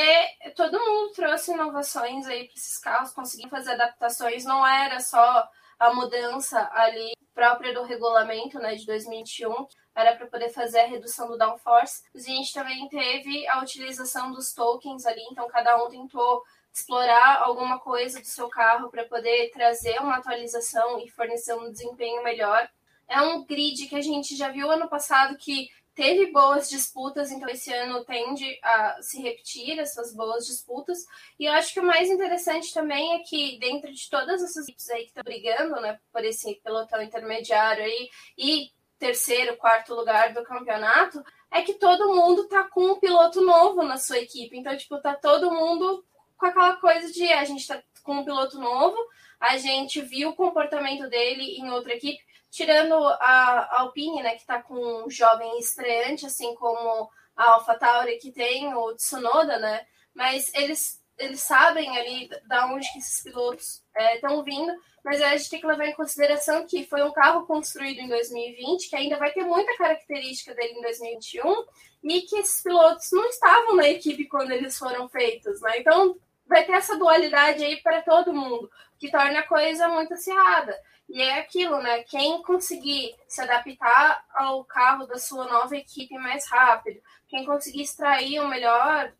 todo 0.56 0.80
mundo 0.80 1.12
trouxe 1.12 1.52
inovações 1.52 2.26
aí 2.26 2.44
para 2.44 2.54
esses 2.54 2.78
carros, 2.78 3.12
conseguiu 3.12 3.48
fazer 3.48 3.72
adaptações, 3.72 4.44
não 4.44 4.66
era 4.66 5.00
só 5.00 5.48
a 5.78 5.92
mudança 5.92 6.68
ali 6.72 7.12
própria 7.38 7.72
do 7.72 7.84
regulamento 7.84 8.58
né, 8.58 8.74
de 8.74 8.84
2021, 8.84 9.64
era 9.94 10.16
para 10.16 10.26
poder 10.26 10.48
fazer 10.48 10.80
a 10.80 10.86
redução 10.86 11.28
do 11.28 11.38
downforce. 11.38 12.02
A 12.12 12.18
gente 12.18 12.52
também 12.52 12.88
teve 12.88 13.46
a 13.46 13.62
utilização 13.62 14.32
dos 14.32 14.52
tokens 14.52 15.06
ali, 15.06 15.22
então 15.30 15.46
cada 15.46 15.80
um 15.80 15.88
tentou 15.88 16.42
explorar 16.72 17.40
alguma 17.42 17.78
coisa 17.78 18.20
do 18.20 18.26
seu 18.26 18.48
carro 18.48 18.90
para 18.90 19.04
poder 19.04 19.50
trazer 19.52 20.00
uma 20.00 20.16
atualização 20.16 20.98
e 20.98 21.08
fornecer 21.08 21.54
um 21.54 21.70
desempenho 21.70 22.24
melhor. 22.24 22.68
É 23.06 23.22
um 23.22 23.44
grid 23.44 23.86
que 23.86 23.94
a 23.94 24.02
gente 24.02 24.36
já 24.36 24.48
viu 24.50 24.68
ano 24.70 24.88
passado 24.88 25.36
que 25.36 25.68
teve 25.98 26.30
boas 26.30 26.70
disputas, 26.70 27.32
então 27.32 27.48
esse 27.48 27.72
ano 27.74 28.04
tende 28.04 28.56
a 28.62 29.02
se 29.02 29.20
repetir 29.20 29.80
essas 29.80 30.14
boas 30.14 30.46
disputas. 30.46 31.04
E 31.36 31.46
eu 31.46 31.52
acho 31.52 31.74
que 31.74 31.80
o 31.80 31.84
mais 31.84 32.08
interessante 32.08 32.72
também 32.72 33.16
é 33.16 33.18
que 33.24 33.58
dentro 33.58 33.92
de 33.92 34.08
todas 34.08 34.40
essas 34.40 34.68
equipes 34.68 34.88
aí 34.90 35.02
que 35.02 35.08
estão 35.08 35.24
brigando, 35.24 35.80
né, 35.80 35.98
por 36.12 36.24
esse 36.24 36.54
pelotão 36.62 37.02
intermediário 37.02 37.82
aí 37.82 38.08
e 38.38 38.70
terceiro, 38.96 39.56
quarto 39.56 39.92
lugar 39.92 40.32
do 40.32 40.44
campeonato, 40.44 41.20
é 41.50 41.62
que 41.62 41.74
todo 41.74 42.14
mundo 42.14 42.46
tá 42.46 42.62
com 42.62 42.92
um 42.92 43.00
piloto 43.00 43.40
novo 43.40 43.82
na 43.82 43.96
sua 43.96 44.18
equipe. 44.18 44.56
Então, 44.56 44.76
tipo, 44.76 45.00
tá 45.00 45.16
todo 45.16 45.50
mundo 45.50 46.04
com 46.36 46.46
aquela 46.46 46.76
coisa 46.76 47.12
de 47.12 47.24
a 47.32 47.44
gente 47.44 47.66
tá 47.66 47.82
com 48.04 48.18
um 48.18 48.24
piloto 48.24 48.56
novo, 48.60 48.96
a 49.40 49.56
gente 49.56 50.00
viu 50.00 50.30
o 50.30 50.36
comportamento 50.36 51.08
dele 51.08 51.56
em 51.58 51.70
outra 51.70 51.94
equipe, 51.94 52.22
tirando 52.50 52.94
a 52.94 53.80
Alpine, 53.80 54.22
né, 54.22 54.30
que 54.34 54.40
está 54.40 54.62
com 54.62 55.04
um 55.04 55.10
jovem 55.10 55.58
estreante, 55.58 56.26
assim 56.26 56.54
como 56.54 57.08
a 57.36 57.52
AlphaTauri, 57.52 58.18
que 58.18 58.32
tem 58.32 58.74
o 58.74 58.94
Tsunoda, 58.94 59.58
né, 59.58 59.86
mas 60.14 60.52
eles, 60.54 61.00
eles 61.18 61.40
sabem 61.40 61.96
ali 61.96 62.28
da 62.46 62.66
onde 62.66 62.90
que 62.92 62.98
esses 62.98 63.22
pilotos 63.22 63.82
estão 64.14 64.40
é, 64.40 64.44
vindo, 64.44 64.72
mas 65.04 65.22
a 65.22 65.36
gente 65.36 65.50
tem 65.50 65.60
que 65.60 65.66
levar 65.66 65.86
em 65.86 65.94
consideração 65.94 66.66
que 66.66 66.84
foi 66.84 67.02
um 67.02 67.12
carro 67.12 67.46
construído 67.46 68.00
em 68.00 68.08
2020, 68.08 68.90
que 68.90 68.96
ainda 68.96 69.18
vai 69.18 69.32
ter 69.32 69.44
muita 69.44 69.76
característica 69.76 70.54
dele 70.54 70.74
em 70.74 70.82
2021, 70.82 71.64
e 72.04 72.22
que 72.22 72.38
esses 72.38 72.62
pilotos 72.62 73.08
não 73.12 73.24
estavam 73.26 73.76
na 73.76 73.88
equipe 73.88 74.26
quando 74.26 74.50
eles 74.50 74.76
foram 74.78 75.08
feitos, 75.08 75.60
né, 75.60 75.78
então 75.78 76.16
vai 76.48 76.64
ter 76.64 76.72
essa 76.72 76.96
dualidade 76.96 77.62
aí 77.62 77.76
para 77.82 78.02
todo 78.02 78.34
mundo, 78.34 78.70
que 78.98 79.10
torna 79.10 79.40
a 79.40 79.46
coisa 79.46 79.88
muito 79.88 80.14
acirrada. 80.14 80.76
E 81.08 81.22
é 81.22 81.38
aquilo, 81.38 81.80
né? 81.80 82.02
Quem 82.04 82.42
conseguir 82.42 83.14
se 83.26 83.40
adaptar 83.40 84.24
ao 84.34 84.64
carro 84.64 85.06
da 85.06 85.16
sua 85.16 85.46
nova 85.46 85.76
equipe 85.76 86.14
mais 86.18 86.46
rápido, 86.48 87.00
quem 87.28 87.46
conseguir 87.46 87.82
extrair 87.82 88.40
o 88.40 88.48
melhor 88.48 89.12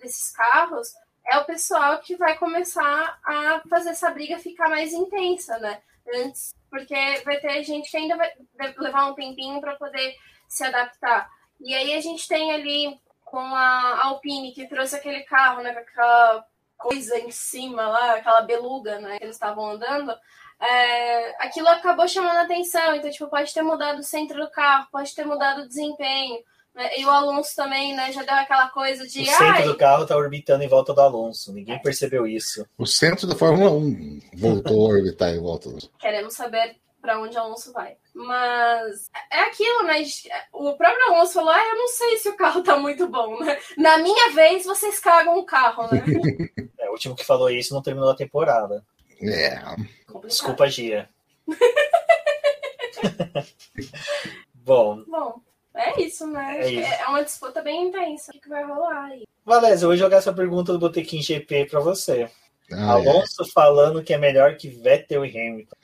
desses 0.00 0.30
carros, 0.32 0.92
é 1.26 1.38
o 1.38 1.44
pessoal 1.44 1.98
que 2.00 2.16
vai 2.16 2.36
começar 2.36 3.18
a 3.24 3.62
fazer 3.68 3.90
essa 3.90 4.10
briga 4.10 4.38
ficar 4.38 4.68
mais 4.68 4.92
intensa, 4.92 5.58
né? 5.58 5.80
Antes, 6.14 6.54
porque 6.68 6.94
vai 7.24 7.38
ter 7.38 7.62
gente 7.62 7.90
que 7.90 7.96
ainda 7.96 8.16
vai 8.16 8.32
levar 8.78 9.06
um 9.06 9.14
tempinho 9.14 9.60
para 9.60 9.76
poder 9.76 10.16
se 10.48 10.64
adaptar. 10.64 11.30
E 11.60 11.74
aí 11.74 11.94
a 11.94 12.00
gente 12.00 12.26
tem 12.26 12.52
ali 12.52 13.00
com 13.24 13.38
a 13.38 14.04
Alpine 14.04 14.52
que 14.52 14.68
trouxe 14.68 14.96
aquele 14.96 15.22
carro, 15.22 15.62
né, 15.62 15.72
com 15.72 15.78
aquela 15.78 16.44
coisa 16.82 17.18
em 17.18 17.30
cima 17.30 17.88
lá, 17.88 18.14
aquela 18.16 18.42
beluga, 18.42 18.98
né, 18.98 19.18
que 19.18 19.24
eles 19.24 19.36
estavam 19.36 19.70
andando 19.70 20.12
é, 20.62 21.44
aquilo 21.44 21.68
acabou 21.68 22.06
chamando 22.06 22.36
a 22.36 22.42
atenção. 22.42 22.94
Então, 22.94 23.10
tipo, 23.10 23.26
pode 23.26 23.52
ter 23.52 23.62
mudado 23.62 23.98
o 23.98 24.04
centro 24.04 24.40
do 24.40 24.50
carro, 24.50 24.86
pode 24.92 25.12
ter 25.14 25.26
mudado 25.26 25.62
o 25.62 25.66
desempenho. 25.68 26.38
Né? 26.72 27.00
E 27.00 27.04
o 27.04 27.10
Alonso 27.10 27.54
também, 27.56 27.94
né, 27.94 28.12
já 28.12 28.22
deu 28.22 28.34
aquela 28.34 28.68
coisa 28.68 29.06
de. 29.06 29.22
O 29.22 29.26
centro 29.26 29.64
do 29.64 29.76
carro 29.76 30.06
tá 30.06 30.16
orbitando 30.16 30.62
em 30.62 30.68
volta 30.68 30.94
do 30.94 31.00
Alonso. 31.00 31.52
Ninguém 31.52 31.82
percebeu 31.82 32.26
isso. 32.26 32.64
O 32.78 32.86
centro 32.86 33.26
da 33.26 33.34
Fórmula 33.34 33.72
1 33.72 34.20
voltou 34.34 34.86
a 34.86 34.94
orbitar 34.94 35.30
em 35.30 35.40
volta 35.40 35.68
do. 35.68 35.78
Queremos 35.98 36.34
saber 36.34 36.76
para 37.00 37.20
onde 37.20 37.36
o 37.36 37.40
Alonso 37.40 37.72
vai. 37.72 37.96
Mas 38.14 39.10
é 39.30 39.40
aquilo, 39.40 39.84
né? 39.84 40.02
O 40.52 40.74
próprio 40.74 41.08
Alonso 41.08 41.32
falou: 41.32 41.50
ah, 41.50 41.64
eu 41.64 41.76
não 41.76 41.88
sei 41.88 42.18
se 42.18 42.28
o 42.28 42.36
carro 42.36 42.62
tá 42.62 42.76
muito 42.76 43.08
bom, 43.08 43.38
né? 43.40 43.58
Na 43.76 43.98
minha 43.98 44.30
vez, 44.30 44.64
vocês 44.64 44.98
cagam 44.98 45.38
o 45.38 45.46
carro, 45.46 45.88
né? 45.90 46.04
é, 46.78 46.88
o 46.88 46.92
último 46.92 47.16
que 47.16 47.24
falou 47.24 47.48
isso 47.48 47.72
não 47.72 47.82
terminou 47.82 48.10
a 48.10 48.16
temporada. 48.16 48.84
É. 49.22 49.58
Desculpa, 50.26 50.68
Gia. 50.68 51.08
Bom. 54.54 55.02
Bom, 55.06 55.40
é 55.74 56.00
isso, 56.00 56.26
né? 56.26 56.60
É, 56.60 56.70
isso. 56.70 56.92
é 56.92 57.06
uma 57.06 57.24
disputa 57.24 57.62
bem 57.62 57.88
intensa. 57.88 58.32
O 58.34 58.40
que 58.40 58.48
vai 58.48 58.64
rolar 58.64 59.06
aí? 59.06 59.26
Valézia, 59.44 59.84
eu 59.84 59.88
vou 59.88 59.96
jogar 59.96 60.18
essa 60.18 60.32
pergunta 60.32 60.72
do 60.72 60.78
Botequim 60.78 61.22
GP 61.22 61.66
para 61.66 61.80
você. 61.80 62.30
Ah, 62.70 62.92
Alonso 62.92 63.42
é. 63.42 63.48
falando 63.52 64.02
que 64.02 64.12
é 64.12 64.18
melhor 64.18 64.56
que 64.56 64.68
Vettel 64.68 65.24
e 65.24 65.30
Hamilton. 65.30 65.76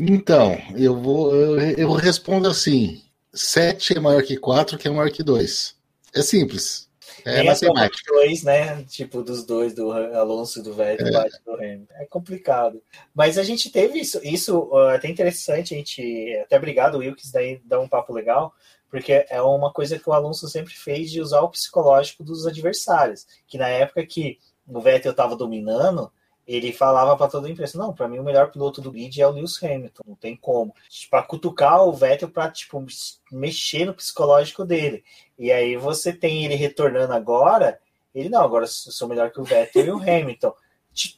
Então, 0.00 0.56
eu 0.76 1.00
vou 1.00 1.34
eu, 1.34 1.58
eu 1.76 1.92
respondo 1.92 2.48
assim: 2.48 3.02
7 3.32 3.96
é 3.96 4.00
maior 4.00 4.22
que 4.22 4.36
4, 4.36 4.78
que 4.78 4.88
é 4.88 4.90
maior 4.90 5.10
que 5.10 5.22
2. 5.22 5.74
É 6.14 6.22
simples. 6.22 6.86
É 7.24 7.38
Nem 7.38 7.46
matemática. 7.46 8.12
Dois, 8.12 8.42
né? 8.44 8.84
Tipo, 8.84 9.22
dos 9.22 9.44
dois, 9.44 9.74
do 9.74 9.90
Alonso 9.90 10.60
e 10.60 10.62
do 10.62 10.72
Vettel, 10.72 11.08
é. 11.08 11.10
do 11.44 11.54
Hamilton. 11.54 11.94
É 11.94 12.04
complicado. 12.06 12.80
Mas 13.14 13.36
a 13.36 13.42
gente 13.42 13.70
teve 13.70 13.98
isso, 13.98 14.20
isso 14.22 14.70
é 14.90 14.96
até 14.96 15.08
interessante, 15.08 15.74
a 15.74 15.76
gente, 15.76 16.36
até 16.44 16.56
obrigado, 16.56 16.98
Wilkes, 16.98 17.32
daí 17.32 17.60
dá 17.64 17.80
um 17.80 17.88
papo 17.88 18.12
legal, 18.12 18.54
porque 18.88 19.26
é 19.28 19.42
uma 19.42 19.72
coisa 19.72 19.98
que 19.98 20.08
o 20.08 20.12
Alonso 20.12 20.48
sempre 20.48 20.72
fez 20.72 21.10
de 21.10 21.20
usar 21.20 21.40
o 21.40 21.50
psicológico 21.50 22.22
dos 22.22 22.46
adversários. 22.46 23.26
Que 23.46 23.58
na 23.58 23.68
época 23.68 24.06
que 24.06 24.38
o 24.66 24.80
Vettel 24.80 25.10
estava 25.10 25.34
dominando, 25.34 26.12
ele 26.46 26.72
falava 26.72 27.16
para 27.16 27.28
toda 27.28 27.48
a 27.48 27.50
imprensa: 27.50 27.76
não, 27.76 27.92
para 27.92 28.08
mim 28.08 28.18
o 28.18 28.24
melhor 28.24 28.50
piloto 28.50 28.80
do 28.80 28.92
grid 28.92 29.20
é 29.20 29.26
o 29.26 29.32
Lewis 29.32 29.60
Hamilton, 29.62 30.02
não 30.06 30.14
tem 30.14 30.36
como. 30.36 30.74
Para 31.10 31.22
cutucar 31.22 31.84
o 31.84 31.92
Vettel 31.92 32.30
para 32.30 32.50
tipo, 32.50 32.84
mexer 33.32 33.84
no 33.84 33.94
psicológico 33.94 34.64
dele. 34.64 35.02
E 35.38 35.50
aí 35.50 35.76
você 35.76 36.12
tem 36.12 36.44
ele 36.44 36.54
retornando 36.54 37.12
agora, 37.12 37.80
ele 38.14 38.28
não, 38.28 38.42
agora 38.42 38.64
eu 38.64 38.68
sou 38.68 39.08
melhor 39.08 39.30
que 39.30 39.40
o 39.40 39.44
Vettel 39.44 39.86
e 39.86 39.90
o 39.90 39.98
Hamilton. 40.00 40.54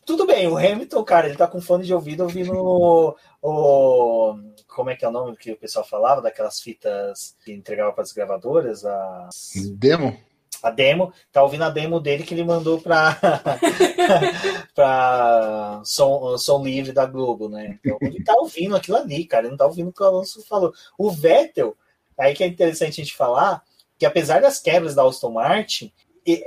Tudo 0.04 0.26
bem, 0.26 0.48
o 0.48 0.56
Hamilton, 0.56 1.04
cara, 1.04 1.28
ele 1.28 1.36
tá 1.36 1.46
com 1.46 1.60
fone 1.60 1.84
de 1.84 1.94
ouvido 1.94 2.24
ouvindo 2.24 2.52
o, 2.52 3.14
o. 3.40 4.36
Como 4.66 4.90
é 4.90 4.96
que 4.96 5.04
é 5.04 5.08
o 5.08 5.12
nome 5.12 5.36
que 5.36 5.52
o 5.52 5.56
pessoal 5.56 5.84
falava? 5.84 6.20
Daquelas 6.20 6.60
fitas 6.60 7.36
que 7.44 7.52
entregava 7.52 7.92
para 7.92 8.02
as 8.02 8.12
gravadoras? 8.12 8.84
As... 8.84 9.52
Demo? 9.76 10.18
A 10.62 10.70
demo, 10.70 11.12
tá 11.32 11.42
ouvindo 11.42 11.64
a 11.64 11.70
demo 11.70 12.00
dele 12.00 12.22
que 12.22 12.34
ele 12.34 12.44
mandou 12.44 12.80
para 12.80 13.16
para 14.74 15.80
som, 15.84 16.36
som 16.38 16.64
livre 16.64 16.92
da 16.92 17.06
Globo, 17.06 17.48
né? 17.48 17.78
Então 17.84 17.98
ele 18.00 18.22
tá 18.22 18.34
ouvindo 18.36 18.76
aquilo 18.76 18.96
ali, 18.96 19.24
cara, 19.24 19.44
ele 19.44 19.50
não 19.50 19.58
tá 19.58 19.66
ouvindo 19.66 19.88
o 19.88 19.92
que 19.92 20.02
o 20.02 20.06
Alonso 20.06 20.42
falou. 20.46 20.72
O 20.96 21.10
Vettel, 21.10 21.76
aí 22.18 22.34
que 22.34 22.42
é 22.42 22.46
interessante 22.46 23.00
a 23.00 23.04
gente 23.04 23.16
falar, 23.16 23.62
que 23.98 24.06
apesar 24.06 24.40
das 24.40 24.60
quebras 24.60 24.94
da 24.94 25.04
Aston 25.04 25.30
Martin, 25.30 25.92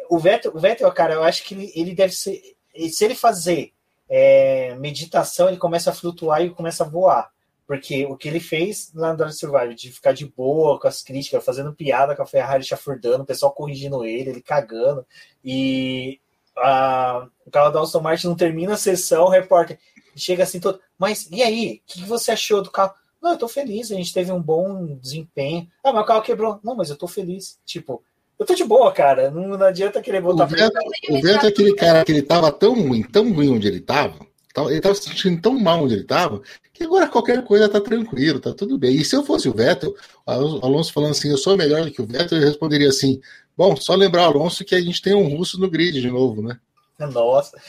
o 0.09 0.19
Vettel, 0.19 0.55
o 0.55 0.59
Vettel, 0.59 0.91
cara, 0.91 1.13
eu 1.15 1.23
acho 1.23 1.43
que 1.43 1.53
ele, 1.53 1.71
ele 1.75 1.95
deve 1.95 2.13
ser, 2.13 2.41
se 2.89 3.03
ele 3.03 3.15
fazer 3.15 3.73
é, 4.09 4.75
meditação, 4.75 5.47
ele 5.47 5.57
começa 5.57 5.89
a 5.89 5.93
flutuar 5.93 6.41
e 6.41 6.49
começa 6.49 6.83
a 6.83 6.87
voar. 6.87 7.31
Porque 7.71 8.05
o 8.05 8.17
que 8.17 8.27
ele 8.27 8.41
fez 8.41 8.91
lá 8.93 9.11
no 9.11 9.17
Drive 9.17 9.31
Survival, 9.31 9.73
de 9.73 9.93
ficar 9.93 10.11
de 10.11 10.25
boa 10.25 10.77
com 10.77 10.89
as 10.89 11.01
críticas, 11.01 11.45
fazendo 11.45 11.73
piada 11.73 12.13
com 12.13 12.21
a 12.21 12.25
Ferrari 12.25 12.65
chafurdando, 12.65 13.23
o 13.23 13.25
pessoal 13.25 13.53
corrigindo 13.53 14.03
ele, 14.03 14.31
ele 14.31 14.41
cagando, 14.41 15.05
e 15.41 16.19
a, 16.57 17.29
o 17.45 17.49
carro 17.49 17.71
da 17.71 17.79
Aston 17.79 18.01
Martin 18.01 18.27
não 18.27 18.35
termina 18.35 18.73
a 18.73 18.77
sessão, 18.77 19.23
o 19.23 19.29
repórter 19.29 19.79
chega 20.17 20.43
assim 20.43 20.59
todo, 20.59 20.81
mas 20.99 21.29
e 21.31 21.41
aí, 21.41 21.81
o 21.87 21.93
que 21.93 22.03
você 22.03 22.31
achou 22.31 22.61
do 22.61 22.69
carro? 22.69 22.93
Não, 23.21 23.31
eu 23.31 23.37
tô 23.37 23.47
feliz, 23.47 23.89
a 23.89 23.95
gente 23.95 24.13
teve 24.13 24.33
um 24.33 24.41
bom 24.41 24.97
desempenho. 25.01 25.65
Ah, 25.81 25.93
mas 25.93 26.03
o 26.03 26.07
carro 26.07 26.23
quebrou. 26.23 26.59
Não, 26.61 26.75
mas 26.75 26.89
eu 26.89 26.97
tô 26.97 27.07
feliz. 27.07 27.57
Tipo, 27.65 28.03
eu 28.37 28.45
tô 28.45 28.53
de 28.53 28.65
boa, 28.65 28.91
cara. 28.91 29.31
Não, 29.31 29.47
não 29.47 29.65
adianta 29.65 30.01
querer 30.01 30.19
voltar 30.19 30.43
o 30.43 30.47
Beto, 30.47 30.77
O 31.09 31.21
Beto 31.21 31.45
é 31.45 31.49
aquele 31.49 31.73
cara 31.73 32.03
que 32.03 32.11
ele 32.11 32.21
tava 32.21 32.51
tão 32.51 32.73
ruim, 32.73 33.01
tão 33.01 33.31
ruim 33.31 33.49
onde 33.49 33.67
ele 33.69 33.79
tava, 33.79 34.19
ele 34.57 34.77
estava 34.77 34.95
se 34.95 35.03
sentindo 35.03 35.41
tão 35.41 35.59
mal 35.59 35.83
onde 35.83 35.93
ele 35.93 36.01
estava, 36.01 36.41
que 36.73 36.83
agora 36.83 37.07
qualquer 37.07 37.43
coisa 37.43 37.65
está 37.65 37.79
tranquilo, 37.79 38.37
está 38.37 38.53
tudo 38.53 38.77
bem. 38.77 38.95
E 38.95 39.05
se 39.05 39.15
eu 39.15 39.23
fosse 39.23 39.47
o 39.47 39.53
Vettel, 39.53 39.95
o 40.25 40.65
Alonso 40.65 40.91
falando 40.91 41.11
assim, 41.11 41.29
eu 41.29 41.37
sou 41.37 41.55
melhor 41.55 41.85
do 41.85 41.91
que 41.91 42.01
o 42.01 42.05
Vettel, 42.05 42.39
eu 42.39 42.47
responderia 42.47 42.89
assim: 42.89 43.21
bom, 43.55 43.75
só 43.75 43.95
lembrar, 43.95 44.25
Alonso, 44.25 44.65
que 44.65 44.75
a 44.75 44.81
gente 44.81 45.01
tem 45.01 45.13
um 45.13 45.35
russo 45.35 45.59
no 45.59 45.69
grid 45.69 46.01
de 46.01 46.09
novo, 46.09 46.41
né? 46.41 46.59
Nossa, 46.99 47.59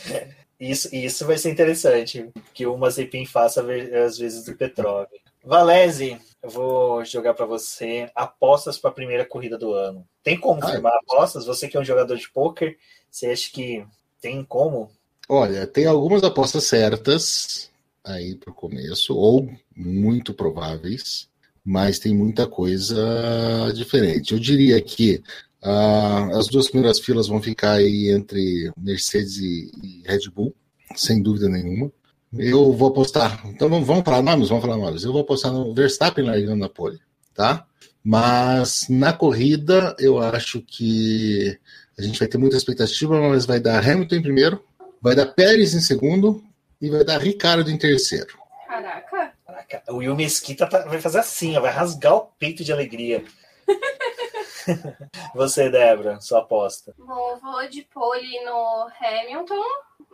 isso, 0.59 0.95
isso 0.95 1.27
vai 1.27 1.39
ser 1.39 1.51
interessante, 1.51 2.29
que 2.55 2.67
o 2.67 2.77
Mazepin 2.77 3.27
faça 3.27 3.65
às 4.05 4.19
vezes 4.19 4.45
do 4.45 4.55
petróleo. 4.55 5.09
Valese, 5.45 6.19
eu 6.43 6.51
vou 6.51 7.05
jogar 7.05 7.35
para 7.35 7.47
você 7.47 8.09
apostas 8.15 8.79
para 8.79 8.91
a 8.91 8.95
primeira 8.95 9.25
corrida 9.25 9.59
do 9.59 9.73
ano. 9.73 10.07
Tem 10.23 10.39
como 10.39 10.63
ah, 10.63 10.69
firmar 10.69 10.93
apostas? 10.95 11.47
Você 11.47 11.69
que 11.69 11.77
é 11.77 11.81
um 11.81 11.85
jogador 11.85 12.17
de 12.17 12.31
pôquer, 12.31 12.77
você 13.11 13.27
acha 13.27 13.51
que 13.53 13.85
tem 14.21 14.45
como 14.45 14.91
Olha, 15.29 15.67
tem 15.67 15.87
algumas 15.87 16.23
apostas 16.25 16.65
certas 16.65 17.71
aí 18.05 18.35
para 18.35 18.51
o 18.51 18.55
começo, 18.55 19.15
ou 19.15 19.49
muito 19.75 20.35
prováveis, 20.35 21.29
mas 21.65 21.99
tem 21.99 22.15
muita 22.15 22.47
coisa 22.47 23.73
diferente. 23.75 24.33
Eu 24.33 24.41
diria 24.41 24.81
que 24.81 25.23
uh, 25.63 26.37
as 26.37 26.49
duas 26.49 26.69
primeiras 26.69 26.99
filas 26.99 27.29
vão 27.29 27.41
ficar 27.41 27.73
aí 27.73 28.11
entre 28.11 28.73
Mercedes 28.77 29.37
e, 29.39 30.03
Red 30.05 30.31
Bull, 30.35 30.55
sem 30.97 31.23
dúvida 31.23 31.49
nenhuma. 31.49 31.91
Eu 32.37 32.73
vou 32.73 32.89
apostar. 32.89 33.47
Então 33.47 33.69
vamos 33.69 34.05
falar 34.05 34.23
nomes, 34.23 34.49
vamos 34.49 34.65
falar 34.65 34.79
nomes. 34.79 35.05
Eu 35.05 35.13
vou 35.13 35.21
apostar 35.21 35.53
no 35.53 35.75
Verstappen 35.75 36.25
largando 36.25 36.57
na 36.57 36.69
pole, 36.69 36.99
tá? 37.35 37.67
Mas 38.03 38.87
na 38.89 39.13
corrida 39.13 39.95
eu 39.99 40.19
acho 40.19 40.61
que 40.63 41.57
a 41.97 42.03
gente 42.03 42.19
vai 42.19 42.27
ter 42.27 42.39
muita 42.39 42.57
expectativa, 42.57 43.21
mas 43.29 43.47
vai 43.47 43.61
dar 43.61 43.87
Hamilton 43.87 44.17
em 44.17 44.23
primeiro, 44.23 44.65
vai 45.03 45.17
dar 45.17 45.27
Pérez 45.27 45.75
em 45.75 45.81
segundo 45.81 46.43
e 46.81 46.89
vai 46.89 47.05
dar 47.05 47.19
Ricardo 47.19 47.69
em 47.69 47.77
terceiro. 47.77 48.39
Caraca. 48.69 49.33
Caraca. 49.45 49.83
O 49.89 49.97
Will 49.97 50.15
Mesquita 50.15 50.67
tá, 50.69 50.87
vai 50.87 51.01
fazer 51.01 51.19
assim, 51.19 51.57
ó, 51.57 51.61
vai 51.61 51.73
rasgar 51.73 52.15
o 52.15 52.27
peito 52.39 52.63
de 52.63 52.73
alegria. 52.73 53.25
Você, 55.35 55.69
Débora, 55.69 56.21
sua 56.21 56.39
aposta. 56.39 56.95
Bom, 56.97 57.37
vou 57.43 57.69
de 57.69 57.83
pole 57.83 58.45
no 58.45 58.89
Hamilton, 59.01 59.65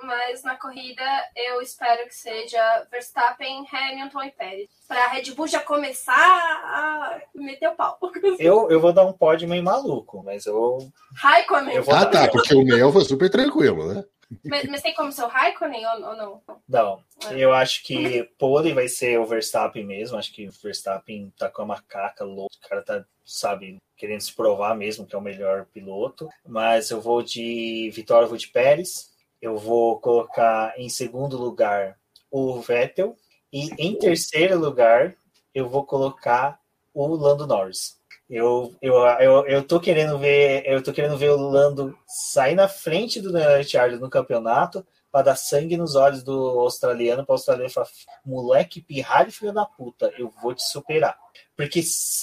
mas 0.03 0.43
na 0.43 0.57
corrida 0.57 1.03
eu 1.37 1.61
espero 1.61 2.09
que 2.09 2.15
seja 2.15 2.87
Verstappen, 2.91 3.67
Hamilton 3.71 4.23
e 4.23 4.31
Pérez. 4.31 4.71
Para 4.87 5.05
a 5.05 5.09
Red 5.09 5.35
Bull 5.35 5.49
já 5.49 5.61
começar 5.61 6.15
a 6.15 7.21
meter 7.35 7.69
o 7.69 7.75
pau. 7.75 7.99
Eu, 8.39 8.71
eu 8.71 8.81
vou 8.81 8.93
dar 8.93 9.05
um 9.05 9.13
pódio 9.13 9.49
meio 9.49 9.63
maluco, 9.63 10.23
mas 10.25 10.47
eu. 10.47 10.79
Raikkonen. 11.17 11.75
Eu 11.75 11.83
vou 11.83 11.95
ah, 11.95 12.07
tá, 12.07 12.29
porque 12.29 12.55
o 12.55 12.65
meu 12.65 12.93
foi 12.93 13.05
super 13.05 13.29
tranquilo, 13.29 13.93
né? 13.93 14.05
Mas, 14.45 14.65
mas, 14.69 14.83
tem 14.83 14.95
como 14.95 15.11
ser 15.11 15.23
o 15.23 15.29
Raikkonen 15.29 15.87
ou, 15.87 16.09
ou 16.09 16.17
não? 16.17 16.43
Não. 16.69 17.05
Ah. 17.25 17.33
Eu 17.33 17.53
acho 17.53 17.83
que 17.83 18.25
pole 18.39 18.73
vai 18.73 18.89
ser 18.89 19.19
o 19.19 19.27
Verstappen 19.27 19.85
mesmo. 19.85 20.19
Acho 20.19 20.33
que 20.33 20.47
o 20.47 20.53
Verstappen 20.53 21.33
tá 21.37 21.49
com 21.49 21.63
a 21.63 21.67
macaca 21.67 22.25
louca. 22.25 22.55
O 22.57 22.69
cara 22.69 22.83
tá, 22.83 23.05
sabe, 23.25 23.79
querendo 23.97 24.21
se 24.21 24.33
provar 24.33 24.77
mesmo 24.77 25.07
que 25.07 25.15
é 25.15 25.19
o 25.19 25.23
melhor 25.23 25.67
piloto. 25.67 26.29
Mas 26.47 26.91
eu 26.91 27.01
vou 27.01 27.23
de 27.23 27.91
Vitória, 27.95 28.25
eu 28.25 28.29
vou 28.29 28.39
de 28.39 28.49
Pérez. 28.49 29.11
Eu 29.41 29.57
vou 29.57 29.99
colocar 29.99 30.75
em 30.79 30.89
segundo 30.89 31.39
lugar 31.39 31.99
o 32.31 32.61
Vettel. 32.61 33.17
E 33.53 33.71
em 33.79 33.99
terceiro 33.99 34.59
lugar, 34.59 35.15
eu 35.55 35.69
vou 35.69 35.85
colocar 35.85 36.61
o 36.93 37.07
Lando 37.15 37.47
Norris. 37.47 37.98
Eu, 38.29 38.77
eu, 38.83 38.95
eu, 38.95 39.47
eu 39.47 39.63
tô 39.63 39.81
querendo 39.81 40.19
ver, 40.19 40.63
eu 40.67 40.83
tô 40.83 40.93
querendo 40.93 41.17
ver 41.17 41.31
o 41.31 41.37
Lando 41.37 41.97
sair 42.07 42.55
na 42.55 42.69
frente 42.69 43.21
do 43.21 43.33
Daniel 43.33 43.57
Ricciardo 43.57 43.99
no 43.99 44.11
campeonato 44.11 44.87
para 45.11 45.23
dar 45.23 45.37
sangue 45.37 45.79
nos 45.79 45.95
olhos 45.95 46.23
do 46.23 46.61
australiano, 46.61 47.25
para 47.25 47.33
o 47.33 47.37
australiano 47.37 47.71
falar, 47.71 47.89
moleque 48.25 48.83
pirralho 48.83 49.33
filho 49.33 49.53
da 49.53 49.65
puta, 49.65 50.13
eu 50.19 50.31
vou 50.43 50.55
te 50.55 50.63
superar. 50.63 51.19
Porque 51.57 51.81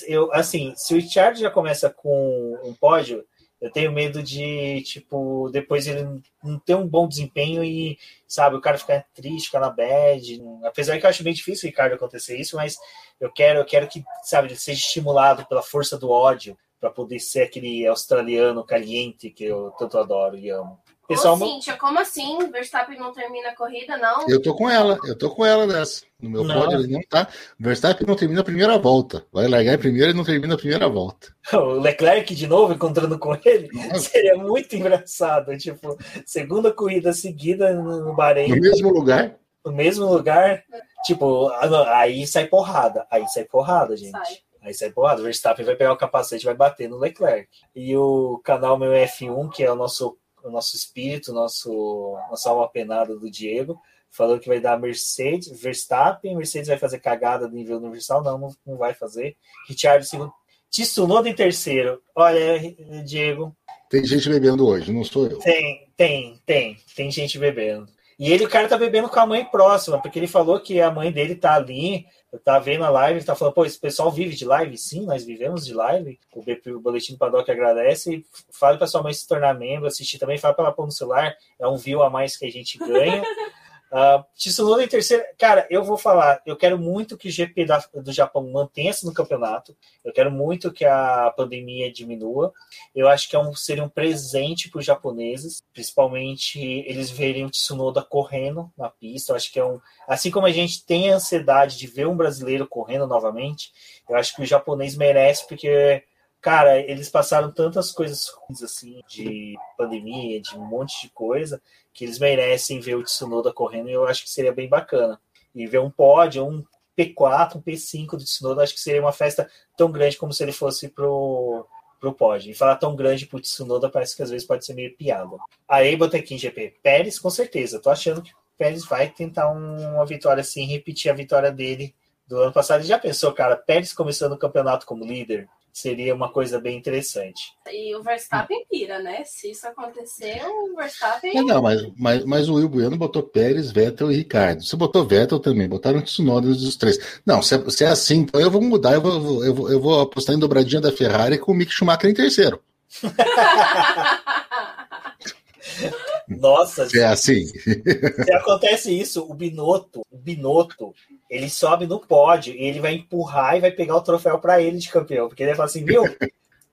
eu, 0.07 0.31
assim, 0.31 0.73
se 0.77 0.93
o 0.93 0.97
Richard 0.97 1.39
já 1.39 1.49
começa 1.49 1.89
com 1.89 2.59
um 2.63 2.73
pódio, 2.73 3.25
eu 3.61 3.71
tenho 3.71 3.91
medo 3.91 4.21
de, 4.21 4.81
tipo, 4.81 5.49
depois 5.51 5.87
ele 5.87 6.21
não 6.43 6.59
ter 6.59 6.75
um 6.75 6.87
bom 6.87 7.07
desempenho 7.07 7.63
e, 7.63 7.97
sabe, 8.27 8.55
o 8.55 8.61
cara 8.61 8.77
ficar 8.77 9.05
triste, 9.13 9.47
ficar 9.47 9.59
na 9.59 9.69
bad. 9.69 10.41
Apesar 10.63 10.99
que 10.99 11.05
eu 11.05 11.09
acho 11.09 11.23
bem 11.23 11.33
difícil, 11.33 11.69
Ricardo, 11.69 11.93
acontecer 11.93 12.37
isso, 12.37 12.55
mas 12.57 12.77
eu 13.19 13.31
quero, 13.31 13.59
eu 13.59 13.65
quero 13.65 13.87
que, 13.87 14.03
sabe, 14.23 14.49
ele 14.49 14.55
seja 14.55 14.79
estimulado 14.79 15.45
pela 15.47 15.63
força 15.63 15.97
do 15.97 16.09
ódio 16.09 16.57
para 16.79 16.89
poder 16.89 17.19
ser 17.19 17.43
aquele 17.43 17.87
australiano 17.87 18.63
caliente 18.63 19.31
que 19.31 19.45
eu 19.45 19.71
tanto 19.79 19.97
adoro 19.97 20.37
e 20.37 20.49
amo. 20.49 20.79
Pessoal, 21.07 21.35
Ô, 21.35 21.37
Cíntia, 21.37 21.77
como 21.77 21.99
assim? 21.99 22.49
Verstappen 22.51 22.97
não 22.97 23.11
termina 23.11 23.49
a 23.49 23.55
corrida, 23.55 23.95
não? 23.97 24.27
Eu 24.27 24.41
tô 24.41 24.55
com 24.55 24.67
ela, 24.69 24.97
eu 25.05 25.15
tô 25.15 25.29
com 25.29 25.45
ela 25.45 25.67
nessa. 25.67 26.03
No 26.19 26.29
meu 26.29 26.43
não. 26.43 26.59
pódio 26.59 26.79
ele 26.79 26.93
não 26.93 27.01
tá. 27.07 27.27
Verstappen 27.59 28.07
não 28.07 28.15
termina 28.15 28.41
a 28.41 28.43
primeira 28.43 28.77
volta. 28.79 29.23
Vai 29.31 29.47
largar 29.47 29.75
em 29.75 29.77
primeiro 29.77 30.11
e 30.11 30.13
não 30.15 30.23
termina 30.23 30.55
a 30.55 30.57
primeira 30.57 30.89
volta. 30.89 31.35
O 31.53 31.79
Leclerc 31.79 32.33
de 32.33 32.47
novo 32.47 32.73
encontrando 32.73 33.19
com 33.19 33.37
ele 33.45 33.69
Nossa. 33.71 34.09
seria 34.09 34.35
muito 34.35 34.75
engraçado. 34.75 35.55
Tipo, 35.57 35.95
segunda 36.25 36.73
corrida 36.73 37.13
seguida 37.13 37.71
no 37.73 38.15
Bahrein. 38.15 38.49
No 38.49 38.61
mesmo 38.61 38.89
lugar? 38.89 39.35
No 39.63 39.71
mesmo 39.71 40.05
lugar. 40.07 40.63
Tipo, 41.05 41.49
aí 41.89 42.25
sai 42.25 42.47
porrada. 42.47 43.05
Aí 43.11 43.27
sai 43.27 43.43
porrada, 43.43 43.95
gente. 43.95 44.11
Sai. 44.11 44.37
Aí 44.63 44.73
sai 44.73 44.89
porrada. 44.89 45.21
O 45.21 45.23
Verstappen 45.23 45.63
vai 45.63 45.75
pegar 45.75 45.93
o 45.93 45.97
capacete 45.97 46.43
e 46.43 46.47
vai 46.47 46.55
bater 46.55 46.89
no 46.89 46.97
Leclerc. 46.97 47.47
E 47.75 47.95
o 47.95 48.41
canal 48.43 48.79
meu 48.79 48.91
F1, 48.91 49.51
que 49.51 49.63
é 49.63 49.71
o 49.71 49.75
nosso 49.75 50.17
o 50.45 50.51
nosso 50.51 50.75
espírito, 50.75 51.33
nosso, 51.33 52.17
nossa 52.29 52.49
alma 52.49 52.69
penada 52.69 53.17
do 53.17 53.29
Diego, 53.29 53.79
falou 54.09 54.39
que 54.39 54.47
vai 54.47 54.59
dar 54.59 54.79
Mercedes, 54.79 55.59
Verstappen, 55.59 56.35
Mercedes 56.35 56.67
vai 56.67 56.77
fazer 56.77 56.99
cagada 56.99 57.47
do 57.47 57.55
nível 57.55 57.77
universal, 57.77 58.23
não, 58.23 58.55
não, 58.65 58.77
vai 58.77 58.93
fazer. 58.93 59.35
Richard 59.67 60.05
segundo, 60.07 60.31
Tsunoda 60.69 61.29
em 61.29 61.33
terceiro. 61.33 62.01
Olha, 62.13 62.59
Diego. 63.05 63.55
Tem 63.89 64.03
gente 64.03 64.27
bebendo 64.27 64.67
hoje, 64.67 64.91
não 64.91 65.03
sou 65.03 65.27
eu. 65.27 65.39
Tem, 65.39 65.89
tem, 65.95 66.41
tem, 66.45 66.77
tem 66.95 67.11
gente 67.11 67.39
bebendo. 67.39 67.87
E 68.17 68.31
ele, 68.31 68.45
o 68.45 68.49
cara 68.49 68.67
tá 68.67 68.77
bebendo 68.77 69.09
com 69.09 69.19
a 69.19 69.25
mãe 69.25 69.43
próxima, 69.43 70.01
porque 70.01 70.17
ele 70.17 70.27
falou 70.27 70.59
que 70.59 70.79
a 70.79 70.89
mãe 70.89 71.11
dele 71.11 71.35
tá 71.35 71.55
ali, 71.55 72.05
tá 72.43 72.59
vendo 72.59 72.83
a 72.85 72.89
live, 72.89 73.23
tá 73.23 73.35
falando, 73.35 73.53
pô, 73.53 73.65
esse 73.65 73.79
pessoal 73.79 74.11
vive 74.11 74.35
de 74.35 74.45
live? 74.45 74.77
Sim, 74.77 75.05
nós 75.05 75.25
vivemos 75.25 75.65
de 75.65 75.73
live. 75.73 76.19
O, 76.33 76.41
BP, 76.41 76.71
o 76.71 76.79
Boletim 76.79 77.13
do 77.13 77.19
Paddock 77.19 77.49
agradece. 77.49 78.25
Fale 78.51 78.77
pra 78.77 78.87
sua 78.87 79.03
mãe 79.03 79.13
se 79.13 79.27
tornar 79.27 79.53
membro, 79.53 79.87
assistir 79.87 80.17
também, 80.17 80.37
fala 80.37 80.53
pra 80.53 80.65
ela 80.65 80.73
pôr 80.73 80.85
no 80.85 80.91
celular, 80.91 81.35
é 81.59 81.67
um 81.67 81.77
view 81.77 82.03
a 82.03 82.09
mais 82.09 82.37
que 82.37 82.45
a 82.45 82.51
gente 82.51 82.77
ganha. 82.77 83.23
Uh, 83.95 84.21
Tsunoda 84.35 84.83
em 84.83 84.89
terceiro. 84.89 85.23
Cara, 85.37 85.65
eu 85.69 85.81
vou 85.81 85.97
falar. 85.97 86.41
Eu 86.45 86.57
quero 86.57 86.77
muito 86.77 87.17
que 87.17 87.29
o 87.29 87.31
GP 87.31 87.63
da, 87.63 87.81
do 87.93 88.11
Japão 88.11 88.45
mantenha-se 88.51 89.05
no 89.05 89.13
campeonato. 89.13 89.73
Eu 90.03 90.11
quero 90.11 90.29
muito 90.29 90.69
que 90.73 90.83
a 90.83 91.31
pandemia 91.31 91.89
diminua. 91.89 92.51
Eu 92.93 93.07
acho 93.07 93.29
que 93.29 93.37
é 93.37 93.39
um, 93.39 93.55
seria 93.55 93.85
um 93.85 93.87
presente 93.87 94.69
para 94.69 94.79
os 94.79 94.85
japoneses, 94.85 95.63
principalmente 95.73 96.59
eles 96.59 97.09
verem 97.09 97.45
o 97.45 97.49
Tsunoda 97.49 98.03
correndo 98.03 98.69
na 98.77 98.89
pista. 98.89 99.31
Eu 99.31 99.37
acho 99.37 99.49
que 99.49 99.61
é 99.61 99.63
um. 99.63 99.79
Assim 100.05 100.29
como 100.29 100.45
a 100.45 100.51
gente 100.51 100.85
tem 100.85 101.13
a 101.13 101.15
ansiedade 101.15 101.77
de 101.77 101.87
ver 101.87 102.05
um 102.05 102.17
brasileiro 102.17 102.67
correndo 102.67 103.07
novamente, 103.07 103.71
eu 104.09 104.17
acho 104.17 104.35
que 104.35 104.41
o 104.41 104.45
japonês 104.45 104.97
merece, 104.97 105.47
porque 105.47 106.03
cara, 106.45 106.79
eles 106.79 107.09
passaram 107.09 107.51
tantas 107.51 107.91
coisas 107.91 108.27
ruins, 108.27 108.61
assim, 108.61 109.01
de 109.07 109.55
pandemia, 109.75 110.39
de 110.39 110.55
um 110.55 110.63
monte 110.63 111.01
de 111.01 111.09
coisa, 111.09 111.59
que 111.91 112.05
eles 112.05 112.19
merecem 112.19 112.79
ver 112.79 112.93
o 112.93 113.03
Tsunoda 113.03 113.51
correndo 113.51 113.89
e 113.89 113.93
eu 113.93 114.05
acho 114.05 114.21
que 114.21 114.29
seria 114.29 114.53
bem 114.53 114.69
bacana. 114.69 115.19
E 115.55 115.65
ver 115.65 115.79
um 115.79 115.89
pódio, 115.89 116.45
um 116.45 116.63
P4, 116.95 117.55
um 117.55 117.61
P5 117.63 118.11
do 118.11 118.23
Tsunoda, 118.23 118.61
acho 118.61 118.75
que 118.75 118.79
seria 118.79 119.01
uma 119.01 119.11
festa 119.11 119.49
tão 119.75 119.91
grande 119.91 120.17
como 120.17 120.31
se 120.31 120.43
ele 120.43 120.51
fosse 120.51 120.87
pro, 120.87 121.65
pro 121.99 122.13
pódio. 122.13 122.51
E 122.51 122.53
falar 122.53 122.75
tão 122.75 122.95
grande 122.95 123.25
pro 123.25 123.41
Tsunoda 123.41 123.89
parece 123.89 124.15
que 124.15 124.21
às 124.21 124.29
vezes 124.29 124.45
pode 124.45 124.63
ser 124.63 124.75
meio 124.75 124.95
piada. 124.95 125.37
Aí 125.67 125.95
botei 125.95 126.19
aqui 126.19 126.35
em 126.35 126.37
GP. 126.37 126.75
Pérez, 126.83 127.17
com 127.17 127.31
certeza. 127.31 127.79
Tô 127.79 127.89
achando 127.89 128.21
que 128.21 128.31
Pérez 128.55 128.85
vai 128.85 129.09
tentar 129.09 129.49
uma 129.49 130.05
vitória 130.05 130.41
assim, 130.41 130.67
repetir 130.67 131.09
a 131.09 131.15
vitória 131.15 131.51
dele 131.51 131.95
do 132.27 132.39
ano 132.39 132.53
passado. 132.53 132.83
Já 132.83 132.97
pensou, 132.97 133.33
cara, 133.33 133.55
Pérez 133.55 133.93
começando 133.93 134.33
o 134.33 134.37
campeonato 134.37 134.85
como 134.85 135.05
líder? 135.05 135.47
seria 135.75 136.15
uma 136.15 136.29
coisa 136.29 136.57
bem 136.57 136.77
interessante. 136.77 137.51
E 137.69 137.93
o 137.97 138.01
Verstappen 138.01 138.65
pira, 138.71 138.99
né? 138.99 139.25
Se 139.25 139.51
isso 139.51 139.67
acontecer, 139.67 140.41
o 140.45 140.73
Verstappen. 140.73 141.37
É, 141.37 141.41
não, 141.41 141.61
mas, 141.61 141.85
mas, 141.97 142.23
mas 142.23 142.47
o 142.47 142.53
Will 142.53 142.69
Bueno 142.69 142.95
botou 142.95 143.21
Pérez, 143.21 143.71
Vettel 143.71 144.09
e 144.09 144.15
Ricardo. 144.15 144.63
Você 144.63 144.73
botou 144.77 145.05
Vettel 145.05 145.37
também, 145.37 145.67
botaram 145.67 146.01
Tsunoda 146.01 146.47
dos 146.47 146.77
três. 146.77 147.19
Não, 147.25 147.41
se 147.41 147.55
é, 147.55 147.69
se 147.69 147.83
é 147.83 147.87
assim, 147.87 148.19
então 148.19 148.39
eu 148.39 148.49
vou 148.49 148.61
mudar, 148.61 148.93
eu 148.93 149.01
vou, 149.01 149.43
eu, 149.43 149.53
vou, 149.53 149.69
eu 149.69 149.81
vou 149.81 149.99
apostar 149.99 150.33
em 150.33 150.39
dobradinha 150.39 150.79
da 150.79 150.93
Ferrari 150.93 151.37
com 151.37 151.51
o 151.51 151.55
Mick 151.55 151.73
Schumacher 151.73 152.09
em 152.09 152.13
terceiro. 152.13 152.61
Nossa, 156.27 156.87
é 156.95 157.05
assim. 157.05 157.45
Se 157.45 158.33
acontece 158.33 158.97
isso, 158.97 159.25
o 159.29 159.33
Binotto, 159.33 160.01
o 160.09 160.17
Binotto, 160.17 160.93
ele 161.29 161.49
sobe 161.49 161.85
no 161.85 161.99
pódio 161.99 162.53
e 162.53 162.63
ele 162.65 162.79
vai 162.79 162.93
empurrar 162.93 163.55
e 163.57 163.61
vai 163.61 163.71
pegar 163.71 163.95
o 163.95 164.01
troféu 164.01 164.39
para 164.39 164.61
ele 164.61 164.77
de 164.77 164.89
campeão, 164.89 165.27
porque 165.27 165.43
ele 165.43 165.51
vai 165.51 165.57
falar 165.57 165.67
assim, 165.67 165.85
viu? 165.85 166.03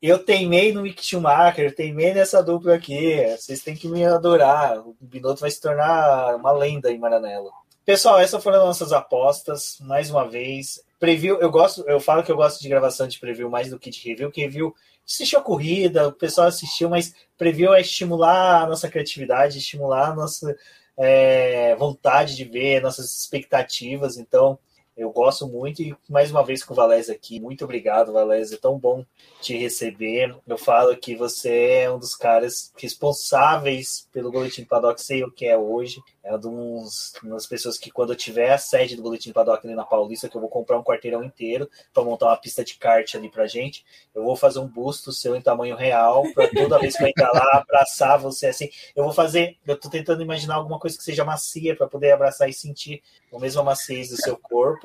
Eu 0.01 0.19
teimei 0.19 0.73
no 0.73 0.83
Mick 0.83 1.05
Schumacher, 1.05 1.67
eu 1.67 1.75
teimei 1.75 2.13
nessa 2.13 2.43
dupla 2.43 2.75
aqui, 2.75 3.25
vocês 3.39 3.63
têm 3.63 3.77
que 3.77 3.87
me 3.87 4.05
adorar. 4.05 4.79
O 4.81 4.97
Binotto 5.01 5.43
vai 5.43 5.51
se 5.51 5.61
tornar 5.61 6.35
uma 6.35 6.51
lenda 6.51 6.91
em 6.91 6.99
Maranello. 6.99 7.53
Pessoal, 7.85 8.21
essas 8.21 8.43
foram 8.43 8.59
as 8.61 8.65
nossas 8.65 8.93
apostas, 8.93 9.77
mais 9.81 10.11
uma 10.11 10.29
vez. 10.29 10.81
Preview, 11.01 11.41
eu 11.41 11.51
gosto, 11.51 11.83
eu 11.89 11.99
falo 11.99 12.23
que 12.23 12.31
eu 12.31 12.37
gosto 12.37 12.61
de 12.61 12.69
gravação 12.69 13.09
de 13.09 13.19
preview 13.19 13.51
mais 13.51 13.71
do 13.71 13.79
que 13.79 13.91
de 13.91 14.09
review, 14.09 14.31
que 14.31 14.41
review 14.41 14.73
assistiu 15.07 15.39
a 15.39 15.43
corrida, 15.43 16.09
o 16.09 16.13
pessoal 16.13 16.49
assistiu, 16.49 16.89
mas 16.89 17.15
preview 17.37 17.75
é 17.75 17.81
estimular 17.81 18.63
a 18.63 18.67
nossa 18.67 18.89
criatividade, 18.89 19.59
estimular 19.59 20.11
a 20.11 20.15
nossa 20.15 20.57
é, 20.97 21.75
vontade 21.77 22.37
de 22.37 22.45
ver, 22.45 22.83
nossas 22.83 23.21
expectativas. 23.21 24.17
Então, 24.17 24.59
eu 24.97 25.11
gosto 25.11 25.47
muito 25.49 25.83
e 25.83 25.97
mais 26.09 26.31
uma 26.31 26.45
vez 26.45 26.63
com 26.63 26.75
o 26.75 26.77
Valese 26.77 27.11
aqui. 27.11 27.41
Muito 27.41 27.65
obrigado, 27.65 28.13
Valese. 28.13 28.55
É 28.55 28.59
tão 28.59 28.79
bom 28.79 29.05
te 29.41 29.57
receber. 29.57 30.37
Eu 30.47 30.59
falo 30.59 30.97
que 30.97 31.15
você 31.15 31.83
é 31.83 31.91
um 31.91 31.99
dos 31.99 32.15
caras 32.15 32.73
responsáveis 32.77 34.07
pelo 34.13 34.31
Boletim 34.31 34.65
Paddock 34.65 35.01
ser 35.01 35.25
o 35.25 35.31
que 35.31 35.47
é 35.47 35.57
hoje. 35.57 36.01
É 36.23 36.31
uma 36.31 37.35
das 37.35 37.47
pessoas 37.49 37.79
que, 37.79 37.91
quando 37.91 38.13
eu 38.13 38.17
tiver 38.17 38.53
a 38.53 38.59
sede 38.59 38.95
do 38.95 39.03
Boletim 39.03 39.33
Paddock 39.33 39.67
ali 39.67 39.75
na 39.75 39.85
Paulista, 39.85 40.29
que 40.29 40.37
eu 40.37 40.41
vou 40.41 40.51
comprar 40.51 40.79
um 40.79 40.85
quarteirão 40.85 41.25
inteiro 41.25 41.69
para 41.93 42.05
montar 42.05 42.27
uma 42.27 42.37
pista 42.37 42.63
de 42.63 42.77
kart 42.77 43.15
ali 43.15 43.29
pra 43.29 43.47
gente, 43.47 43.85
eu 44.15 44.23
vou 44.23 44.37
fazer 44.37 44.61
um 44.61 44.69
busto 44.69 45.11
seu 45.11 45.35
em 45.35 45.41
tamanho 45.41 45.75
real 45.75 46.23
para 46.33 46.49
toda 46.49 46.79
vez 46.79 46.97
que 46.97 47.03
eu 47.03 47.09
entrar 47.09 47.33
lá, 47.33 47.59
abraçar 47.59 48.19
você 48.19 48.47
assim. 48.47 48.71
Eu 48.95 49.03
vou 49.05 49.13
fazer, 49.13 49.57
eu 49.67 49.77
tô 49.77 49.91
tentando 49.91 50.23
imaginar 50.23 50.57
alguma 50.57 50.79
coisa 50.79 50.97
que 50.97 51.03
seja 51.03 51.25
macia 51.25 51.75
para 51.75 51.89
poder 51.89 52.13
abraçar 52.13 52.49
e 52.49 52.53
sentir 52.53 53.03
a 53.33 53.39
mesma 53.39 53.65
maciez 53.65 54.11
do 54.11 54.17
seu 54.17 54.37
corpo, 54.37 54.82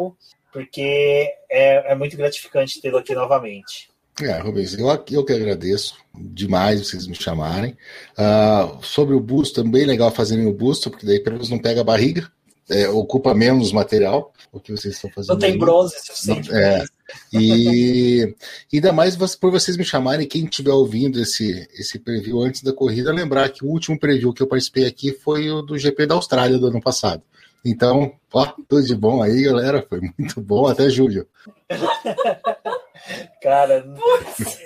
porque 0.52 1.30
é, 1.50 1.91
é 1.91 1.95
muito 1.95 2.18
gratificante 2.18 2.82
tê-lo 2.82 2.98
aqui 2.98 3.14
novamente. 3.14 3.89
É, 4.22 4.39
Rubens, 4.39 4.74
eu, 4.74 4.88
eu 5.12 5.24
que 5.24 5.34
agradeço 5.34 5.95
demais 6.16 6.80
vocês 6.80 7.06
me 7.06 7.14
chamarem. 7.14 7.78
Uh, 8.18 8.84
sobre 8.84 9.14
o 9.14 9.20
busto, 9.20 9.62
é 9.62 9.64
bem 9.64 9.86
legal 9.86 10.10
fazerem 10.10 10.48
o 10.48 10.54
busto, 10.54 10.89
porque 10.89 11.06
daí 11.06 11.20
pelo 11.20 11.36
menos 11.36 11.50
não 11.52 11.60
pega 11.60 11.82
a 11.82 11.84
barriga, 11.84 12.28
é, 12.70 12.89
ocupa 12.89 13.34
menos 13.34 13.72
material 13.72 14.34
o 14.52 14.60
que 14.60 14.72
vocês 14.72 14.95
estão 14.95 15.10
fazendo. 15.12 15.34
Não 15.34 15.39
tem 15.39 15.58
bronze 15.58 15.95
suficiente. 16.04 16.50
É, 16.52 16.84
e 17.32 18.36
ainda 18.74 18.91
mais 18.91 19.16
por 19.36 19.52
vocês 19.52 19.78
me 19.78 19.86
chamarem, 19.86 20.28
quem 20.28 20.45
estiver 20.45 20.72
ouvindo 20.72 21.22
esse, 21.22 21.68
esse 21.74 22.00
preview 22.00 22.41
antes 22.41 22.64
da 22.64 22.74
corrida, 22.74 23.14
lembrar 23.14 23.50
que 23.50 23.64
o 23.64 23.70
último 23.70 24.00
preview 24.00 24.34
que 24.34 24.41
eu 24.41 24.48
participei 24.48 24.86
aqui 24.86 25.14
foi 25.14 25.50
o 25.50 25.62
do 25.62 25.78
GP 25.78 26.08
da 26.08 26.16
Austrália 26.16 26.58
do 26.58 26.68
ano 26.68 26.82
passado. 26.82 27.22
Então, 27.66 28.14
ó, 28.34 28.45
tudo 28.68 28.84
de 28.84 28.95
bom 28.95 29.22
aí, 29.22 29.43
galera. 29.43 29.86
Foi 29.88 29.99
muito 30.18 30.41
bom, 30.41 30.68
até 30.68 30.89
julho. 30.89 31.28
Cara, 33.41 33.86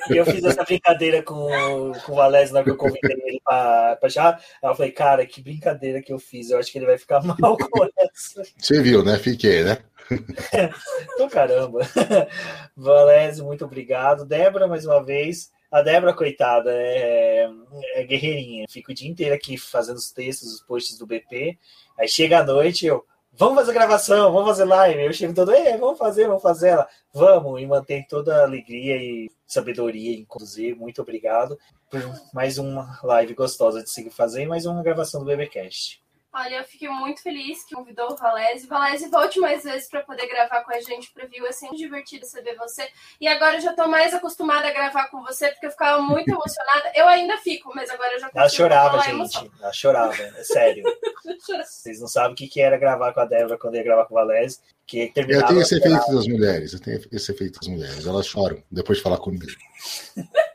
eu 0.10 0.26
fiz 0.26 0.44
essa 0.44 0.64
brincadeira 0.64 1.22
com, 1.22 1.92
com 2.06 2.12
o 2.14 2.16
Valézio 2.16 2.54
na 2.54 2.60
hora 2.60 2.66
que 2.66 2.72
eu 2.72 2.78
convidei 2.78 3.16
ele 3.26 3.42
pra, 3.44 3.98
já. 4.06 4.40
Eu 4.64 4.76
falei, 4.76 4.92
cara, 4.92 5.26
que 5.26 5.42
brincadeira 5.42 6.02
que 6.02 6.12
eu 6.12 6.18
fiz. 6.18 6.50
Eu 6.50 6.58
acho 6.58 6.72
que 6.72 6.80
ele 6.80 6.88
vai 6.88 6.98
ficar 6.98 7.22
mal 7.22 7.58
com 7.58 7.86
essa. 7.98 8.44
Você 8.58 8.82
viu, 8.82 9.04
né? 9.04 9.18
Fiquei, 9.18 9.64
né? 9.64 9.78
Então, 11.14 11.30
caramba. 11.30 11.80
Valésio, 12.76 13.46
muito 13.46 13.64
obrigado. 13.64 14.26
Débora, 14.26 14.68
mais 14.68 14.86
uma 14.86 15.04
vez. 15.04 15.52
A 15.72 15.82
Débora, 15.82 16.14
coitada, 16.14 16.70
é, 16.74 17.50
é, 17.94 18.04
guerreirinha. 18.04 18.66
Fica 18.70 18.92
o 18.92 18.96
dia 18.96 19.10
inteiro 19.10 19.34
aqui 19.34 19.58
fazendo 19.58 19.98
os 19.98 20.12
textos, 20.12 20.56
os 20.56 20.62
posts 20.62 20.98
do 20.98 21.08
BP. 21.08 21.58
Aí 22.02 22.08
chega 22.08 22.40
a 22.40 22.44
noite, 22.44 22.88
eu, 22.88 23.06
vamos 23.32 23.58
fazer 23.58 23.74
gravação, 23.74 24.34
vamos 24.34 24.50
fazer 24.50 24.66
live. 24.66 25.04
Eu 25.04 25.14
chego 25.14 25.36
todo, 25.36 25.52
vamos 25.80 26.00
fazer, 26.00 26.26
vamos 26.26 26.42
fazer 26.42 26.70
ela. 26.70 26.88
Vamos, 27.14 27.62
e 27.62 27.66
mantém 27.68 28.04
toda 28.10 28.38
a 28.38 28.44
alegria 28.44 28.96
e 28.98 29.30
sabedoria 29.46 30.18
em 30.18 30.26
conduzir. 30.26 30.76
Muito 30.76 31.00
obrigado 31.00 31.60
por 31.92 32.02
mais 32.34 32.58
uma 32.58 33.00
live 33.04 33.36
gostosa 33.36 33.84
de 33.84 33.92
seguir 33.92 34.10
fazendo, 34.10 34.50
mais 34.50 34.66
uma 34.66 34.82
gravação 34.82 35.24
do 35.24 35.28
BBcast. 35.28 36.01
Olha, 36.34 36.60
eu 36.60 36.64
fiquei 36.64 36.88
muito 36.88 37.22
feliz 37.22 37.66
que 37.66 37.76
convidou 37.76 38.14
o 38.14 38.16
Valese. 38.16 38.66
Valese, 38.66 39.10
volte 39.10 39.38
mais 39.38 39.64
vezes 39.64 39.90
para 39.90 40.02
poder 40.02 40.28
gravar 40.28 40.64
com 40.64 40.72
a 40.72 40.80
gente 40.80 41.12
preview. 41.12 41.46
É 41.46 41.52
sempre 41.52 41.78
divertido 41.78 42.26
saber 42.26 42.56
você. 42.56 42.88
E 43.20 43.28
agora 43.28 43.58
eu 43.58 43.62
já 43.62 43.72
estou 43.72 43.88
mais 43.90 44.14
acostumada 44.14 44.66
a 44.66 44.72
gravar 44.72 45.10
com 45.10 45.22
você, 45.24 45.50
porque 45.50 45.66
eu 45.66 45.72
ficava 45.72 46.02
muito 46.02 46.30
emocionada. 46.32 46.92
Eu 46.96 47.06
ainda 47.08 47.38
fico, 47.40 47.74
mas 47.76 47.90
agora 47.90 48.14
eu 48.14 48.20
já 48.22 48.32
Ela 48.34 48.48
chorava, 48.48 49.00
gente. 49.02 49.52
Ela 49.62 49.74
chorava, 49.74 50.16
é 50.22 50.44
sério. 50.44 50.84
Vocês 51.66 52.00
não 52.00 52.08
sabem 52.08 52.32
o 52.32 52.36
que 52.36 52.62
era 52.62 52.78
gravar 52.78 53.12
com 53.14 53.20
a 53.20 53.26
Débora 53.26 53.58
quando 53.58 53.76
ia 53.76 53.84
gravar 53.84 54.06
com 54.06 54.14
o 54.14 54.18
Valese. 54.18 54.60
Que 54.88 55.12
terminava 55.12 55.44
eu 55.44 55.48
tenho 55.50 55.62
esse 55.62 55.76
efeito 55.78 56.16
das 56.16 56.28
mulheres. 56.28 56.74
Eu 56.74 56.80
tenho 56.80 57.02
esse 57.12 57.32
efeito 57.32 57.60
das 57.60 57.68
mulheres. 57.68 58.08
Elas 58.08 58.26
choram 58.26 58.64
depois 58.72 59.00
de 59.00 59.04
falar 59.04 59.18
comigo. 59.18 59.46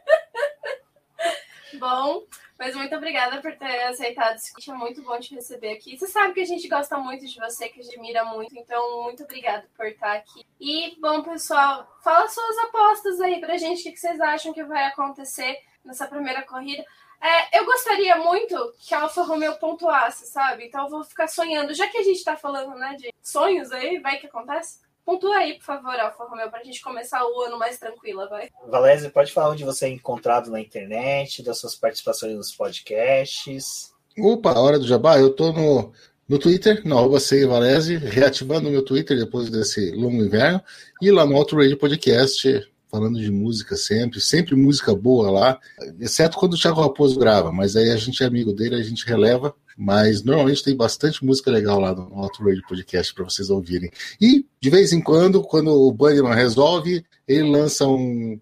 Bom, 1.79 2.23
mas 2.59 2.75
muito 2.75 2.95
obrigada 2.97 3.41
por 3.41 3.55
ter 3.57 3.83
aceitado 3.85 4.37
esse 4.37 4.51
convite. 4.51 4.71
É 4.71 4.75
muito 4.75 5.03
bom 5.03 5.19
te 5.19 5.35
receber 5.35 5.73
aqui. 5.73 5.99
Você 5.99 6.07
sabe 6.07 6.35
que 6.35 6.41
a 6.41 6.47
gente 6.47 6.67
gosta 6.69 6.97
muito 6.97 7.27
de 7.27 7.39
você, 7.39 7.69
que 7.69 7.81
admira 7.81 8.25
muito. 8.25 8.57
Então, 8.57 9.03
muito 9.03 9.25
obrigada 9.25 9.67
por 9.77 9.87
estar 9.87 10.15
aqui. 10.15 10.47
E, 10.59 10.97
bom, 11.01 11.23
pessoal, 11.23 11.87
fala 12.03 12.29
suas 12.29 12.59
apostas 12.59 13.21
aí 13.21 13.41
pra 13.41 13.59
gente. 13.59 13.89
O 13.89 13.93
que 13.93 13.99
vocês 13.99 14.21
acham 14.21 14.53
que 14.53 14.65
vai 14.65 14.85
acontecer 14.85 15.59
nessa 15.85 16.07
primeira 16.07 16.43
corrida? 16.43 16.85
É, 17.21 17.59
eu 17.59 17.65
gostaria 17.65 18.17
muito 18.17 18.75
que 18.79 18.95
a 18.95 19.03
Alfa 19.03 19.23
Romeo 19.23 19.59
pontuasse, 19.59 20.27
sabe? 20.27 20.67
Então 20.67 20.85
eu 20.85 20.91
vou 20.91 21.05
ficar 21.05 21.29
sonhando. 21.29 21.75
Já 21.75 21.89
que 21.89 21.99
a 21.99 22.03
gente 22.03 22.23
tá 22.23 22.37
falando, 22.37 22.75
né, 22.75 22.95
de 22.99 23.13
sonhos 23.23 23.73
aí, 23.73 23.99
vai 23.99 24.19
que 24.19 24.27
acontece. 24.27 24.86
Pontua 25.07 25.37
aí, 25.37 25.55
por 25.55 25.65
favor, 25.65 25.95
Alfa 25.95 26.25
Romeo, 26.25 26.51
para 26.51 26.59
a 26.59 26.65
gente 26.65 26.83
começar 26.83 27.25
o 27.25 27.43
ano 27.43 27.57
mais 27.57 27.79
tranquila, 27.79 28.29
vai. 28.29 28.51
Valézia, 28.69 29.09
pode 29.09 29.33
falar 29.33 29.51
onde 29.51 29.65
você 29.65 29.87
é 29.87 29.89
encontrado 29.89 30.51
na 30.51 30.61
internet, 30.61 31.45
das 31.45 31.59
suas 31.59 31.77
participações 31.77 32.35
nos 32.35 32.53
podcasts. 32.53 33.95
Opa, 34.19 34.59
hora 34.59 34.81
do 34.81 34.87
jabá, 34.87 35.17
eu 35.17 35.33
tô 35.33 35.53
no, 35.53 35.93
no 36.29 36.41
Twitter, 36.41 36.83
no 36.85 36.99
arroba 36.99 37.19
Valese, 37.49 37.99
reativando 37.99 38.69
o 38.69 38.73
meu 38.73 38.85
Twitter 38.85 39.17
depois 39.17 39.49
desse 39.49 39.93
longo 39.93 40.25
inverno, 40.25 40.61
e 41.01 41.09
lá 41.13 41.25
no 41.25 41.37
Auto 41.37 41.55
Radio 41.55 41.79
Podcast, 41.79 42.69
falando 42.91 43.21
de 43.21 43.31
música 43.31 43.77
sempre, 43.77 44.21
sempre 44.21 44.57
música 44.57 44.93
boa 44.93 45.31
lá, 45.31 45.61
exceto 46.01 46.37
quando 46.37 46.55
o 46.55 46.59
Thiago 46.59 46.81
Raposo 46.81 47.17
grava, 47.17 47.53
mas 47.53 47.77
aí 47.77 47.93
a 47.93 47.97
gente 47.97 48.25
é 48.25 48.27
amigo 48.27 48.53
dele, 48.53 48.75
a 48.75 48.83
gente 48.83 49.07
releva 49.07 49.55
mas 49.77 50.23
normalmente 50.25 50.65
tem 50.65 50.75
bastante 50.75 51.25
música 51.25 51.51
legal 51.51 51.79
lá 51.79 51.95
no 51.95 52.23
Radio 52.23 52.63
Podcast 52.67 53.13
para 53.13 53.25
vocês 53.25 53.51
ouvirem. 53.51 53.91
E, 54.21 54.47
de 54.61 54.71
vez 54.71 54.93
em 54.93 55.03
quando, 55.03 55.43
quando 55.43 55.71
o 55.71 55.93
Bunnyman 55.93 56.35
resolve, 56.35 57.05
ele 57.29 57.51
lança 57.51 57.87
um, 57.87 58.41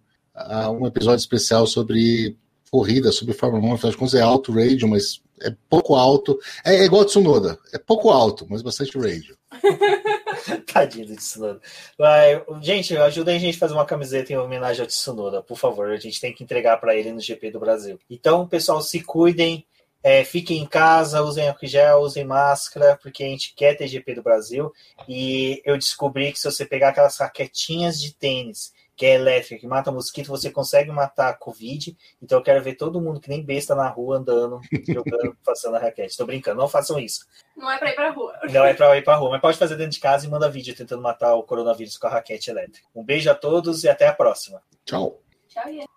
um 0.79 0.87
episódio 0.87 1.21
especial 1.21 1.67
sobre 1.67 2.37
corrida, 2.71 3.13
sobre 3.13 3.35
Fórmula 3.35 3.65
1. 3.65 3.75
Afinal 3.75 3.93
de 3.93 3.97
contas, 3.99 4.15
é 4.15 4.21
Auto 4.21 4.53
Radio, 4.53 4.89
mas 4.89 5.23
É 5.41 5.53
pouco 5.69 5.97
alto. 5.97 6.39
É, 6.65 6.77
é 6.77 6.85
igual 6.85 7.03
a 7.03 7.05
Tsunoda. 7.05 7.59
É 7.73 7.79
pouco 7.79 8.11
alto, 8.11 8.47
mas 8.49 8.63
bastante 8.63 8.97
radio. 8.97 9.37
Tadinho 10.73 11.07
do 11.07 11.17
Tsunoda. 11.17 11.61
Vai, 11.99 12.45
gente, 12.61 12.97
ajuda 12.97 13.33
a 13.33 13.39
gente 13.39 13.57
a 13.57 13.59
fazer 13.59 13.75
uma 13.75 13.85
camiseta 13.85 14.33
em 14.33 14.37
homenagem 14.37 14.83
ao 14.83 14.87
Tsunoda, 14.87 15.43
por 15.43 15.57
favor. 15.57 15.91
A 15.91 15.97
gente 15.97 16.21
tem 16.21 16.33
que 16.33 16.45
entregar 16.45 16.77
para 16.79 16.97
ele 16.97 17.13
no 17.13 17.21
GP 17.21 17.51
do 17.51 17.61
Brasil. 17.61 17.99
Então, 18.09 18.47
pessoal, 18.47 18.81
se 18.81 19.01
cuidem. 19.01 19.67
É, 20.05 20.23
fiquem 20.23 20.59
em 20.59 20.67
casa, 20.67 21.23
usem 21.23 21.49
álcool 21.49 21.67
gel, 21.67 22.01
usem 22.01 22.27
máscara, 22.27 22.99
porque 23.01 23.25
a 23.25 23.27
gente 23.27 23.55
quer 23.55 23.75
ter 23.75 23.89
GP 23.89 24.17
do 24.17 24.23
Brasil. 24.23 24.71
E 25.09 25.63
eu 25.65 25.79
descobri 25.79 26.31
que 26.31 26.39
se 26.39 26.45
você 26.45 26.67
pegar 26.67 26.91
aquelas 26.91 27.17
raquetinhas 27.17 27.99
de 27.99 28.15
tênis 28.15 28.75
que 28.95 29.07
é 29.07 29.15
elétrica, 29.15 29.59
que 29.59 29.67
mata 29.67 29.91
mosquito, 29.91 30.29
você 30.29 30.51
consegue 30.51 30.91
matar 30.91 31.31
a 31.31 31.35
Covid. 31.35 31.97
Então 32.23 32.39
eu 32.39 32.43
quero 32.45 32.63
ver 32.63 32.75
todo 32.75 33.01
mundo 33.01 33.19
que 33.19 33.31
nem 33.31 33.43
besta 33.43 33.75
na 33.75 33.89
rua 33.89 34.19
andando, 34.19 34.61
jogando, 34.87 35.37
passando 35.43 35.77
a 35.77 35.81
raquete. 35.81 36.11
Estou 36.11 36.27
brincando, 36.27 36.61
não 36.61 36.69
façam 36.69 36.99
isso. 36.99 37.27
Não 37.57 37.71
é 37.71 37.79
para 37.79 37.91
ir 37.91 37.95
para 37.95 38.11
rua. 38.11 38.39
Não 38.53 38.65
é 38.65 38.75
para 38.75 38.97
ir 38.99 39.03
para 39.03 39.17
rua, 39.17 39.31
mas 39.31 39.41
pode 39.41 39.59
fazer 39.59 39.77
dentro 39.77 39.93
de 39.93 40.01
casa 40.01 40.27
e 40.27 40.31
manda 40.31 40.51
vídeo 40.51 40.77
tentando 40.77 41.03
matar 41.03 41.35
o 41.35 41.43
coronavírus 41.43 41.97
com 41.97 42.07
a 42.07 42.11
raquete 42.11 42.51
elétrica. 42.51 42.87
Um 42.95 43.03
beijo 43.03 43.31
a 43.31 43.35
todos 43.35 43.85
e 43.85 43.89
até 43.89 44.07
a 44.07 44.13
próxima. 44.13 44.63
Tchau. 44.85 45.21
Tchau, 45.49 45.69
Ian. 45.71 45.94